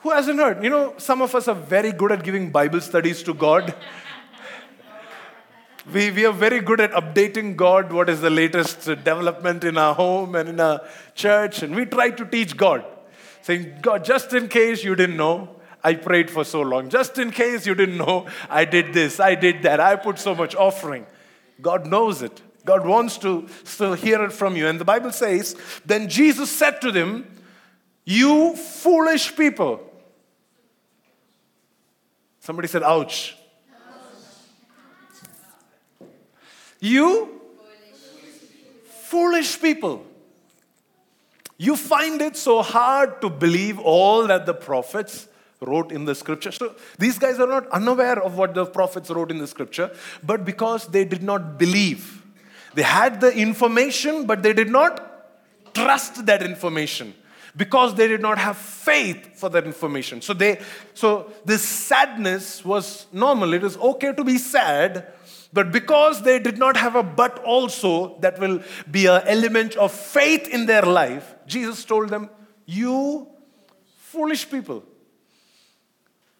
who 0.00 0.10
hasn't 0.10 0.38
heard. 0.38 0.62
You 0.62 0.70
know, 0.70 0.94
some 0.96 1.22
of 1.22 1.34
us 1.34 1.48
are 1.48 1.54
very 1.54 1.92
good 1.92 2.12
at 2.12 2.22
giving 2.22 2.50
Bible 2.50 2.80
studies 2.80 3.22
to 3.24 3.34
God. 3.34 3.74
We, 5.92 6.10
we 6.10 6.26
are 6.26 6.32
very 6.32 6.60
good 6.60 6.80
at 6.80 6.92
updating 6.92 7.56
God 7.56 7.92
what 7.92 8.08
is 8.08 8.20
the 8.20 8.30
latest 8.30 8.84
development 8.84 9.64
in 9.64 9.78
our 9.78 9.94
home 9.94 10.34
and 10.34 10.48
in 10.48 10.60
our 10.60 10.86
church, 11.14 11.62
and 11.62 11.74
we 11.74 11.86
try 11.86 12.10
to 12.10 12.24
teach 12.24 12.56
God. 12.56 12.84
Saying, 13.42 13.78
God, 13.80 14.04
just 14.04 14.32
in 14.34 14.48
case 14.48 14.84
you 14.84 14.94
didn't 14.94 15.16
know, 15.16 15.56
I 15.82 15.94
prayed 15.94 16.30
for 16.30 16.44
so 16.44 16.60
long. 16.60 16.90
Just 16.90 17.18
in 17.18 17.30
case 17.30 17.66
you 17.66 17.74
didn't 17.74 17.96
know, 17.96 18.26
I 18.50 18.64
did 18.64 18.92
this, 18.92 19.20
I 19.20 19.34
did 19.34 19.62
that, 19.62 19.80
I 19.80 19.96
put 19.96 20.18
so 20.18 20.34
much 20.34 20.54
offering. 20.54 21.06
God 21.62 21.86
knows 21.86 22.20
it. 22.22 22.42
God 22.64 22.86
wants 22.86 23.16
to 23.18 23.48
still 23.64 23.94
hear 23.94 24.22
it 24.24 24.32
from 24.32 24.54
you. 24.54 24.66
And 24.66 24.78
the 24.78 24.84
Bible 24.84 25.12
says, 25.12 25.56
Then 25.86 26.08
Jesus 26.08 26.50
said 26.50 26.80
to 26.82 26.92
them, 26.92 27.26
You 28.04 28.56
foolish 28.56 29.34
people. 29.34 29.80
Somebody 32.40 32.68
said, 32.68 32.82
Ouch. 32.82 33.37
You 36.80 37.40
foolish 38.84 39.60
people. 39.60 40.04
You 41.56 41.74
find 41.76 42.22
it 42.22 42.36
so 42.36 42.62
hard 42.62 43.20
to 43.20 43.30
believe 43.30 43.78
all 43.80 44.26
that 44.26 44.46
the 44.46 44.54
prophets 44.54 45.28
wrote 45.60 45.90
in 45.90 46.04
the 46.04 46.14
scripture. 46.14 46.52
So 46.52 46.74
these 46.98 47.18
guys 47.18 47.40
are 47.40 47.46
not 47.46 47.68
unaware 47.70 48.22
of 48.22 48.36
what 48.36 48.54
the 48.54 48.64
prophets 48.64 49.10
wrote 49.10 49.30
in 49.30 49.38
the 49.38 49.46
scripture, 49.46 49.90
but 50.22 50.44
because 50.44 50.86
they 50.86 51.04
did 51.04 51.22
not 51.22 51.58
believe. 51.58 52.22
They 52.74 52.82
had 52.82 53.20
the 53.20 53.32
information, 53.36 54.26
but 54.26 54.42
they 54.42 54.52
did 54.52 54.70
not 54.70 55.74
trust 55.74 56.26
that 56.26 56.42
information 56.42 57.14
because 57.56 57.94
they 57.94 58.06
did 58.06 58.20
not 58.20 58.38
have 58.38 58.56
faith 58.56 59.36
for 59.36 59.48
that 59.50 59.64
information. 59.64 60.22
So 60.22 60.32
they 60.32 60.60
so 60.94 61.32
this 61.44 61.62
sadness 61.62 62.64
was 62.64 63.06
normal. 63.12 63.52
It 63.52 63.64
is 63.64 63.76
okay 63.76 64.12
to 64.12 64.22
be 64.22 64.38
sad, 64.38 65.12
but 65.52 65.72
because 65.72 66.22
they 66.22 66.38
did 66.38 66.58
not 66.58 66.76
have 66.76 66.94
a 66.94 67.02
but 67.02 67.42
also 67.42 68.18
that 68.20 68.38
will 68.38 68.62
be 68.90 69.06
an 69.06 69.22
element 69.26 69.76
of 69.76 69.92
faith 69.92 70.46
in 70.48 70.66
their 70.66 70.82
life, 70.82 71.34
Jesus 71.46 71.84
told 71.84 72.10
them, 72.10 72.28
You 72.66 73.28
foolish 73.96 74.50
people. 74.50 74.84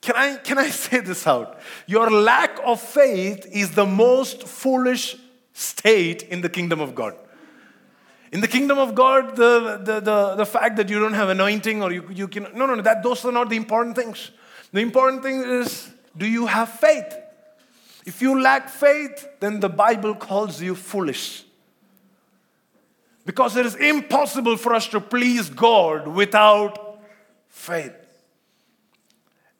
Can 0.00 0.14
I, 0.16 0.36
can 0.36 0.58
I 0.58 0.68
say 0.84 1.00
this 1.00 1.26
out? 1.26 1.58
Your 1.86 2.10
lack 2.10 2.58
of 2.64 2.80
faith 2.80 3.46
is 3.50 3.72
the 3.72 3.86
most 3.86 4.46
foolish 4.46 5.16
state 5.52 6.22
in 6.24 6.40
the 6.40 6.48
kingdom 6.48 6.80
of 6.80 6.94
God. 6.94 7.14
In 8.30 8.42
the 8.42 8.48
kingdom 8.48 8.78
of 8.78 8.94
God, 8.94 9.36
the, 9.36 9.80
the, 9.82 10.00
the, 10.00 10.34
the 10.36 10.46
fact 10.46 10.76
that 10.76 10.90
you 10.90 11.00
don't 11.00 11.14
have 11.14 11.30
anointing 11.30 11.82
or 11.82 11.90
you, 11.90 12.06
you 12.10 12.28
can, 12.28 12.44
no, 12.54 12.66
no, 12.66 12.74
no, 12.74 12.82
that, 12.82 13.02
those 13.02 13.24
are 13.24 13.32
not 13.32 13.48
the 13.48 13.56
important 13.56 13.96
things. 13.96 14.32
The 14.70 14.80
important 14.80 15.22
thing 15.22 15.40
is, 15.40 15.90
do 16.14 16.26
you 16.26 16.44
have 16.46 16.68
faith? 16.68 17.16
If 18.08 18.22
you 18.22 18.40
lack 18.40 18.70
faith, 18.70 19.28
then 19.38 19.60
the 19.60 19.68
Bible 19.68 20.14
calls 20.14 20.62
you 20.62 20.74
foolish. 20.74 21.44
Because 23.26 23.54
it 23.54 23.66
is 23.66 23.74
impossible 23.74 24.56
for 24.56 24.72
us 24.72 24.88
to 24.88 24.98
please 24.98 25.50
God 25.50 26.08
without 26.08 27.02
faith. 27.50 27.92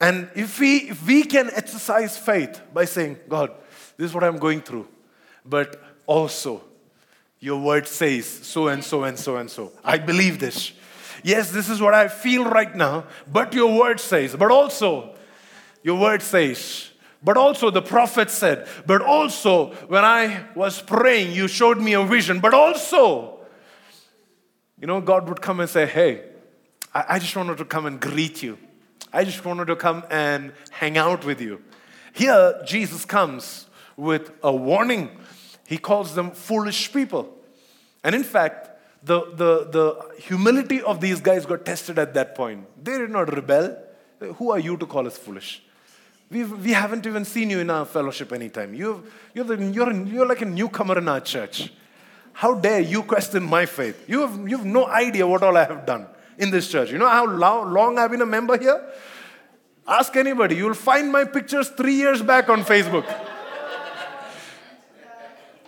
And 0.01 0.31
if 0.35 0.59
we, 0.59 0.77
if 0.89 1.07
we 1.07 1.25
can 1.25 1.51
exercise 1.53 2.17
faith 2.17 2.63
by 2.73 2.87
saying, 2.87 3.19
God, 3.29 3.51
this 3.99 4.07
is 4.07 4.15
what 4.15 4.25
I'm 4.25 4.39
going 4.39 4.63
through, 4.63 4.89
but 5.45 5.79
also 6.07 6.65
your 7.41 7.61
word 7.61 7.87
says 7.87 8.25
so 8.25 8.69
and 8.69 8.83
so 8.83 9.05
and 9.05 9.19
so 9.19 9.37
and 9.37 9.51
so. 9.51 9.73
I 9.85 9.99
believe 9.99 10.39
this. 10.39 10.73
Yes, 11.23 11.51
this 11.51 11.69
is 11.69 11.83
what 11.83 11.93
I 11.93 12.09
feel 12.09 12.47
right 12.47 12.75
now, 12.75 13.05
but 13.31 13.53
your 13.53 13.79
word 13.79 14.01
says, 14.01 14.35
but 14.35 14.51
also 14.51 15.15
your 15.83 16.01
word 16.01 16.23
says, 16.23 16.88
but 17.23 17.37
also 17.37 17.71
the 17.71 17.83
prophet 17.83 18.31
said, 18.31 18.69
but 18.87 19.03
also 19.03 19.73
when 19.89 20.05
I 20.05 20.45
was 20.55 20.81
praying, 20.81 21.33
you 21.33 21.49
showed 21.49 21.79
me 21.79 21.95
a 21.95 22.05
vision, 22.05 22.41
but 22.41 22.55
also, 22.55 23.41
you 24.81 24.87
know, 24.87 25.01
God 25.01 25.29
would 25.29 25.41
come 25.41 25.61
and 25.61 25.69
say, 25.69 25.87
Hey, 25.87 26.25
I, 26.95 27.05
I 27.11 27.19
just 27.19 27.35
wanted 27.35 27.59
to 27.59 27.65
come 27.65 27.87
and 27.87 28.01
greet 28.01 28.43
you. 28.43 28.59
I 29.13 29.25
just 29.25 29.45
wanted 29.45 29.67
to 29.67 29.77
come 29.77 30.05
and 30.11 30.53
hang 30.71 30.97
out 30.97 31.25
with 31.25 31.41
you. 31.41 31.63
Here, 32.13 32.61
Jesus 32.65 33.05
comes 33.05 33.67
with 33.97 34.31
a 34.43 34.55
warning. 34.55 35.11
He 35.67 35.79
calls 35.79 36.15
them 36.15 36.31
foolish 36.31 36.93
people. 36.93 37.35
And 38.05 38.15
in 38.15 38.23
fact, 38.23 38.71
the, 39.03 39.21
the, 39.35 39.69
the 39.71 40.23
humility 40.23 40.83
of 40.83 41.01
these 41.01 41.21
guys 41.21 41.47
got 41.47 41.65
tested 41.65 41.99
at 41.99 42.15
that 42.15 42.35
point. 42.35 42.67
They 42.83 42.99
did 42.99 43.11
not 43.11 43.33
rebel. 43.35 43.77
Who 44.37 44.51
are 44.51 44.59
you 44.59 44.77
to 44.77 44.87
call 44.87 45.07
us 45.07 45.17
foolish? 45.17 45.63
We've, 46.31 46.65
we 46.65 46.73
haven't 46.73 47.07
even 47.07 47.25
seen 47.25 47.49
you 47.49 47.59
in 47.61 47.71
our 47.71 47.87
fellowship 47.87 48.33
anytime. 48.33 48.75
you 48.75 49.05
you're, 49.33 49.45
the, 49.45 49.65
you're, 49.65 49.93
you're 49.93 50.27
like 50.27 50.43
a 50.43 50.47
newcomer 50.47 50.99
in 50.99 51.09
our 51.09 51.21
church. 51.21 51.73
How 52.35 52.55
dare 52.55 52.81
you 52.81 53.03
question 53.03 53.45
my 53.45 53.67
faith? 53.67 54.05
You 54.07 54.21
have, 54.21 54.49
you 54.49 54.59
have 54.59 54.67
no 54.67 54.87
idea 54.87 55.27
what 55.27 55.43
all 55.43 55.57
I 55.57 55.65
have 55.65 55.87
done 55.87 56.07
in 56.37 56.51
this 56.51 56.71
church. 56.71 56.93
You 56.93 56.99
know 56.99 57.09
how 57.09 57.27
long 57.27 57.99
I've 57.99 58.11
been 58.11 58.23
a 58.23 58.27
member 58.27 58.59
here? 58.59 58.93
Ask 59.87 60.15
anybody. 60.17 60.57
You'll 60.57 60.75
find 60.75 61.11
my 61.11 61.25
pictures 61.25 61.71
three 61.71 61.95
years 61.95 62.21
back 62.21 62.51
on 62.51 62.63
Facebook. 62.63 63.07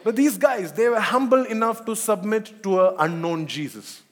but 0.05 0.15
these 0.15 0.37
guys, 0.37 0.73
they 0.73 0.91
were 0.91 1.01
humble 1.01 1.45
enough 1.47 1.87
to 1.87 1.97
submit 1.97 2.63
to 2.63 2.81
an 2.81 2.95
unknown 2.99 3.47
Jesus, 3.47 4.03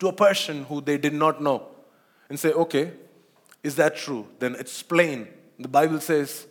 to 0.00 0.08
a 0.08 0.12
person 0.12 0.64
who 0.64 0.80
they 0.80 0.98
did 0.98 1.14
not 1.14 1.40
know, 1.40 1.68
and 2.28 2.38
say, 2.38 2.50
okay, 2.50 2.92
is 3.62 3.76
that 3.76 3.96
true? 3.96 4.26
Then 4.38 4.56
explain. 4.56 5.28
The 5.58 5.68
Bible 5.68 6.00
says, 6.00 6.46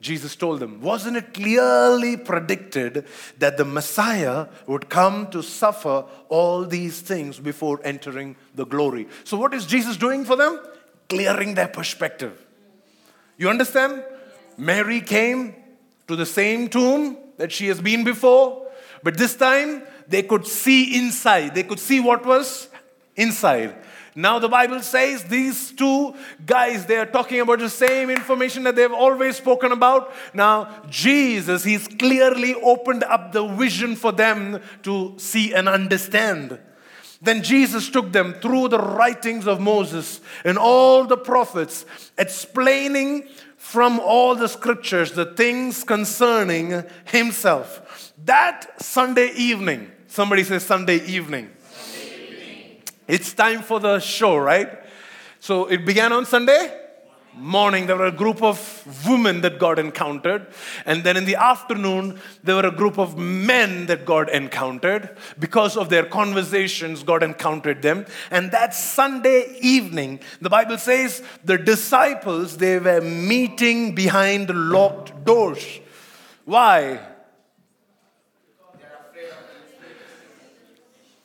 Jesus 0.00 0.36
told 0.36 0.60
them, 0.60 0.80
Wasn't 0.80 1.16
it 1.16 1.34
clearly 1.34 2.16
predicted 2.16 3.04
that 3.38 3.56
the 3.56 3.64
Messiah 3.64 4.46
would 4.66 4.88
come 4.88 5.28
to 5.30 5.42
suffer 5.42 6.04
all 6.28 6.64
these 6.64 7.00
things 7.00 7.38
before 7.38 7.80
entering 7.82 8.36
the 8.54 8.64
glory? 8.64 9.08
So, 9.24 9.36
what 9.36 9.52
is 9.54 9.66
Jesus 9.66 9.96
doing 9.96 10.24
for 10.24 10.36
them? 10.36 10.60
Clearing 11.08 11.54
their 11.54 11.68
perspective. 11.68 12.46
You 13.36 13.48
understand? 13.50 14.04
Mary 14.56 15.00
came 15.00 15.54
to 16.06 16.16
the 16.16 16.26
same 16.26 16.68
tomb 16.68 17.16
that 17.36 17.52
she 17.52 17.68
has 17.68 17.80
been 17.80 18.04
before, 18.04 18.66
but 19.02 19.16
this 19.16 19.36
time 19.36 19.82
they 20.06 20.22
could 20.22 20.46
see 20.46 20.96
inside. 20.96 21.54
They 21.54 21.62
could 21.62 21.78
see 21.78 22.00
what 22.00 22.24
was 22.24 22.68
inside. 23.16 23.74
Now, 24.18 24.40
the 24.40 24.48
Bible 24.48 24.80
says 24.80 25.22
these 25.22 25.70
two 25.70 26.12
guys, 26.44 26.86
they 26.86 26.96
are 26.96 27.06
talking 27.06 27.38
about 27.38 27.60
the 27.60 27.70
same 27.70 28.10
information 28.10 28.64
that 28.64 28.74
they've 28.74 28.92
always 28.92 29.36
spoken 29.36 29.70
about. 29.70 30.12
Now, 30.34 30.82
Jesus, 30.90 31.62
He's 31.62 31.86
clearly 31.86 32.56
opened 32.56 33.04
up 33.04 33.30
the 33.30 33.46
vision 33.46 33.94
for 33.94 34.10
them 34.10 34.60
to 34.82 35.14
see 35.18 35.54
and 35.54 35.68
understand. 35.68 36.58
Then 37.22 37.44
Jesus 37.44 37.88
took 37.88 38.10
them 38.10 38.34
through 38.42 38.70
the 38.70 38.80
writings 38.80 39.46
of 39.46 39.60
Moses 39.60 40.20
and 40.44 40.58
all 40.58 41.04
the 41.04 41.16
prophets, 41.16 41.86
explaining 42.18 43.28
from 43.56 44.00
all 44.00 44.34
the 44.34 44.48
scriptures 44.48 45.12
the 45.12 45.26
things 45.26 45.84
concerning 45.84 46.82
Himself. 47.04 48.12
That 48.24 48.82
Sunday 48.82 49.30
evening, 49.36 49.92
somebody 50.08 50.42
says 50.42 50.64
Sunday 50.64 51.06
evening. 51.06 51.50
It's 53.08 53.32
time 53.32 53.62
for 53.62 53.80
the 53.80 53.98
show, 53.98 54.36
right? 54.36 54.68
So 55.40 55.66
it 55.66 55.84
began 55.84 56.12
on 56.12 56.26
Sunday 56.26 56.84
morning, 57.38 57.86
there 57.86 57.96
were 57.96 58.06
a 58.06 58.12
group 58.12 58.42
of 58.42 59.06
women 59.08 59.40
that 59.42 59.58
God 59.58 59.78
encountered. 59.78 60.46
And 60.84 61.04
then 61.04 61.16
in 61.16 61.24
the 61.24 61.36
afternoon, 61.36 62.20
there 62.42 62.56
were 62.56 62.66
a 62.66 62.72
group 62.72 62.98
of 62.98 63.16
men 63.16 63.86
that 63.86 64.04
God 64.04 64.28
encountered. 64.28 65.16
Because 65.38 65.76
of 65.76 65.88
their 65.88 66.04
conversations, 66.04 67.02
God 67.02 67.22
encountered 67.22 67.82
them. 67.82 68.06
And 68.30 68.50
that 68.50 68.74
Sunday 68.74 69.56
evening, 69.60 70.20
the 70.40 70.50
Bible 70.50 70.78
says 70.78 71.22
the 71.44 71.58
disciples, 71.58 72.56
they 72.56 72.78
were 72.78 73.00
meeting 73.00 73.94
behind 73.94 74.50
locked 74.50 75.24
doors. 75.24 75.80
Why? 76.44 77.00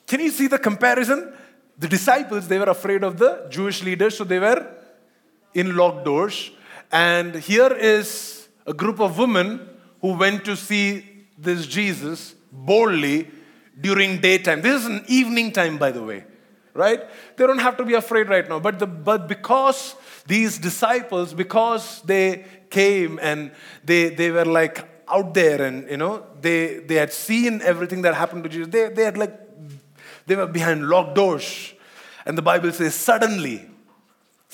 Can 0.06 0.20
you 0.20 0.30
see 0.30 0.46
the 0.46 0.58
comparison? 0.58 1.32
The 1.78 1.88
disciples, 1.88 2.46
they 2.46 2.58
were 2.58 2.70
afraid 2.70 3.02
of 3.02 3.18
the 3.18 3.46
Jewish 3.50 3.82
leaders, 3.82 4.16
so 4.16 4.24
they 4.24 4.38
were 4.38 4.72
in 5.54 5.76
locked 5.76 6.04
doors. 6.04 6.50
And 6.92 7.34
here 7.34 7.72
is 7.72 8.48
a 8.66 8.72
group 8.72 9.00
of 9.00 9.18
women 9.18 9.68
who 10.00 10.16
went 10.16 10.44
to 10.44 10.56
see 10.56 11.04
this 11.36 11.66
Jesus 11.66 12.34
boldly 12.52 13.28
during 13.80 14.20
daytime. 14.20 14.62
This 14.62 14.82
is 14.82 14.86
an 14.86 15.04
evening 15.08 15.50
time, 15.50 15.78
by 15.78 15.90
the 15.90 16.02
way, 16.02 16.24
right? 16.74 17.02
They 17.36 17.46
don't 17.46 17.58
have 17.58 17.76
to 17.78 17.84
be 17.84 17.94
afraid 17.94 18.28
right 18.28 18.48
now. 18.48 18.60
But, 18.60 18.78
the, 18.78 18.86
but 18.86 19.26
because 19.26 19.96
these 20.26 20.58
disciples, 20.58 21.34
because 21.34 22.02
they 22.02 22.44
came 22.70 23.18
and 23.20 23.50
they, 23.84 24.10
they 24.10 24.30
were 24.30 24.44
like 24.44 24.88
out 25.08 25.34
there 25.34 25.60
and, 25.62 25.90
you 25.90 25.96
know, 25.96 26.24
they, 26.40 26.78
they 26.78 26.94
had 26.94 27.12
seen 27.12 27.60
everything 27.62 28.02
that 28.02 28.14
happened 28.14 28.44
to 28.44 28.48
Jesus, 28.48 28.68
they, 28.68 28.88
they 28.90 29.02
had 29.02 29.18
like, 29.18 29.43
they 30.26 30.36
were 30.36 30.46
behind 30.46 30.88
locked 30.88 31.14
doors. 31.14 31.72
And 32.26 32.38
the 32.38 32.42
Bible 32.42 32.72
says, 32.72 32.94
suddenly, 32.94 33.68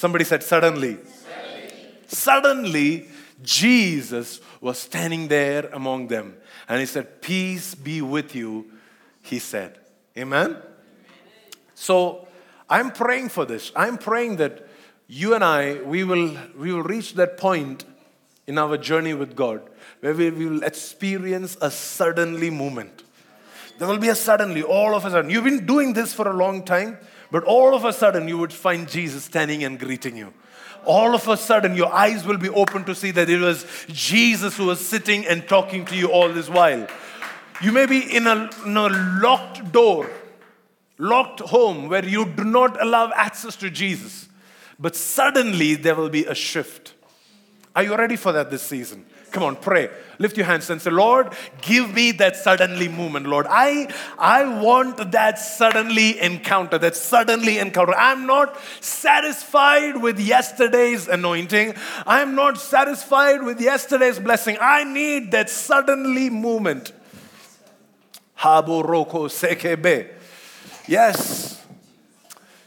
Somebody 0.01 0.25
said, 0.25 0.43
suddenly. 0.43 0.97
Suddenly, 1.05 1.73
suddenly 2.07 3.09
Jesus 3.43 4.41
was 4.59 4.79
standing 4.79 5.29
there 5.29 5.68
among 5.75 6.07
them. 6.07 6.39
And 6.71 6.81
he 6.81 6.87
said, 6.87 7.21
Peace 7.21 7.75
be 7.75 8.01
with 8.01 8.35
you, 8.35 8.73
he 9.21 9.39
said. 9.39 9.79
Amen? 10.16 10.57
So 11.75 12.27
I'm 12.71 12.93
praying 12.93 13.29
for 13.29 13.45
this. 13.45 13.73
I'm 13.77 13.99
praying 13.99 14.37
that 14.37 14.66
you 15.07 15.35
and 15.35 15.45
I, 15.45 15.83
we 15.83 16.03
will, 16.03 16.35
we 16.57 16.73
will 16.73 16.83
reach 16.83 17.12
that 17.16 17.37
point 17.37 17.85
in 18.47 18.57
our 18.57 18.79
journey 18.79 19.12
with 19.12 19.37
God 19.37 19.61
where 20.01 20.14
we 20.14 20.31
will 20.31 20.62
experience 20.62 21.59
a 21.61 21.71
suddenly 21.71 22.49
moment. 22.49 23.03
There 23.81 23.89
will 23.89 23.97
be 23.97 24.11
a 24.11 24.14
suddenly, 24.14 24.62
all 24.62 24.95
of 24.95 25.07
a 25.07 25.11
sudden. 25.11 25.31
You've 25.31 25.45
been 25.45 25.64
doing 25.64 25.95
this 25.95 26.12
for 26.12 26.28
a 26.28 26.35
long 26.35 26.64
time. 26.66 26.99
But 27.31 27.45
all 27.45 27.74
of 27.74 27.87
a 27.87 27.95
sudden, 27.95 28.28
you 28.28 28.37
would 28.37 28.53
find 28.53 28.87
Jesus 28.87 29.24
standing 29.24 29.64
and 29.64 29.78
greeting 29.78 30.18
you. 30.18 30.35
All 30.85 31.14
of 31.14 31.26
a 31.28 31.37
sudden, 31.39 31.74
your 31.74 31.91
eyes 31.91 32.26
will 32.26 32.37
be 32.37 32.51
open 32.51 32.85
to 32.85 32.95
see 32.95 33.11
that 33.12 33.31
it 33.31 33.39
was 33.39 33.64
Jesus 33.89 34.59
who 34.59 34.66
was 34.66 34.87
sitting 34.87 35.26
and 35.26 35.49
talking 35.49 35.87
to 35.87 35.97
you 35.97 36.09
all 36.09 36.28
this 36.28 36.51
while. 36.51 36.87
You 37.62 37.72
may 37.72 37.87
be 37.87 38.01
in 38.01 38.26
a, 38.26 38.51
in 38.66 38.76
a 38.76 38.89
locked 39.22 39.72
door, 39.72 40.11
locked 40.99 41.41
home 41.41 41.89
where 41.89 42.05
you 42.05 42.26
do 42.26 42.45
not 42.45 42.83
allow 42.83 43.11
access 43.14 43.57
to 43.57 43.70
Jesus. 43.70 44.28
But 44.78 44.95
suddenly, 44.95 45.74
there 45.74 45.95
will 45.95 46.11
be 46.11 46.26
a 46.26 46.35
shift. 46.35 46.93
Are 47.74 47.83
you 47.83 47.97
ready 47.97 48.16
for 48.16 48.33
that 48.33 48.51
this 48.51 48.62
season? 48.62 49.07
Come 49.31 49.45
on, 49.45 49.57
pray. 49.57 49.91
Lift 50.18 50.37
your 50.37 50.47
hands 50.47 50.68
and 50.70 50.83
say, 50.83 50.91
Lord, 50.91 51.33
give 51.62 51.95
me 51.95 52.11
that 52.12 52.37
suddenly 52.37 52.89
moment, 52.89 53.26
Lord. 53.26 53.47
I, 53.49 53.89
I 54.18 54.61
want 54.61 55.12
that 55.12 55.39
suddenly 55.39 56.20
encounter, 56.20 56.78
that 56.78 56.97
suddenly 56.97 57.59
encounter. 57.59 57.95
I'm 57.95 58.26
not 58.26 58.59
satisfied 58.81 59.97
with 60.03 60.18
yesterday's 60.18 61.07
anointing. 61.09 61.74
I'm 62.07 62.35
not 62.35 62.59
satisfied 62.59 63.43
with 63.43 63.61
yesterday's 63.61 64.18
blessing. 64.18 64.59
I 64.61 64.85
need 64.85 65.31
that 65.31 65.49
suddenly 65.49 66.28
moment. 66.28 66.93
Haboroko 68.39 69.28
sekebe. 69.28 70.09
Yes. 70.89 71.59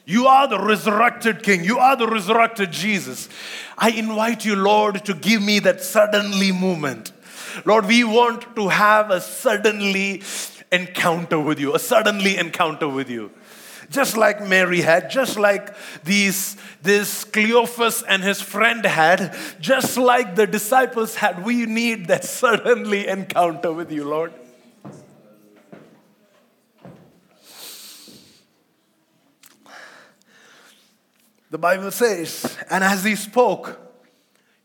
You 0.05 0.27
are 0.27 0.47
the 0.47 0.59
resurrected 0.59 1.43
King. 1.43 1.63
You 1.63 1.79
are 1.79 1.95
the 1.95 2.07
resurrected 2.07 2.71
Jesus. 2.71 3.29
I 3.77 3.91
invite 3.91 4.43
you, 4.43 4.55
Lord, 4.55 5.05
to 5.05 5.13
give 5.13 5.41
me 5.41 5.59
that 5.59 5.81
suddenly 5.81 6.51
moment. 6.51 7.13
Lord, 7.65 7.85
we 7.85 8.03
want 8.03 8.55
to 8.55 8.67
have 8.67 9.11
a 9.11 9.21
suddenly 9.21 10.21
encounter 10.71 11.39
with 11.39 11.59
you, 11.59 11.73
a 11.73 11.79
suddenly 11.79 12.37
encounter 12.37 12.87
with 12.87 13.09
you. 13.09 13.31
Just 13.89 14.17
like 14.17 14.45
Mary 14.45 14.81
had, 14.81 15.09
just 15.09 15.37
like 15.37 15.73
these, 16.03 16.57
this 16.81 17.23
Cleophas 17.23 18.01
and 18.01 18.23
his 18.23 18.41
friend 18.41 18.83
had, 18.83 19.35
just 19.59 19.97
like 19.97 20.35
the 20.35 20.47
disciples 20.47 21.15
had, 21.15 21.45
we 21.45 21.65
need 21.65 22.07
that 22.07 22.23
suddenly 22.41 23.07
encounter 23.07 23.71
with 23.71 23.91
you, 23.91 24.03
Lord. 24.03 24.33
The 31.53 31.59
Bible 31.59 31.91
says, 31.91 32.57
and 32.67 32.83
as 32.83 33.03
he 33.03 33.15
spoke, 33.15 33.79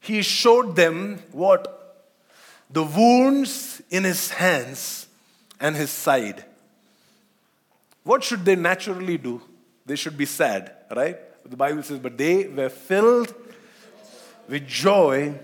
he 0.00 0.22
showed 0.22 0.74
them 0.74 1.18
what? 1.32 2.06
The 2.70 2.82
wounds 2.82 3.82
in 3.90 4.04
his 4.04 4.30
hands 4.30 5.06
and 5.60 5.76
his 5.76 5.90
side. 5.90 6.46
What 8.04 8.24
should 8.24 8.42
they 8.42 8.56
naturally 8.56 9.18
do? 9.18 9.42
They 9.84 9.96
should 9.96 10.16
be 10.16 10.24
sad, 10.24 10.72
right? 10.96 11.18
The 11.44 11.58
Bible 11.58 11.82
says, 11.82 11.98
but 11.98 12.16
they 12.16 12.48
were 12.48 12.70
filled 12.70 13.34
with 14.48 14.66
joy 14.66 15.34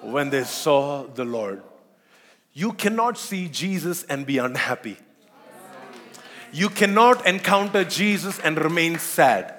when 0.00 0.30
they 0.30 0.44
saw 0.44 1.02
the 1.02 1.26
Lord. 1.26 1.62
You 2.54 2.72
cannot 2.72 3.18
see 3.18 3.48
Jesus 3.48 4.02
and 4.04 4.24
be 4.24 4.38
unhappy. 4.38 4.96
You 6.54 6.70
cannot 6.70 7.26
encounter 7.26 7.84
Jesus 7.84 8.38
and 8.38 8.56
remain 8.56 8.98
sad. 8.98 9.52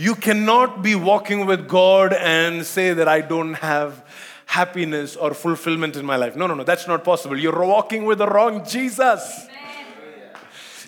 You 0.00 0.14
cannot 0.14 0.80
be 0.80 0.94
walking 0.94 1.44
with 1.44 1.68
God 1.68 2.14
and 2.14 2.64
say 2.64 2.94
that 2.94 3.06
I 3.06 3.20
don't 3.20 3.52
have 3.52 4.02
happiness 4.46 5.14
or 5.14 5.34
fulfillment 5.34 5.94
in 5.94 6.06
my 6.06 6.16
life. 6.16 6.34
No, 6.34 6.46
no, 6.46 6.54
no, 6.54 6.64
that's 6.64 6.88
not 6.88 7.04
possible. 7.04 7.38
You're 7.38 7.66
walking 7.66 8.06
with 8.06 8.16
the 8.16 8.26
wrong 8.26 8.64
Jesus. 8.64 9.46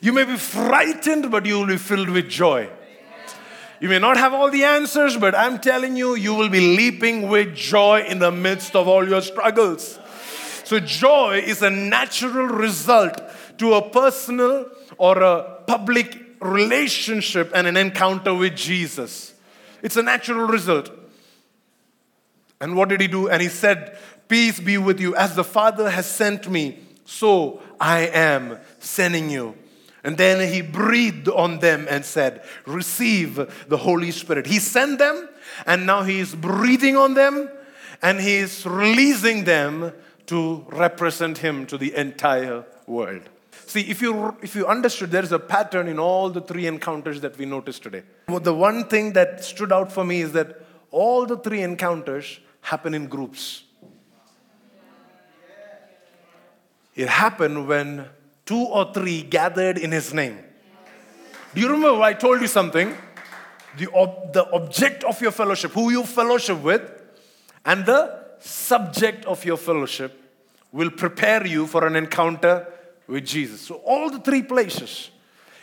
You 0.01 0.15
may 0.15 0.25
be 0.25 0.39
frightened, 0.39 1.31
but 1.31 1.45
you 1.45 1.59
will 1.59 1.67
be 1.67 1.77
filled 1.77 2.09
with 2.09 2.31
joy. 2.31 2.71
You 3.81 3.91
may 3.91 3.99
not 3.99 4.17
have 4.17 4.33
all 4.33 4.51
the 4.51 4.65
answers, 4.65 5.19
but 5.19 5.35
I'm 5.35 5.59
telling 5.59 5.95
you, 5.95 6.15
you 6.15 6.33
will 6.33 6.49
be 6.49 6.75
leaping 6.75 7.29
with 7.29 7.55
joy 7.55 8.05
in 8.09 8.19
the 8.19 8.33
midst 8.33 8.75
of 8.75 8.89
all 8.89 9.07
your 9.07 9.21
struggles. 9.21 9.99
So, 10.65 10.81
joy 10.81 11.43
is 11.45 11.61
a 11.61 11.69
natural 11.69 12.47
result 12.47 13.21
to 13.59 13.75
a 13.75 13.91
personal 13.91 14.71
or 14.97 15.23
a 15.23 15.59
public 15.67 16.22
relationship 16.43 17.51
and 17.55 17.67
an 17.67 17.77
encounter 17.77 18.35
with 18.35 18.57
Jesus. 18.57 19.35
It's 19.83 19.97
a 19.97 20.03
natural 20.03 20.47
result. 20.47 20.91
And 22.61 22.77
what 22.77 22.89
did 22.89 23.01
he 23.01 23.09
do? 23.09 23.29
And 23.29 23.43
he 23.43 23.49
said, 23.49 23.99
Peace 24.29 24.61
be 24.61 24.79
with 24.79 25.01
you. 25.01 25.15
As 25.17 25.35
the 25.35 25.45
Father 25.45 25.91
has 25.91 26.07
sent 26.07 26.49
me, 26.49 26.79
so 27.05 27.61
I 27.81 28.07
am 28.07 28.59
sending 28.79 29.29
you. 29.29 29.57
And 30.05 30.17
then 30.17 30.53
he 30.53 30.63
breathed 30.63 31.29
on 31.29 31.59
them 31.59 31.87
and 31.89 32.05
said, 32.05 32.43
Receive 32.67 33.67
the 33.69 33.77
Holy 33.77 34.11
Spirit. 34.11 34.47
He 34.47 34.59
sent 34.59 34.99
them, 34.99 35.29
and 35.67 35.87
now 35.87 36.03
he 36.03 36.21
is 36.21 36.35
breathing 36.35 36.97
on 36.97 37.15
them, 37.15 37.49
and 38.01 38.21
he 38.21 38.37
is 38.37 38.67
releasing 38.67 39.45
them 39.45 39.93
to 40.27 40.65
represent 40.71 41.39
him 41.39 41.67
to 41.67 41.79
the 41.79 41.95
entire 41.95 42.65
world. 42.87 43.29
See, 43.73 43.89
if 43.89 44.03
you, 44.03 44.37
if 44.43 44.55
you 44.55 44.67
understood, 44.67 45.11
there 45.11 45.23
is 45.23 45.33
a 45.33 45.39
pattern 45.39 45.89
in 45.89 45.99
all 45.99 46.29
the 46.29 46.43
three 46.43 46.67
encounters 46.67 47.23
that 47.23 47.39
we 47.39 47.47
noticed 47.47 47.83
today. 47.83 48.03
Well, 48.29 48.39
the 48.39 48.53
one 48.53 48.87
thing 48.87 49.15
that 49.15 49.43
stood 49.43 49.73
out 49.73 49.91
for 49.91 50.05
me 50.05 50.21
is 50.21 50.33
that 50.33 50.61
all 50.91 51.25
the 51.25 51.39
three 51.39 51.63
encounters 51.63 52.39
happen 52.61 52.93
in 52.93 53.07
groups. 53.07 53.63
It 56.95 57.09
happened 57.09 57.67
when 57.67 58.05
two 58.45 58.63
or 58.63 58.93
three 58.93 59.23
gathered 59.23 59.79
in 59.79 59.91
his 59.91 60.13
name. 60.13 60.37
Do 61.55 61.63
you 61.63 61.71
remember 61.71 62.03
I 62.03 62.13
told 62.13 62.43
you 62.43 62.49
something? 62.49 62.95
The, 63.79 63.91
ob- 63.95 64.35
the 64.35 64.51
object 64.53 65.03
of 65.05 65.19
your 65.23 65.33
fellowship, 65.33 65.71
who 65.73 65.91
you 65.91 66.05
fellowship 66.05 66.61
with, 66.61 66.83
and 67.65 67.87
the 67.87 68.21
subject 68.39 69.25
of 69.25 69.43
your 69.47 69.57
fellowship 69.57 70.21
will 70.73 70.91
prepare 70.91 71.47
you 71.47 71.67
for 71.67 71.87
an 71.87 71.97
encounter 71.97 72.67
with 73.07 73.27
Jesus. 73.27 73.61
So, 73.61 73.77
all 73.85 74.11
the 74.11 74.21
three 74.21 74.43
places, 74.43 75.11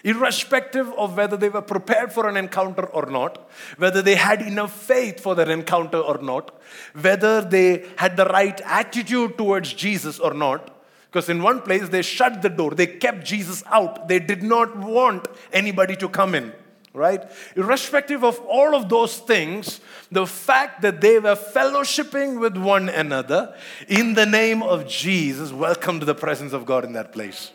irrespective 0.03 0.87
of 0.93 1.17
whether 1.17 1.37
they 1.37 1.49
were 1.49 1.61
prepared 1.61 2.11
for 2.11 2.27
an 2.27 2.37
encounter 2.37 2.85
or 2.85 3.05
not, 3.05 3.49
whether 3.77 4.01
they 4.01 4.15
had 4.15 4.41
enough 4.41 4.73
faith 4.73 5.19
for 5.19 5.35
that 5.35 5.49
encounter 5.49 5.99
or 5.99 6.17
not, 6.19 6.59
whether 6.99 7.41
they 7.41 7.85
had 7.97 8.15
the 8.15 8.25
right 8.25 8.59
attitude 8.65 9.37
towards 9.37 9.73
Jesus 9.73 10.19
or 10.19 10.33
not. 10.33 10.75
Because 11.09 11.27
in 11.27 11.41
one 11.41 11.61
place 11.61 11.89
they 11.89 12.03
shut 12.03 12.41
the 12.43 12.49
door, 12.49 12.71
they 12.71 12.85
kept 12.85 13.25
Jesus 13.25 13.63
out, 13.67 14.07
they 14.07 14.19
did 14.19 14.43
not 14.43 14.77
want 14.77 15.27
anybody 15.51 15.95
to 15.95 16.07
come 16.07 16.35
in. 16.35 16.53
Right? 16.93 17.23
Irrespective 17.55 18.23
of 18.23 18.39
all 18.47 18.75
of 18.75 18.89
those 18.89 19.17
things, 19.17 19.79
the 20.11 20.25
fact 20.25 20.81
that 20.81 21.01
they 21.01 21.19
were 21.19 21.35
fellowshipping 21.35 22.39
with 22.39 22.57
one 22.57 22.89
another 22.89 23.55
in 23.87 24.15
the 24.15 24.25
name 24.25 24.63
of 24.63 24.87
Jesus, 24.87 25.51
welcome 25.51 25.99
to 25.99 26.05
the 26.05 26.15
presence 26.15 26.53
of 26.53 26.65
God 26.65 26.83
in 26.83 26.93
that 26.93 27.11
place. 27.11 27.51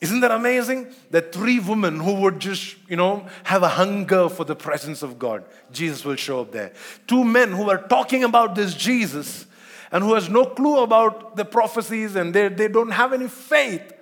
Isn't 0.00 0.20
that 0.20 0.30
amazing? 0.30 0.94
That 1.10 1.32
three 1.32 1.58
women 1.58 1.98
who 1.98 2.14
would 2.14 2.38
just, 2.38 2.76
you 2.88 2.96
know, 2.96 3.26
have 3.44 3.64
a 3.64 3.68
hunger 3.68 4.28
for 4.28 4.44
the 4.44 4.54
presence 4.54 5.02
of 5.02 5.18
God, 5.18 5.44
Jesus 5.72 6.04
will 6.04 6.16
show 6.16 6.40
up 6.40 6.52
there. 6.52 6.72
Two 7.08 7.24
men 7.24 7.52
who 7.52 7.68
are 7.68 7.82
talking 7.88 8.22
about 8.22 8.54
this 8.54 8.74
Jesus 8.74 9.46
and 9.90 10.04
who 10.04 10.14
has 10.14 10.28
no 10.28 10.44
clue 10.44 10.82
about 10.82 11.34
the 11.34 11.44
prophecies 11.44 12.14
and 12.14 12.32
they, 12.32 12.48
they 12.48 12.68
don't 12.68 12.92
have 12.92 13.12
any 13.12 13.26
faith, 13.26 13.92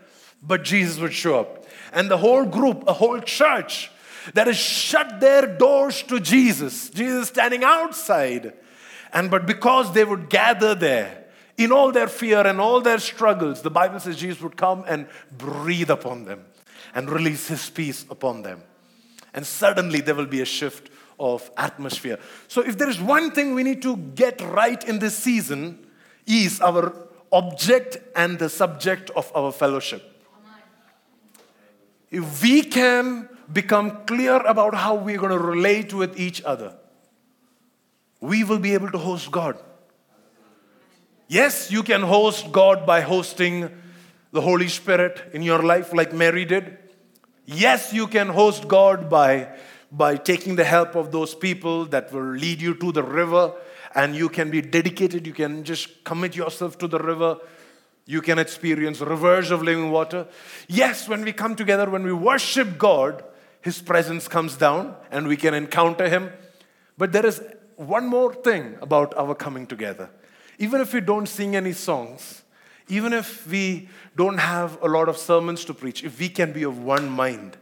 but 0.43 0.65
Jesus 0.65 0.99
would 0.99 1.15
show 1.15 1.41
up. 1.41 1.65
And 1.93 2.11
the 2.11 2.19
whole 2.19 2.45
group, 2.45 2.85
a 2.87 2.93
whole 2.93 3.21
church 3.21 3.91
that 4.35 4.47
has 4.47 4.57
shut 4.57 5.21
their 5.21 5.47
doors 5.57 6.03
to 6.05 6.21
Jesus, 6.21 6.91
Jesus 6.91 7.29
standing 7.29 7.65
outside. 7.65 8.53
And 9.13 9.31
but 9.31 9.47
because 9.47 9.93
they 9.93 10.05
would 10.05 10.29
gather 10.29 10.75
there, 10.75 11.25
in 11.57 11.73
all 11.73 11.91
their 11.91 12.09
fear 12.09 12.47
and 12.47 12.61
all 12.61 12.81
their 12.81 12.99
struggles, 12.99 13.63
the 13.63 13.71
Bible 13.71 13.99
says 13.99 14.17
Jesus 14.17 14.43
would 14.43 14.57
come 14.57 14.85
and 14.87 15.07
breathe 15.37 15.91
upon 15.91 16.25
them 16.25 16.45
and 16.95 17.11
release 17.11 17.49
his 17.49 17.71
peace 17.71 18.05
upon 18.11 18.43
them. 18.43 18.63
And 19.33 19.47
suddenly 19.47 20.01
there 20.01 20.15
will 20.15 20.27
be 20.27 20.41
a 20.41 20.47
shift 20.47 20.91
of 21.19 21.51
atmosphere. 21.57 22.19
So, 22.49 22.61
if 22.61 22.77
there 22.77 22.91
is 22.91 23.01
one 23.01 23.31
thing 23.31 23.55
we 23.55 23.63
need 23.63 23.81
to 23.83 23.97
get 23.97 24.41
right 24.43 24.83
in 24.87 24.99
this 24.99 25.17
season, 25.17 25.87
is 26.27 26.61
our 26.61 26.93
object 27.33 27.99
and 28.15 28.39
the 28.39 28.49
subject 28.49 29.11
of 29.11 29.31
our 29.35 29.53
fellowship. 29.53 30.03
If 32.11 32.43
we 32.43 32.63
can 32.63 33.29
become 33.53 34.05
clear 34.07 34.37
about 34.37 34.75
how 34.75 34.95
we're 34.95 35.19
going 35.19 35.33
to 35.33 35.39
relate 35.39 35.95
with 35.95 36.19
each 36.19 36.43
other, 36.43 36.77
we 38.21 38.45
will 38.45 38.59
be 38.59 38.75
able 38.75 38.91
to 38.91 38.99
host 38.99 39.31
God. 39.31 39.63
Yes, 41.29 41.71
you 41.71 41.83
can 41.83 42.03
host 42.03 42.53
God 42.53 42.87
by 42.87 43.01
hosting 43.01 43.71
the 44.33 44.41
Holy 44.41 44.69
Spirit 44.69 45.31
in 45.33 45.43
your 45.43 45.63
life, 45.63 45.93
like 45.93 46.13
Mary 46.13 46.45
did. 46.45 46.79
Yes, 47.47 47.93
you 47.93 48.07
can 48.07 48.29
host 48.29 48.69
God 48.69 49.09
by, 49.09 49.49
by 49.91 50.17
taking 50.17 50.57
the 50.57 50.65
help 50.65 50.95
of 50.95 51.13
those 51.13 51.35
people 51.35 51.85
that 51.87 52.13
will 52.13 52.33
lead 52.33 52.61
you 52.61 52.75
to 52.75 52.93
the 52.93 53.03
river, 53.03 53.53
and 53.95 54.15
you 54.15 54.29
can 54.29 54.51
be 54.51 54.61
dedicated. 54.61 55.27
You 55.27 55.33
can 55.33 55.65
just 55.65 56.05
commit 56.05 56.37
yourself 56.37 56.79
to 56.79 56.89
the 56.89 56.99
river. 56.99 57.39
You 58.05 58.21
can 58.21 58.39
experience 58.39 59.01
rivers 59.01 59.51
of 59.51 59.63
living 59.63 59.91
water. 59.91 60.27
Yes, 60.69 61.09
when 61.09 61.23
we 61.23 61.33
come 61.33 61.57
together, 61.57 61.91
when 61.91 62.05
we 62.05 62.13
worship 62.13 62.79
God, 62.79 63.25
His 63.67 63.83
presence 63.83 64.29
comes 64.29 64.57
down 64.57 64.95
and 65.11 65.27
we 65.27 65.37
can 65.37 65.53
encounter 65.53 66.09
Him. 66.09 66.31
But 66.97 67.13
there 67.13 67.27
is 67.27 67.43
one 67.75 68.07
more 68.07 68.33
thing 68.33 68.77
about 68.81 69.13
our 69.17 69.35
coming 69.35 69.67
together 69.67 70.09
even 70.59 70.81
if 70.81 70.95
we 70.95 71.01
don't 71.01 71.27
sing 71.27 71.55
any 71.57 71.73
songs, 71.73 72.43
even 72.89 73.13
if 73.13 73.47
we 73.47 73.89
don't 74.17 74.39
have 74.39 74.81
a 74.83 74.89
lot 74.89 75.09
of 75.09 75.17
sermons 75.17 75.65
to 75.67 75.75
preach, 75.75 76.05
if 76.05 76.19
we 76.19 76.29
can 76.29 76.53
be 76.53 76.63
of 76.63 76.79
one 76.79 77.09
mind, 77.09 77.57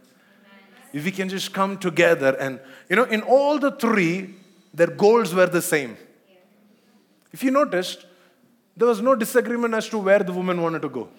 if 0.93 1.03
we 1.03 1.11
can 1.11 1.27
just 1.27 1.53
come 1.53 1.77
together 1.77 2.37
and, 2.39 2.59
you 2.89 2.95
know, 2.95 3.03
in 3.03 3.21
all 3.21 3.59
the 3.59 3.71
three, 3.71 4.35
their 4.73 4.87
goals 4.87 5.33
were 5.33 5.47
the 5.47 5.61
same. 5.61 5.97
If 7.33 7.43
you 7.43 7.51
noticed, 7.51 8.05
there 8.77 8.87
was 8.87 9.01
no 9.01 9.15
disagreement 9.15 9.73
as 9.73 9.89
to 9.89 9.97
where 9.97 10.19
the 10.19 10.31
woman 10.31 10.61
wanted 10.61 10.81
to 10.83 10.89
go. 10.89 11.09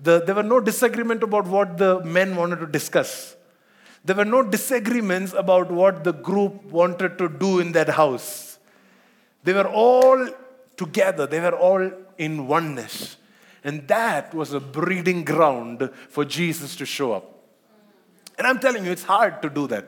The, 0.00 0.22
there 0.24 0.34
were 0.34 0.42
no 0.42 0.60
disagreement 0.60 1.22
about 1.22 1.46
what 1.46 1.78
the 1.78 2.00
men 2.04 2.34
wanted 2.34 2.60
to 2.60 2.66
discuss. 2.66 3.36
There 4.08 4.16
were 4.16 4.24
no 4.24 4.42
disagreements 4.42 5.34
about 5.34 5.70
what 5.70 6.02
the 6.02 6.14
group 6.14 6.64
wanted 6.64 7.18
to 7.18 7.28
do 7.28 7.58
in 7.58 7.72
that 7.72 7.90
house. 7.90 8.58
They 9.44 9.52
were 9.52 9.68
all 9.68 10.26
together, 10.78 11.26
they 11.26 11.40
were 11.40 11.54
all 11.54 11.90
in 12.16 12.46
oneness. 12.46 13.18
And 13.62 13.86
that 13.88 14.32
was 14.32 14.54
a 14.54 14.60
breeding 14.60 15.24
ground 15.24 15.90
for 16.08 16.24
Jesus 16.24 16.74
to 16.76 16.86
show 16.86 17.12
up. 17.12 17.38
And 18.38 18.46
I'm 18.46 18.58
telling 18.60 18.86
you, 18.86 18.92
it's 18.92 19.02
hard 19.02 19.42
to 19.42 19.50
do 19.50 19.66
that. 19.66 19.84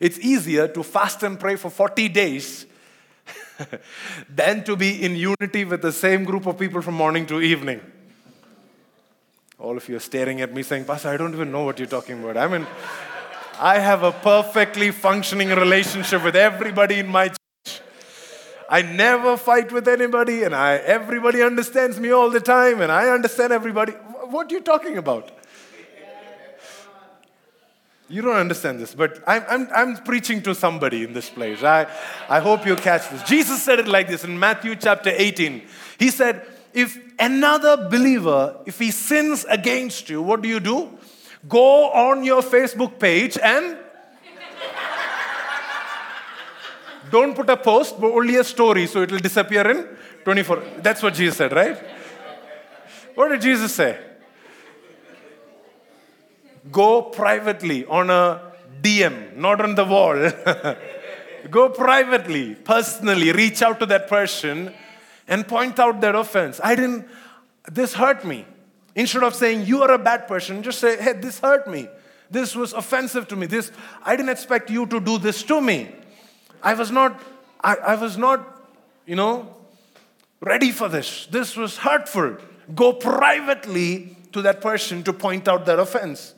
It's 0.00 0.18
easier 0.18 0.66
to 0.68 0.82
fast 0.82 1.22
and 1.22 1.38
pray 1.38 1.56
for 1.56 1.68
40 1.68 2.08
days 2.08 2.64
than 4.30 4.64
to 4.64 4.76
be 4.76 5.04
in 5.04 5.14
unity 5.14 5.66
with 5.66 5.82
the 5.82 5.92
same 5.92 6.24
group 6.24 6.46
of 6.46 6.58
people 6.58 6.80
from 6.80 6.94
morning 6.94 7.26
to 7.26 7.42
evening. 7.42 7.82
All 9.58 9.76
of 9.76 9.86
you 9.90 9.96
are 9.96 10.00
staring 10.00 10.40
at 10.40 10.54
me 10.54 10.62
saying, 10.62 10.86
Pastor, 10.86 11.10
I 11.10 11.18
don't 11.18 11.34
even 11.34 11.52
know 11.52 11.64
what 11.64 11.78
you're 11.78 11.86
talking 11.86 12.22
about. 12.22 12.38
I 12.38 12.46
mean, 12.46 12.66
I 13.60 13.80
have 13.80 14.04
a 14.04 14.12
perfectly 14.12 14.92
functioning 14.92 15.48
relationship 15.48 16.22
with 16.22 16.36
everybody 16.36 17.00
in 17.00 17.08
my 17.08 17.28
church. 17.28 17.80
I 18.70 18.82
never 18.82 19.36
fight 19.36 19.72
with 19.72 19.88
anybody, 19.88 20.44
and 20.44 20.54
I, 20.54 20.74
everybody 20.76 21.42
understands 21.42 21.98
me 21.98 22.10
all 22.10 22.30
the 22.30 22.40
time, 22.40 22.80
and 22.80 22.92
I 22.92 23.08
understand 23.08 23.52
everybody. 23.52 23.92
What 23.92 24.52
are 24.52 24.54
you 24.54 24.60
talking 24.60 24.96
about? 24.98 25.32
You 28.10 28.22
don't 28.22 28.36
understand 28.36 28.78
this, 28.78 28.94
but 28.94 29.22
I'm, 29.26 29.44
I'm, 29.48 29.68
I'm 29.74 29.96
preaching 30.04 30.40
to 30.42 30.54
somebody 30.54 31.02
in 31.02 31.12
this 31.12 31.28
place. 31.28 31.62
I, 31.62 31.86
I 32.28 32.40
hope 32.40 32.64
you 32.64 32.76
catch 32.76 33.10
this. 33.10 33.22
Jesus 33.24 33.62
said 33.62 33.80
it 33.80 33.88
like 33.88 34.08
this 34.08 34.24
in 34.24 34.38
Matthew 34.38 34.76
chapter 34.76 35.10
18. 35.14 35.66
He 35.98 36.10
said, 36.10 36.46
If 36.72 36.98
another 37.18 37.88
believer, 37.88 38.56
if 38.64 38.78
he 38.78 38.92
sins 38.92 39.44
against 39.48 40.08
you, 40.08 40.22
what 40.22 40.42
do 40.42 40.48
you 40.48 40.60
do? 40.60 40.97
Go 41.48 41.90
on 41.90 42.24
your 42.24 42.42
Facebook 42.42 42.98
page 42.98 43.38
and 43.42 43.78
Don't 47.10 47.34
put 47.34 47.48
a 47.48 47.56
post, 47.56 48.00
but 48.00 48.10
only 48.10 48.36
a 48.36 48.44
story, 48.44 48.86
so 48.86 49.02
it 49.02 49.10
will 49.10 49.18
disappear 49.18 49.68
in 49.70 49.88
24. 50.24 50.62
That's 50.78 51.02
what 51.02 51.14
Jesus 51.14 51.36
said, 51.36 51.52
right? 51.52 51.78
What 53.14 53.28
did 53.28 53.40
Jesus 53.40 53.74
say? 53.74 53.98
Go 56.70 57.02
privately 57.02 57.84
on 57.86 58.10
a 58.10 58.52
DM, 58.82 59.36
not 59.36 59.60
on 59.60 59.74
the 59.74 59.84
wall. 59.84 60.16
Go 61.50 61.70
privately, 61.70 62.56
personally, 62.56 63.32
reach 63.32 63.62
out 63.62 63.80
to 63.80 63.86
that 63.86 64.08
person 64.08 64.74
and 65.26 65.46
point 65.46 65.78
out 65.78 66.00
that 66.00 66.14
offense. 66.14 66.60
I 66.62 66.74
didn't, 66.74 67.06
this 67.70 67.94
hurt 67.94 68.24
me. 68.24 68.44
Instead 68.98 69.22
of 69.22 69.32
saying 69.32 69.64
you 69.64 69.80
are 69.84 69.92
a 69.92 69.98
bad 69.98 70.26
person, 70.26 70.60
just 70.60 70.80
say, 70.80 71.00
hey, 71.00 71.12
this 71.12 71.38
hurt 71.38 71.68
me. 71.68 71.86
This 72.32 72.56
was 72.56 72.72
offensive 72.72 73.28
to 73.28 73.36
me. 73.36 73.46
This, 73.46 73.70
I 74.02 74.16
didn't 74.16 74.30
expect 74.30 74.70
you 74.70 74.86
to 74.86 74.98
do 74.98 75.18
this 75.18 75.44
to 75.44 75.60
me. 75.60 75.94
I 76.64 76.74
was 76.74 76.90
not, 76.90 77.22
I, 77.62 77.76
I 77.76 77.94
was 77.94 78.18
not, 78.18 78.60
you 79.06 79.14
know, 79.14 79.54
ready 80.40 80.72
for 80.72 80.88
this. 80.88 81.26
This 81.26 81.56
was 81.56 81.76
hurtful. 81.76 82.38
Go 82.74 82.92
privately 82.92 84.16
to 84.32 84.42
that 84.42 84.60
person 84.60 85.04
to 85.04 85.12
point 85.12 85.46
out 85.46 85.64
that 85.66 85.78
offense. 85.78 86.34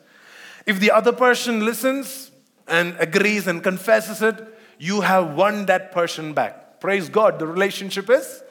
If 0.67 0.81
the 0.81 0.91
other 0.91 1.13
person 1.13 1.65
listens 1.65 2.31
and 2.69 2.95
agrees 2.99 3.47
and 3.47 3.63
confesses 3.63 4.21
it, 4.21 4.37
you 4.79 5.01
have 5.01 5.35
won 5.35 5.65
that 5.65 5.93
person 5.93 6.35
back. 6.35 6.79
Praise 6.79 7.09
God, 7.09 7.39
the 7.39 7.47
relationship 7.47 8.11
is 8.11 8.43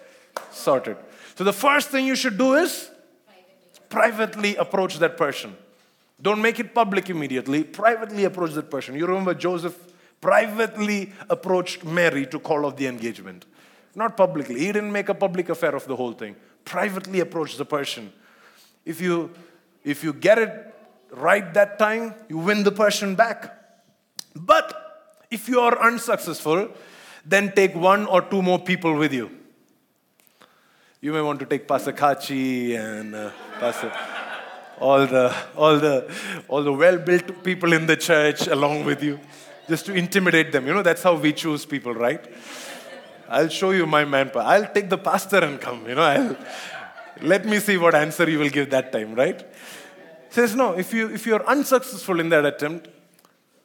sorted. 0.49 0.97
So 1.36 1.43
the 1.43 1.53
first 1.53 1.89
thing 1.89 2.07
you 2.07 2.16
should 2.16 2.39
do 2.39 2.55
is 2.55 2.89
privately 3.90 4.56
approach 4.56 5.00
that 5.00 5.18
person. 5.18 5.56
Don't 6.22 6.42
make 6.42 6.60
it 6.60 6.74
public 6.74 7.10
immediately. 7.10 7.64
Privately 7.64 8.26
approach 8.26 8.54
that 8.54 8.70
person. 8.70 8.96
You 8.96 9.06
remember 9.06 9.34
Joseph 9.34 9.78
privately 10.22 11.14
approached 11.30 11.84
Mary 11.84 12.26
to 12.28 12.40
call 12.40 12.66
off 12.66 12.76
the 12.76 12.88
engagement. 12.88 13.46
Not 13.96 14.18
publicly. 14.18 14.60
He 14.60 14.68
didn't 14.68 14.92
make 14.92 15.10
a 15.10 15.14
public 15.14 15.50
affair 15.50 15.76
of 15.76 15.86
the 15.88 15.96
whole 15.96 16.14
thing. 16.14 16.36
Privately 16.66 17.22
approach 17.22 17.58
the 17.58 17.66
person. 17.66 18.12
If 18.86 19.02
you, 19.02 19.32
if 19.84 20.04
you 20.04 20.14
get 20.14 20.38
it 20.38 20.76
right 21.12 21.54
that 21.54 21.80
time, 21.80 22.14
you 22.28 22.38
win 22.38 22.64
the 22.64 22.72
person 22.72 23.16
back. 23.16 23.56
But 24.36 24.74
if 25.32 25.48
you 25.48 25.60
are 25.62 25.82
unsuccessful, 25.82 26.70
then 27.26 27.54
take 27.54 27.76
one 27.76 28.06
or 28.08 28.22
two 28.22 28.42
more 28.42 28.60
people 28.60 28.96
with 28.96 29.14
you. 29.14 29.32
You 31.02 31.14
may 31.14 31.22
want 31.22 31.40
to 31.40 31.46
take 31.46 31.68
Pastor 31.68 31.94
Kachi 31.94 32.78
and 32.78 33.16
uh, 33.16 33.32
Pastor, 33.60 33.91
all 34.80 35.05
the, 35.05 35.36
all 35.57 35.78
the, 35.78 36.10
all 36.47 36.64
the 36.64 36.72
well-built 36.72 37.43
people 37.43 37.74
in 37.74 37.88
the 37.88 37.97
church 37.97 38.47
along 38.47 38.86
with 38.86 39.03
you 39.03 39.20
just 39.68 39.86
to 39.88 39.93
intimidate 39.93 40.53
them. 40.53 40.66
You 40.66 40.74
know, 40.74 40.82
that's 40.82 41.03
how 41.03 41.16
we 41.16 41.34
choose 41.34 41.66
people, 41.66 41.93
right? 41.93 42.26
I'll 43.28 43.49
show 43.49 43.72
you 43.72 43.86
my 43.86 44.05
manpower. 44.05 44.43
I'll 44.43 44.72
take 44.74 44.89
the 44.89 44.97
pastor 44.97 45.39
and 45.39 45.60
come, 45.60 45.88
you 45.89 45.95
know. 45.95 46.03
I'll, 46.03 46.38
let 47.22 47.45
me 47.45 47.60
see 47.60 47.76
what 47.76 47.95
answer 47.95 48.30
you 48.30 48.39
will 48.39 48.49
give 48.49 48.70
that 48.70 48.93
time, 48.93 49.14
right? 49.14 49.45
Says, 50.30 50.55
no, 50.55 50.78
if, 50.78 50.93
you, 50.93 51.10
if 51.14 51.26
you're 51.26 51.45
unsuccessful 51.45 52.22
in 52.22 52.30
that 52.30 52.45
attempt, 52.45 52.88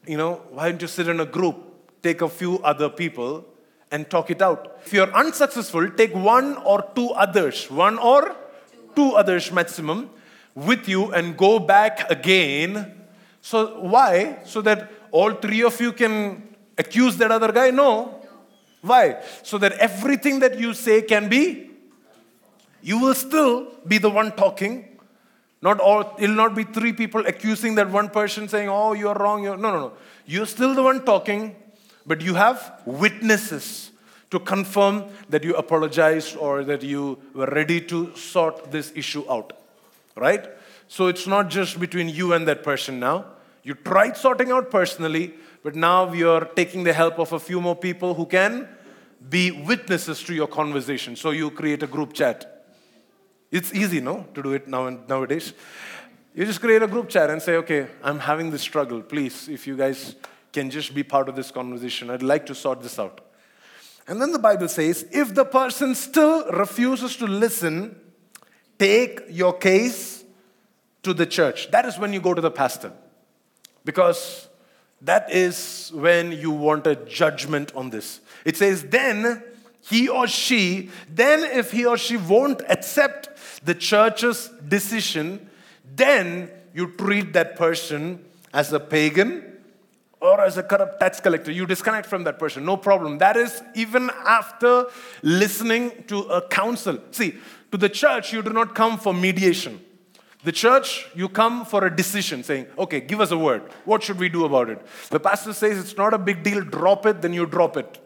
you 0.09 0.17
know, 0.17 0.43
why 0.51 0.71
don't 0.71 0.83
you 0.83 0.89
sit 0.89 1.07
in 1.07 1.21
a 1.21 1.27
group, 1.27 1.57
take 2.03 2.21
a 2.21 2.29
few 2.29 2.59
other 2.59 2.89
people, 2.89 3.45
and 3.93 4.11
talk 4.11 4.29
it 4.31 4.43
out? 4.43 4.81
If 4.85 4.93
you're 4.93 5.15
unsuccessful, 5.15 5.89
take 5.91 6.15
one 6.15 6.57
or 6.59 6.85
two 6.97 7.11
others, 7.11 7.71
one 7.71 7.97
or 7.99 8.35
two 8.95 9.13
others 9.13 9.51
maximum, 9.53 10.11
with 10.55 10.89
you 10.89 11.13
and 11.13 11.37
go 11.37 11.59
back 11.59 12.11
again. 12.11 12.95
So, 13.41 13.81
why? 13.81 14.39
So 14.45 14.63
that 14.63 14.91
all 15.11 15.33
three 15.33 15.63
of 15.63 15.81
you 15.81 15.93
can 15.93 16.55
accuse 16.79 17.17
that 17.19 17.31
other 17.31 17.53
guy? 17.53 17.71
No. 17.71 18.21
Why? 18.81 19.23
So 19.43 19.59
that 19.59 19.73
everything 19.73 20.41
that 20.41 20.59
you 20.59 20.75
say 20.75 21.03
can 21.03 21.29
be, 21.29 21.71
you 22.83 22.99
will 22.99 23.15
still 23.15 23.73
be 23.87 23.99
the 23.99 24.11
one 24.11 24.33
talking. 24.33 24.89
Not 25.63 25.81
all, 25.81 26.15
it'll 26.19 26.37
not 26.37 26.55
be 26.55 26.65
three 26.65 26.93
people 26.93 27.27
accusing 27.27 27.75
that 27.77 27.91
one 27.91 28.11
person 28.11 28.49
saying, 28.49 28.69
oh, 28.69 28.93
you're 28.93 29.15
wrong. 29.15 29.43
You're, 29.43 29.57
no, 29.57 29.71
no, 29.71 29.81
no. 29.81 29.93
You're 30.27 30.47
still 30.47 30.75
the 30.75 30.83
one 30.83 31.05
talking, 31.05 31.57
but 32.07 32.21
you 32.21 32.35
have 32.35 32.83
witnesses 32.85 33.91
to 34.35 34.41
confirm 34.41 35.05
that 35.29 35.45
you 35.45 35.55
apologized 35.55 36.37
or 36.37 36.65
that 36.65 36.83
you 36.83 37.17
were 37.35 37.47
ready 37.47 37.81
to 37.81 38.15
sort 38.17 38.73
this 38.73 38.93
issue 38.97 39.25
out. 39.31 39.53
Right? 40.17 40.45
So 40.89 41.07
it's 41.07 41.27
not 41.27 41.49
just 41.49 41.79
between 41.79 42.09
you 42.09 42.33
and 42.33 42.47
that 42.49 42.63
person 42.65 42.99
now. 42.99 43.27
You 43.63 43.75
tried 43.75 44.17
sorting 44.17 44.51
out 44.51 44.71
personally, 44.71 45.35
but 45.63 45.75
now 45.75 46.13
you're 46.13 46.45
taking 46.45 46.85
the 46.85 46.93
help 46.93 47.19
of 47.19 47.33
a 47.33 47.39
few 47.39 47.61
more 47.61 47.77
people 47.77 48.15
who 48.15 48.27
can 48.27 48.69
be 49.31 49.51
witnesses 49.51 50.23
to 50.25 50.35
your 50.35 50.49
conversation. 50.49 51.17
So 51.17 51.31
you 51.31 51.51
create 51.51 51.83
a 51.83 51.87
group 51.87 52.13
chat. 52.13 52.67
It's 53.51 53.73
easy, 53.73 54.01
no, 54.01 54.27
to 54.35 54.43
do 54.43 54.53
it 54.53 54.67
now 54.69 54.87
and 54.87 55.09
nowadays. 55.09 55.55
You 56.35 56.45
just 56.45 56.61
create 56.61 56.83
a 56.83 56.89
group 56.89 57.09
chat 57.09 57.31
and 57.31 57.41
say, 57.41 57.57
okay, 57.57 57.87
I'm 58.03 58.19
having 58.19 58.51
this 58.51 58.63
struggle. 58.63 59.01
Please, 59.01 59.49
if 59.49 59.67
you 59.67 59.77
guys 59.77 60.17
can 60.53 60.71
just 60.71 60.93
be 60.93 61.05
part 61.05 61.29
of 61.29 61.37
this 61.37 61.53
conversation, 61.53 62.11
I'd 62.11 62.23
like 62.23 62.45
to 62.47 62.55
sort 62.55 62.83
this 62.83 62.99
out. 62.99 63.21
And 64.07 64.21
then 64.21 64.33
the 64.33 64.39
Bible 64.39 64.69
says, 64.69 65.07
if 65.11 65.35
the 65.35 65.45
person 65.45 65.95
still 65.95 66.51
refuses 66.51 67.17
to 67.17 67.27
listen, 67.27 67.99
take 68.79 69.21
your 69.31 69.55
case 69.55 70.25
to 71.03 71.15
the 71.15 71.27
church. 71.27 71.71
That 71.71 71.87
is 71.87 71.99
when 71.99 72.13
you 72.13 72.21
go 72.21 72.35
to 72.35 72.41
the 72.41 72.51
pastor. 72.51 72.93
Because 73.85 74.49
that 75.01 75.31
is 75.33 75.91
when 75.95 76.33
you 76.33 76.51
want 76.51 76.87
a 76.87 76.97
judgment 76.97 77.75
on 77.75 77.91
this. 77.91 78.21
It 78.45 78.57
says, 78.57 78.85
then 78.85 79.43
he 79.81 80.09
or 80.09 80.27
she, 80.27 80.91
then 81.09 81.45
if 81.45 81.73
he 81.73 81.85
or 81.87 81.97
she 81.97 82.17
won't 82.17 82.63
accept 82.69 83.31
the 83.65 83.75
church's 83.75 84.49
decision, 84.67 85.49
then 85.95 86.51
you 86.75 86.93
treat 86.93 87.33
that 87.35 87.57
person 87.57 88.25
as 88.53 88.73
a 88.73 88.81
pagan 88.81 89.54
or 90.25 90.41
as 90.41 90.57
a 90.57 90.63
corrupt 90.63 90.99
tax 90.99 91.21
collector. 91.21 91.53
You 91.53 91.67
disconnect 91.67 92.07
from 92.07 92.25
that 92.25 92.39
person, 92.39 92.65
no 92.65 92.79
problem. 92.79 93.19
That 93.19 93.37
is 93.37 93.63
even 93.75 94.11
after 94.25 94.87
listening 95.23 96.05
to 96.07 96.21
a 96.21 96.41
counsel. 96.49 96.99
See, 97.11 97.35
to 97.71 97.77
the 97.77 97.91
church, 97.91 98.33
you 98.33 98.43
do 98.43 98.51
not 98.51 98.75
come 98.75 98.97
for 98.99 99.13
mediation. 99.13 99.81
The 100.43 100.53
church, 100.53 101.07
you 101.15 101.29
come 101.29 101.67
for 101.67 101.85
a 101.85 101.95
decision 101.95 102.43
saying, 102.43 102.67
okay, 102.79 103.01
give 103.01 103.21
us 103.21 103.33
a 103.33 103.39
word. 103.39 103.63
What 103.85 104.03
should 104.03 104.19
we 104.19 104.31
do 104.31 104.47
about 104.47 104.71
it? 104.71 104.79
The 105.11 105.21
pastor 105.21 105.53
says 105.53 105.79
it's 105.79 105.97
not 105.97 106.15
a 106.15 106.19
big 106.19 106.43
deal, 106.43 106.63
drop 106.63 107.05
it, 107.05 107.21
then 107.21 107.35
you 107.35 107.45
drop 107.45 107.77
it. 107.77 107.99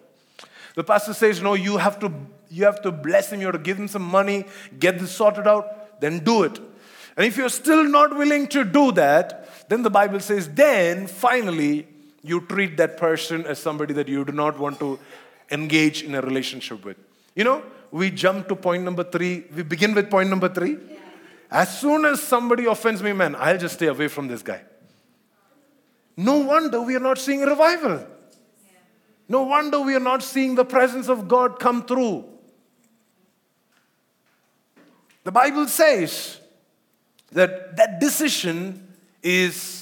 The 0.75 0.85
pastor 0.85 1.15
says, 1.15 1.41
no, 1.41 1.55
you 1.55 1.77
have 1.77 2.01
to, 2.01 2.13
you 2.49 2.65
have 2.65 2.83
to 2.83 2.91
bless 2.91 3.33
him, 3.33 3.41
you 3.41 3.47
have 3.47 3.57
to 3.57 3.63
give 3.63 3.79
him 3.79 3.89
some 3.89 4.03
money, 4.03 4.45
get 4.79 4.99
this 4.99 5.13
sorted 5.13 5.47
out, 5.47 6.01
then 6.01 6.21
do 6.21 6.43
it. 6.43 6.59
And 7.17 7.27
if 7.27 7.37
you're 7.37 7.49
still 7.49 7.85
not 7.85 8.17
willing 8.17 8.49
to 8.49 8.65
do 8.65 8.91
that, 8.93 9.69
then 9.69 9.83
the 9.83 9.91
Bible 9.91 10.21
says, 10.21 10.49
then 10.49 11.07
finally 11.07 11.87
you 12.23 12.41
treat 12.43 12.77
that 12.77 12.97
person 12.97 13.47
as 13.47 13.59
somebody 13.59 13.95
that 13.95 14.09
you 14.09 14.25
do 14.25 14.33
not 14.33 14.59
want 14.59 14.79
to 14.81 14.99
engage 15.51 16.03
in 16.03 16.15
a 16.15 16.21
relationship 16.21 16.85
with. 16.85 16.97
You 17.35 17.45
know, 17.45 17.63
we 17.91 18.11
jump 18.11 18.49
to 18.49 18.57
point 18.57 18.83
number 18.83 19.05
three. 19.05 19.45
We 19.55 19.63
begin 19.63 19.95
with 19.95 20.11
point 20.11 20.29
number 20.29 20.49
three. 20.49 20.79
As 21.51 21.81
soon 21.81 22.05
as 22.05 22.23
somebody 22.23 22.67
offends 22.67 23.03
me, 23.03 23.13
man, 23.13 23.35
I'll 23.37 23.57
just 23.57 23.75
stay 23.75 23.87
away 23.87 24.09
from 24.09 24.29
this 24.29 24.43
guy. 24.43 24.61
No 26.17 26.39
wonder 26.39 26.83
we 26.83 26.97
are 26.97 27.01
not 27.01 27.19
seeing 27.19 27.41
revival. 27.41 28.07
No 29.29 29.45
wonder 29.45 29.81
we 29.81 29.95
are 29.95 30.01
not 30.01 30.23
seeing 30.23 30.55
the 30.55 30.65
presence 30.65 31.09
of 31.09 31.29
God 31.29 31.61
come 31.61 31.85
through. 31.85 32.25
The 35.25 35.33
Bible 35.33 35.69
says 35.69 36.41
that 37.33 37.77
that 37.77 38.01
decision 38.01 38.95
is 39.23 39.78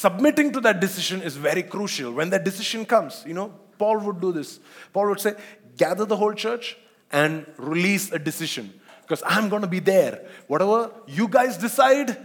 submitting 0.00 0.50
to 0.50 0.60
that 0.60 0.80
decision 0.80 1.20
is 1.20 1.36
very 1.36 1.62
crucial. 1.62 2.10
When 2.12 2.30
that 2.30 2.42
decision 2.42 2.86
comes, 2.86 3.22
you 3.26 3.34
know, 3.34 3.52
Paul 3.78 3.98
would 4.00 4.20
do 4.20 4.32
this. 4.32 4.58
Paul 4.94 5.08
would 5.10 5.20
say, 5.20 5.34
gather 5.76 6.06
the 6.06 6.16
whole 6.16 6.32
church 6.32 6.78
and 7.12 7.44
release 7.58 8.10
a 8.10 8.18
decision 8.18 8.72
because 9.02 9.22
I'm 9.26 9.50
going 9.50 9.60
to 9.60 9.68
be 9.68 9.80
there. 9.80 10.26
Whatever 10.46 10.90
you 11.06 11.28
guys 11.28 11.58
decide, 11.58 12.16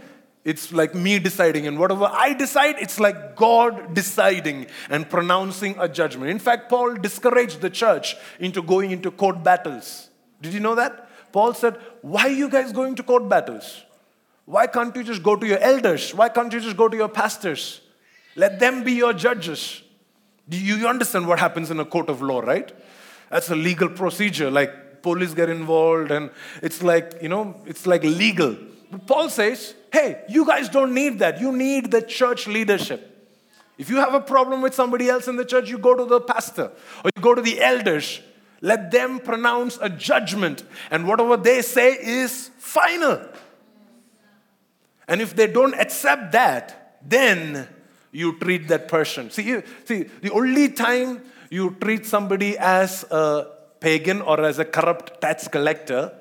it's 0.42 0.72
like 0.72 0.94
me 0.94 1.18
deciding. 1.18 1.66
And 1.66 1.78
whatever 1.78 2.08
I 2.10 2.32
decide, 2.32 2.76
it's 2.78 2.98
like 2.98 3.36
God 3.36 3.92
deciding 3.92 4.68
and 4.88 5.10
pronouncing 5.10 5.76
a 5.78 5.88
judgment. 5.88 6.30
In 6.30 6.38
fact, 6.38 6.70
Paul 6.70 6.94
discouraged 6.94 7.60
the 7.60 7.68
church 7.68 8.16
into 8.40 8.62
going 8.62 8.90
into 8.90 9.10
court 9.10 9.42
battles. 9.42 10.08
Did 10.40 10.54
you 10.54 10.60
know 10.60 10.76
that? 10.76 11.10
Paul 11.30 11.52
said, 11.52 11.76
Why 12.00 12.22
are 12.22 12.38
you 12.42 12.48
guys 12.48 12.72
going 12.72 12.94
to 12.94 13.02
court 13.02 13.28
battles? 13.28 13.82
Why 14.46 14.66
can't 14.68 14.94
you 14.96 15.02
just 15.02 15.22
go 15.22 15.36
to 15.36 15.46
your 15.46 15.58
elders? 15.58 16.14
Why 16.14 16.28
can't 16.28 16.52
you 16.52 16.60
just 16.60 16.76
go 16.76 16.88
to 16.88 16.96
your 16.96 17.08
pastors? 17.08 17.80
Let 18.36 18.58
them 18.58 18.84
be 18.84 18.92
your 18.92 19.12
judges. 19.12 19.82
Do 20.48 20.56
you 20.56 20.86
understand 20.86 21.26
what 21.26 21.38
happens 21.40 21.70
in 21.70 21.80
a 21.80 21.84
court 21.84 22.08
of 22.08 22.22
law, 22.22 22.40
right? 22.40 22.72
That's 23.28 23.50
a 23.50 23.56
legal 23.56 23.88
procedure. 23.88 24.50
Like 24.50 25.02
police 25.02 25.34
get 25.34 25.50
involved 25.50 26.12
and 26.12 26.30
it's 26.62 26.82
like, 26.82 27.18
you 27.20 27.28
know, 27.28 27.60
it's 27.66 27.86
like 27.86 28.04
legal. 28.04 28.56
But 28.90 29.06
Paul 29.06 29.28
says, 29.28 29.74
hey, 29.92 30.22
you 30.28 30.46
guys 30.46 30.68
don't 30.68 30.94
need 30.94 31.18
that. 31.18 31.40
You 31.40 31.50
need 31.50 31.90
the 31.90 32.02
church 32.02 32.46
leadership. 32.46 33.12
If 33.78 33.90
you 33.90 33.96
have 33.96 34.14
a 34.14 34.20
problem 34.20 34.62
with 34.62 34.74
somebody 34.74 35.08
else 35.08 35.26
in 35.26 35.36
the 35.36 35.44
church, 35.44 35.68
you 35.68 35.78
go 35.78 35.94
to 35.96 36.04
the 36.04 36.20
pastor 36.20 36.70
or 37.04 37.10
you 37.16 37.22
go 37.22 37.34
to 37.34 37.42
the 37.42 37.60
elders. 37.60 38.20
Let 38.62 38.90
them 38.90 39.18
pronounce 39.18 39.78
a 39.82 39.90
judgment, 39.90 40.64
and 40.90 41.06
whatever 41.06 41.36
they 41.36 41.60
say 41.60 41.92
is 41.92 42.50
final. 42.56 43.20
And 45.08 45.20
if 45.20 45.36
they 45.36 45.46
don't 45.46 45.74
accept 45.74 46.32
that, 46.32 46.98
then 47.02 47.68
you 48.12 48.38
treat 48.38 48.68
that 48.68 48.88
person. 48.88 49.30
See, 49.30 49.60
see, 49.84 50.04
the 50.22 50.30
only 50.30 50.70
time 50.70 51.22
you 51.50 51.76
treat 51.80 52.06
somebody 52.06 52.56
as 52.58 53.04
a 53.10 53.48
pagan 53.78 54.22
or 54.22 54.40
as 54.40 54.58
a 54.58 54.64
corrupt 54.64 55.20
tax 55.20 55.46
collector 55.48 56.12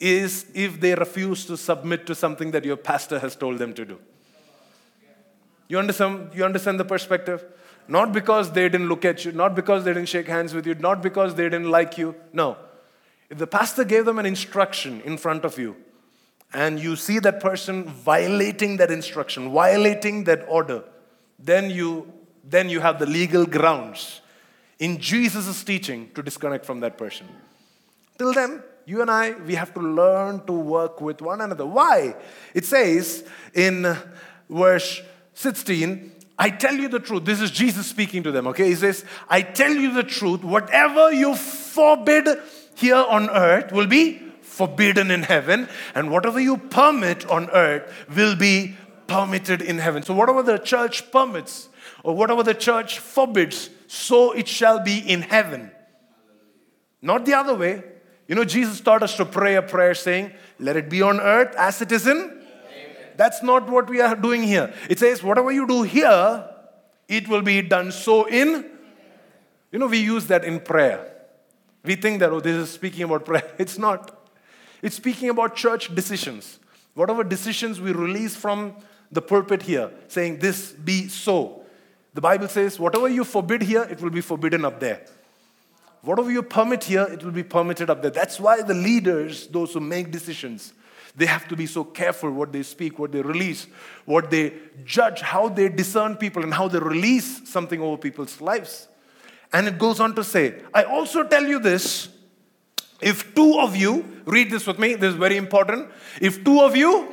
is 0.00 0.46
if 0.54 0.80
they 0.80 0.94
refuse 0.94 1.44
to 1.46 1.56
submit 1.56 2.06
to 2.06 2.14
something 2.14 2.50
that 2.52 2.64
your 2.64 2.76
pastor 2.76 3.18
has 3.18 3.36
told 3.36 3.58
them 3.58 3.74
to 3.74 3.84
do. 3.84 3.98
You 5.68 5.78
understand, 5.78 6.30
you 6.34 6.44
understand 6.44 6.80
the 6.80 6.84
perspective? 6.84 7.44
Not 7.88 8.12
because 8.12 8.52
they 8.52 8.68
didn't 8.68 8.88
look 8.88 9.04
at 9.04 9.24
you, 9.24 9.32
not 9.32 9.54
because 9.54 9.84
they 9.84 9.92
didn't 9.92 10.08
shake 10.08 10.28
hands 10.28 10.54
with 10.54 10.66
you, 10.66 10.74
not 10.74 11.02
because 11.02 11.34
they 11.34 11.44
didn't 11.44 11.70
like 11.70 11.98
you. 11.98 12.14
No. 12.32 12.56
If 13.30 13.38
the 13.38 13.46
pastor 13.46 13.84
gave 13.84 14.04
them 14.04 14.18
an 14.18 14.26
instruction 14.26 15.02
in 15.02 15.18
front 15.18 15.44
of 15.44 15.58
you, 15.58 15.76
and 16.52 16.80
you 16.80 16.96
see 16.96 17.18
that 17.18 17.40
person 17.40 17.84
violating 17.84 18.78
that 18.78 18.90
instruction, 18.90 19.50
violating 19.50 20.24
that 20.24 20.44
order, 20.48 20.84
then 21.38 21.70
you, 21.70 22.12
then 22.42 22.68
you 22.68 22.80
have 22.80 22.98
the 22.98 23.06
legal 23.06 23.44
grounds 23.44 24.20
in 24.78 24.98
Jesus' 24.98 25.62
teaching 25.62 26.10
to 26.14 26.22
disconnect 26.22 26.64
from 26.64 26.80
that 26.80 26.96
person. 26.96 27.26
Till 28.16 28.32
then, 28.32 28.62
you 28.86 29.02
and 29.02 29.10
I, 29.10 29.32
we 29.32 29.54
have 29.54 29.74
to 29.74 29.80
learn 29.80 30.44
to 30.46 30.52
work 30.52 31.00
with 31.00 31.20
one 31.20 31.40
another. 31.40 31.66
Why? 31.66 32.16
It 32.54 32.64
says 32.64 33.24
in 33.52 33.96
verse 34.48 35.02
16, 35.34 36.12
I 36.38 36.50
tell 36.50 36.74
you 36.74 36.88
the 36.88 37.00
truth. 37.00 37.24
This 37.24 37.40
is 37.40 37.50
Jesus 37.50 37.86
speaking 37.86 38.22
to 38.22 38.32
them, 38.32 38.46
okay? 38.46 38.68
He 38.68 38.76
says, 38.76 39.04
I 39.28 39.42
tell 39.42 39.72
you 39.72 39.92
the 39.92 40.04
truth. 40.04 40.42
Whatever 40.42 41.12
you 41.12 41.34
forbid 41.34 42.28
here 42.76 42.96
on 42.96 43.28
earth 43.28 43.72
will 43.72 43.86
be 43.86 44.22
forbidden 44.58 45.10
in 45.12 45.22
heaven, 45.22 45.68
and 45.94 46.10
whatever 46.10 46.40
you 46.40 46.56
permit 46.56 47.24
on 47.30 47.48
earth 47.50 47.84
will 48.14 48.34
be 48.34 48.76
permitted 49.06 49.62
in 49.62 49.78
heaven. 49.78 50.02
So, 50.02 50.14
whatever 50.14 50.42
the 50.42 50.58
church 50.58 51.10
permits 51.12 51.68
or 52.02 52.14
whatever 52.14 52.42
the 52.42 52.54
church 52.54 52.98
forbids, 52.98 53.70
so 53.86 54.32
it 54.32 54.48
shall 54.48 54.80
be 54.82 54.98
in 54.98 55.22
heaven. 55.22 55.70
Not 57.00 57.24
the 57.24 57.34
other 57.34 57.54
way. 57.54 57.84
You 58.26 58.34
know, 58.34 58.44
Jesus 58.44 58.80
taught 58.80 59.02
us 59.02 59.16
to 59.16 59.24
pray 59.24 59.54
a 59.54 59.62
prayer 59.62 59.94
saying, 59.94 60.32
Let 60.58 60.76
it 60.76 60.90
be 60.90 61.02
on 61.02 61.20
earth 61.20 61.54
as 61.56 61.80
it 61.80 61.92
is 61.92 62.06
in. 62.06 62.16
Amen. 62.18 62.40
That's 63.16 63.42
not 63.42 63.70
what 63.70 63.88
we 63.88 64.00
are 64.00 64.16
doing 64.16 64.42
here. 64.42 64.74
It 64.90 64.98
says, 64.98 65.22
Whatever 65.22 65.52
you 65.52 65.66
do 65.66 65.84
here, 65.84 66.50
it 67.06 67.28
will 67.28 67.42
be 67.42 67.62
done 67.62 67.92
so 67.92 68.28
in. 68.28 68.66
You 69.70 69.78
know, 69.78 69.86
we 69.86 69.98
use 69.98 70.26
that 70.26 70.44
in 70.44 70.60
prayer. 70.60 71.14
We 71.84 71.94
think 71.94 72.20
that, 72.20 72.30
oh, 72.30 72.40
this 72.40 72.56
is 72.56 72.70
speaking 72.70 73.04
about 73.04 73.24
prayer. 73.24 73.54
It's 73.58 73.78
not. 73.78 74.17
It's 74.82 74.96
speaking 74.96 75.28
about 75.30 75.56
church 75.56 75.94
decisions. 75.94 76.58
Whatever 76.94 77.24
decisions 77.24 77.80
we 77.80 77.92
release 77.92 78.34
from 78.36 78.74
the 79.10 79.22
pulpit 79.22 79.62
here, 79.62 79.90
saying, 80.08 80.38
This 80.38 80.72
be 80.72 81.08
so. 81.08 81.62
The 82.14 82.20
Bible 82.20 82.48
says, 82.48 82.80
whatever 82.80 83.08
you 83.08 83.22
forbid 83.24 83.62
here, 83.62 83.82
it 83.84 84.00
will 84.00 84.10
be 84.10 84.20
forbidden 84.20 84.64
up 84.64 84.80
there. 84.80 85.02
Whatever 86.02 86.30
you 86.30 86.42
permit 86.42 86.84
here, 86.84 87.04
it 87.04 87.22
will 87.22 87.32
be 87.32 87.42
permitted 87.42 87.90
up 87.90 88.02
there. 88.02 88.10
That's 88.10 88.40
why 88.40 88.62
the 88.62 88.74
leaders, 88.74 89.46
those 89.46 89.72
who 89.72 89.80
make 89.80 90.10
decisions, 90.10 90.72
They 91.16 91.26
have 91.26 91.48
to 91.48 91.56
be 91.56 91.66
so 91.66 91.82
careful 91.84 92.30
what 92.30 92.52
they 92.52 92.62
speak, 92.62 92.98
what 92.98 93.10
they 93.10 93.22
release, 93.22 93.66
what 94.04 94.30
they 94.30 94.52
judge, 94.84 95.20
how 95.20 95.48
they 95.48 95.68
discern 95.68 96.16
people, 96.16 96.44
and 96.44 96.54
how 96.54 96.68
they 96.68 96.78
release 96.78 97.48
something 97.48 97.80
over 97.80 97.96
people's 97.96 98.40
lives. 98.40 98.88
And 99.52 99.66
it 99.66 99.78
goes 99.78 99.98
on 99.98 100.14
to 100.14 100.22
say, 100.22 100.62
I 100.72 100.84
also 100.84 101.24
tell 101.24 101.44
you 101.44 101.58
this 101.58 102.08
if 103.00 103.34
two 103.34 103.58
of 103.60 103.76
you, 103.76 104.04
read 104.24 104.50
this 104.50 104.66
with 104.66 104.78
me, 104.78 104.94
this 104.94 105.12
is 105.12 105.18
very 105.18 105.36
important. 105.36 105.88
If 106.20 106.44
two 106.44 106.60
of 106.60 106.76
you 106.76 107.12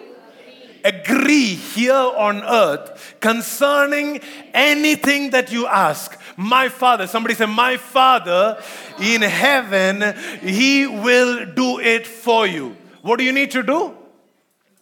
agree 0.83 1.55
here 1.55 1.93
on 1.93 2.43
earth 2.43 3.15
concerning 3.19 4.19
anything 4.53 5.31
that 5.31 5.51
you 5.51 5.67
ask, 5.67 6.19
my 6.37 6.69
Father, 6.69 7.07
somebody 7.07 7.33
say, 7.33 7.45
My 7.45 7.77
Father 7.77 8.61
in 8.99 9.21
heaven, 9.21 10.15
He 10.41 10.85
will 10.85 11.45
do 11.53 11.79
it 11.79 12.05
for 12.05 12.45
you. 12.45 12.75
What 13.01 13.19
do 13.19 13.23
you 13.23 13.31
need 13.31 13.51
to 13.51 13.63
do? 13.63 13.95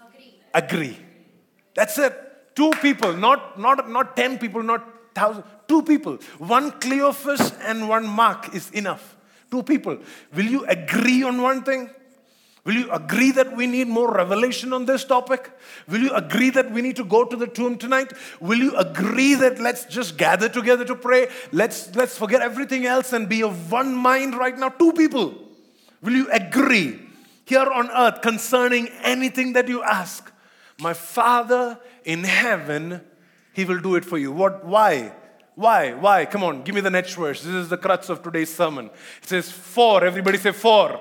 Agree. 0.02 0.34
Agree. 0.54 0.98
That's 1.76 1.98
it. 1.98 2.20
Two 2.56 2.72
people, 2.82 3.14
not, 3.14 3.60
not, 3.60 3.90
not 3.90 4.16
10 4.16 4.38
people, 4.38 4.64
not 4.64 4.88
thousand, 5.14 5.44
two 5.68 5.84
people. 5.84 6.18
One 6.38 6.72
Cleophas 6.72 7.52
and 7.62 7.90
one 7.90 8.06
Mark 8.06 8.54
is 8.54 8.70
enough. 8.72 9.13
Two 9.54 9.62
people. 9.62 10.00
Will 10.34 10.48
you 10.48 10.66
agree 10.66 11.22
on 11.22 11.40
one 11.40 11.62
thing? 11.62 11.88
Will 12.66 12.74
you 12.74 12.92
agree 12.92 13.30
that 13.34 13.56
we 13.56 13.68
need 13.68 13.88
more 13.88 14.12
revelation 14.12 14.74
on 14.74 14.86
this 14.86 15.06
topic? 15.06 15.52
Will 15.88 16.02
you 16.02 16.12
agree 16.12 16.50
that 16.50 16.72
we 16.72 16.82
need 16.82 16.96
to 16.96 17.04
go 17.04 17.24
to 17.24 17.36
the 17.36 17.46
tomb 17.46 17.78
tonight? 17.78 18.14
Will 18.42 18.58
you 18.58 18.76
agree 18.76 19.36
that 19.36 19.60
let's 19.60 19.86
just 19.86 20.18
gather 20.18 20.50
together 20.50 20.84
to 20.86 20.96
pray? 20.96 21.28
Let's, 21.52 21.96
let's 21.96 22.18
forget 22.18 22.42
everything 22.42 22.88
else 22.88 23.14
and 23.14 23.30
be 23.30 23.44
of 23.44 23.72
one 23.72 23.96
mind 23.96 24.34
right 24.34 24.58
now? 24.58 24.70
Two 24.70 24.92
people. 24.92 25.36
Will 26.02 26.14
you 26.14 26.32
agree 26.32 27.00
here 27.46 27.70
on 27.70 27.92
earth 27.92 28.24
concerning 28.24 28.88
anything 29.04 29.54
that 29.54 29.68
you 29.68 29.84
ask? 29.84 30.32
My 30.80 30.94
Father 30.96 31.78
in 32.06 32.24
heaven, 32.24 33.02
He 33.54 33.66
will 33.66 33.82
do 33.82 33.98
it 33.98 34.04
for 34.04 34.18
you. 34.18 34.32
What? 34.32 34.66
Why? 34.66 35.14
Why? 35.56 35.94
Why? 35.94 36.26
Come 36.26 36.44
on, 36.44 36.64
give 36.64 36.74
me 36.74 36.82
the 36.82 36.90
next 36.90 37.14
verse. 37.14 37.44
This 37.44 37.54
is 37.54 37.70
the 37.70 37.78
crux 37.78 38.10
of 38.10 38.24
today's 38.24 38.54
sermon. 38.54 38.90
It 39.22 39.30
says, 39.30 39.52
For. 39.52 40.04
Everybody 40.04 40.38
say, 40.38 40.52
For. 40.52 41.00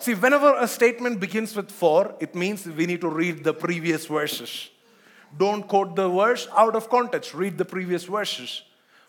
See, 0.00 0.14
whenever 0.14 0.56
a 0.56 0.66
statement 0.66 1.20
begins 1.20 1.54
with 1.54 1.70
for, 1.70 2.14
it 2.20 2.34
means 2.34 2.64
we 2.64 2.86
need 2.86 3.02
to 3.02 3.10
read 3.10 3.44
the 3.44 3.52
previous 3.52 4.06
verses. 4.06 4.70
Don't 5.36 5.68
quote 5.68 5.94
the 5.94 6.08
verse 6.08 6.48
out 6.56 6.74
of 6.74 6.88
context. 6.88 7.34
Read 7.34 7.58
the 7.58 7.66
previous 7.66 8.04
verses. 8.04 8.62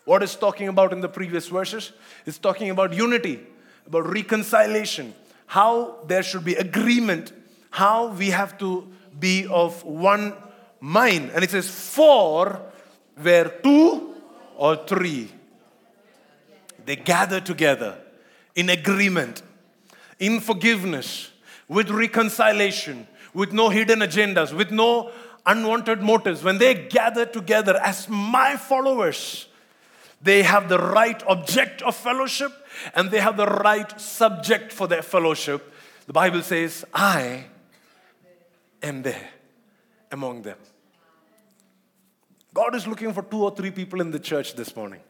What 0.04 0.22
is 0.22 0.36
talking 0.36 0.68
about 0.68 0.92
in 0.92 1.00
the 1.00 1.08
previous 1.08 1.48
verses? 1.48 1.92
It's 2.26 2.36
talking 2.36 2.68
about 2.68 2.92
unity, 2.92 3.40
about 3.86 4.06
reconciliation, 4.06 5.14
how 5.46 5.96
there 6.06 6.22
should 6.22 6.44
be 6.44 6.56
agreement, 6.56 7.32
how 7.70 8.08
we 8.08 8.28
have 8.28 8.58
to 8.58 8.86
be 9.18 9.46
of 9.46 9.82
one 9.84 10.34
mind. 10.78 11.30
And 11.34 11.42
it 11.42 11.50
says, 11.50 11.70
For 11.70 12.60
where 13.16 13.48
two 13.48 14.11
or 14.56 14.76
three, 14.76 15.30
they 16.84 16.96
gather 16.96 17.40
together 17.40 17.98
in 18.54 18.68
agreement 18.70 19.42
in 20.18 20.40
forgiveness, 20.40 21.30
with 21.68 21.90
reconciliation, 21.90 23.06
with 23.34 23.52
no 23.52 23.70
hidden 23.70 24.00
agendas, 24.00 24.52
with 24.52 24.70
no 24.70 25.10
unwanted 25.46 26.00
motives, 26.00 26.44
when 26.44 26.58
they 26.58 26.74
gather 26.74 27.26
together 27.26 27.76
as 27.82 28.08
my 28.08 28.56
followers, 28.56 29.46
they 30.20 30.42
have 30.42 30.68
the 30.68 30.78
right 30.78 31.20
object 31.26 31.82
of 31.82 31.96
fellowship 31.96 32.52
and 32.94 33.10
they 33.10 33.20
have 33.20 33.36
the 33.36 33.46
right 33.46 34.00
subject 34.00 34.72
for 34.72 34.86
their 34.86 35.02
fellowship. 35.02 35.72
The 36.06 36.12
Bible 36.12 36.42
says, 36.42 36.84
I 36.94 37.46
am 38.82 39.02
there 39.02 39.30
among 40.12 40.42
them. 40.42 40.58
God 42.54 42.74
is 42.74 42.86
looking 42.86 43.12
for 43.12 43.22
two 43.22 43.42
or 43.42 43.54
three 43.54 43.70
people 43.70 44.00
in 44.00 44.10
the 44.10 44.20
church 44.20 44.54
this 44.54 44.74
morning. 44.76 45.00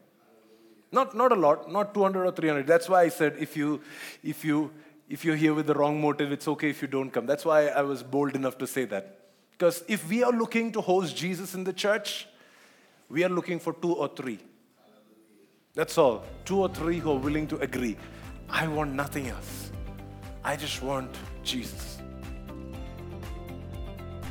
Not, 0.91 1.15
not 1.15 1.31
a 1.31 1.35
lot, 1.35 1.71
not 1.71 1.93
200 1.93 2.25
or 2.25 2.31
300. 2.31 2.67
That's 2.67 2.87
why 2.87 3.01
I 3.01 3.09
said 3.09 3.35
if 3.39 3.57
you, 3.57 3.81
if 4.23 4.45
you 4.45 4.71
if 5.09 5.23
you're 5.25 5.35
here 5.35 5.53
with 5.53 5.67
the 5.67 5.73
wrong 5.73 6.01
motive, 6.01 6.31
it's 6.31 6.47
okay 6.47 6.69
if 6.69 6.81
you 6.81 6.87
don't 6.87 7.11
come. 7.11 7.25
That's 7.25 7.45
why 7.45 7.67
I 7.67 7.81
was 7.81 8.01
bold 8.03 8.35
enough 8.35 8.57
to 8.59 8.67
say 8.67 8.85
that. 8.85 9.19
Because 9.51 9.83
if 9.87 10.09
we 10.09 10.23
are 10.23 10.31
looking 10.31 10.71
to 10.71 10.81
host 10.81 11.15
Jesus 11.15 11.53
in 11.53 11.63
the 11.63 11.73
church, 11.73 12.27
we 13.09 13.23
are 13.23 13.29
looking 13.29 13.59
for 13.59 13.73
two 13.73 13.93
or 13.93 14.07
three. 14.07 14.39
That's 15.75 15.97
all. 15.97 16.23
Two 16.45 16.61
or 16.61 16.69
three 16.69 16.99
who 16.99 17.11
are 17.11 17.17
willing 17.17 17.47
to 17.47 17.57
agree. 17.59 17.97
I 18.49 18.67
want 18.67 18.93
nothing 18.93 19.27
else. 19.27 19.71
I 20.43 20.55
just 20.55 20.81
want 20.81 21.15
Jesus. 21.43 21.99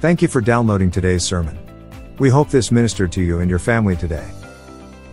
Thank 0.00 0.20
you 0.20 0.28
for 0.28 0.40
downloading 0.40 0.90
today's 0.90 1.22
sermon. 1.22 1.72
We 2.18 2.28
hope 2.28 2.50
this 2.50 2.70
ministered 2.70 3.12
to 3.12 3.22
you 3.22 3.40
and 3.40 3.50
your 3.50 3.58
family 3.58 3.96
today. 3.96 4.28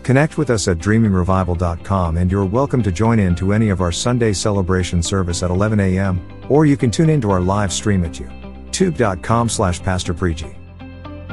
Connect 0.03 0.37
with 0.37 0.49
us 0.49 0.67
at 0.67 0.77
dreamingrevival.com 0.77 2.17
and 2.17 2.31
you're 2.31 2.45
welcome 2.45 2.81
to 2.83 2.91
join 2.91 3.19
in 3.19 3.35
to 3.35 3.53
any 3.53 3.69
of 3.69 3.81
our 3.81 3.91
Sunday 3.91 4.33
celebration 4.33 5.03
service 5.03 5.43
at 5.43 5.51
11 5.51 5.79
a.m., 5.79 6.19
or 6.49 6.65
you 6.65 6.75
can 6.75 6.89
tune 6.89 7.09
in 7.09 7.21
to 7.21 7.29
our 7.29 7.41
live 7.41 7.71
stream 7.71 8.03
at 8.03 8.13
youtube.com 8.13 9.49
slash 9.49 9.81
pastor 9.83 10.13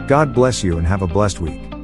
God 0.06 0.34
bless 0.34 0.62
you 0.62 0.78
and 0.78 0.86
have 0.86 1.02
a 1.02 1.06
blessed 1.06 1.40
week. 1.40 1.75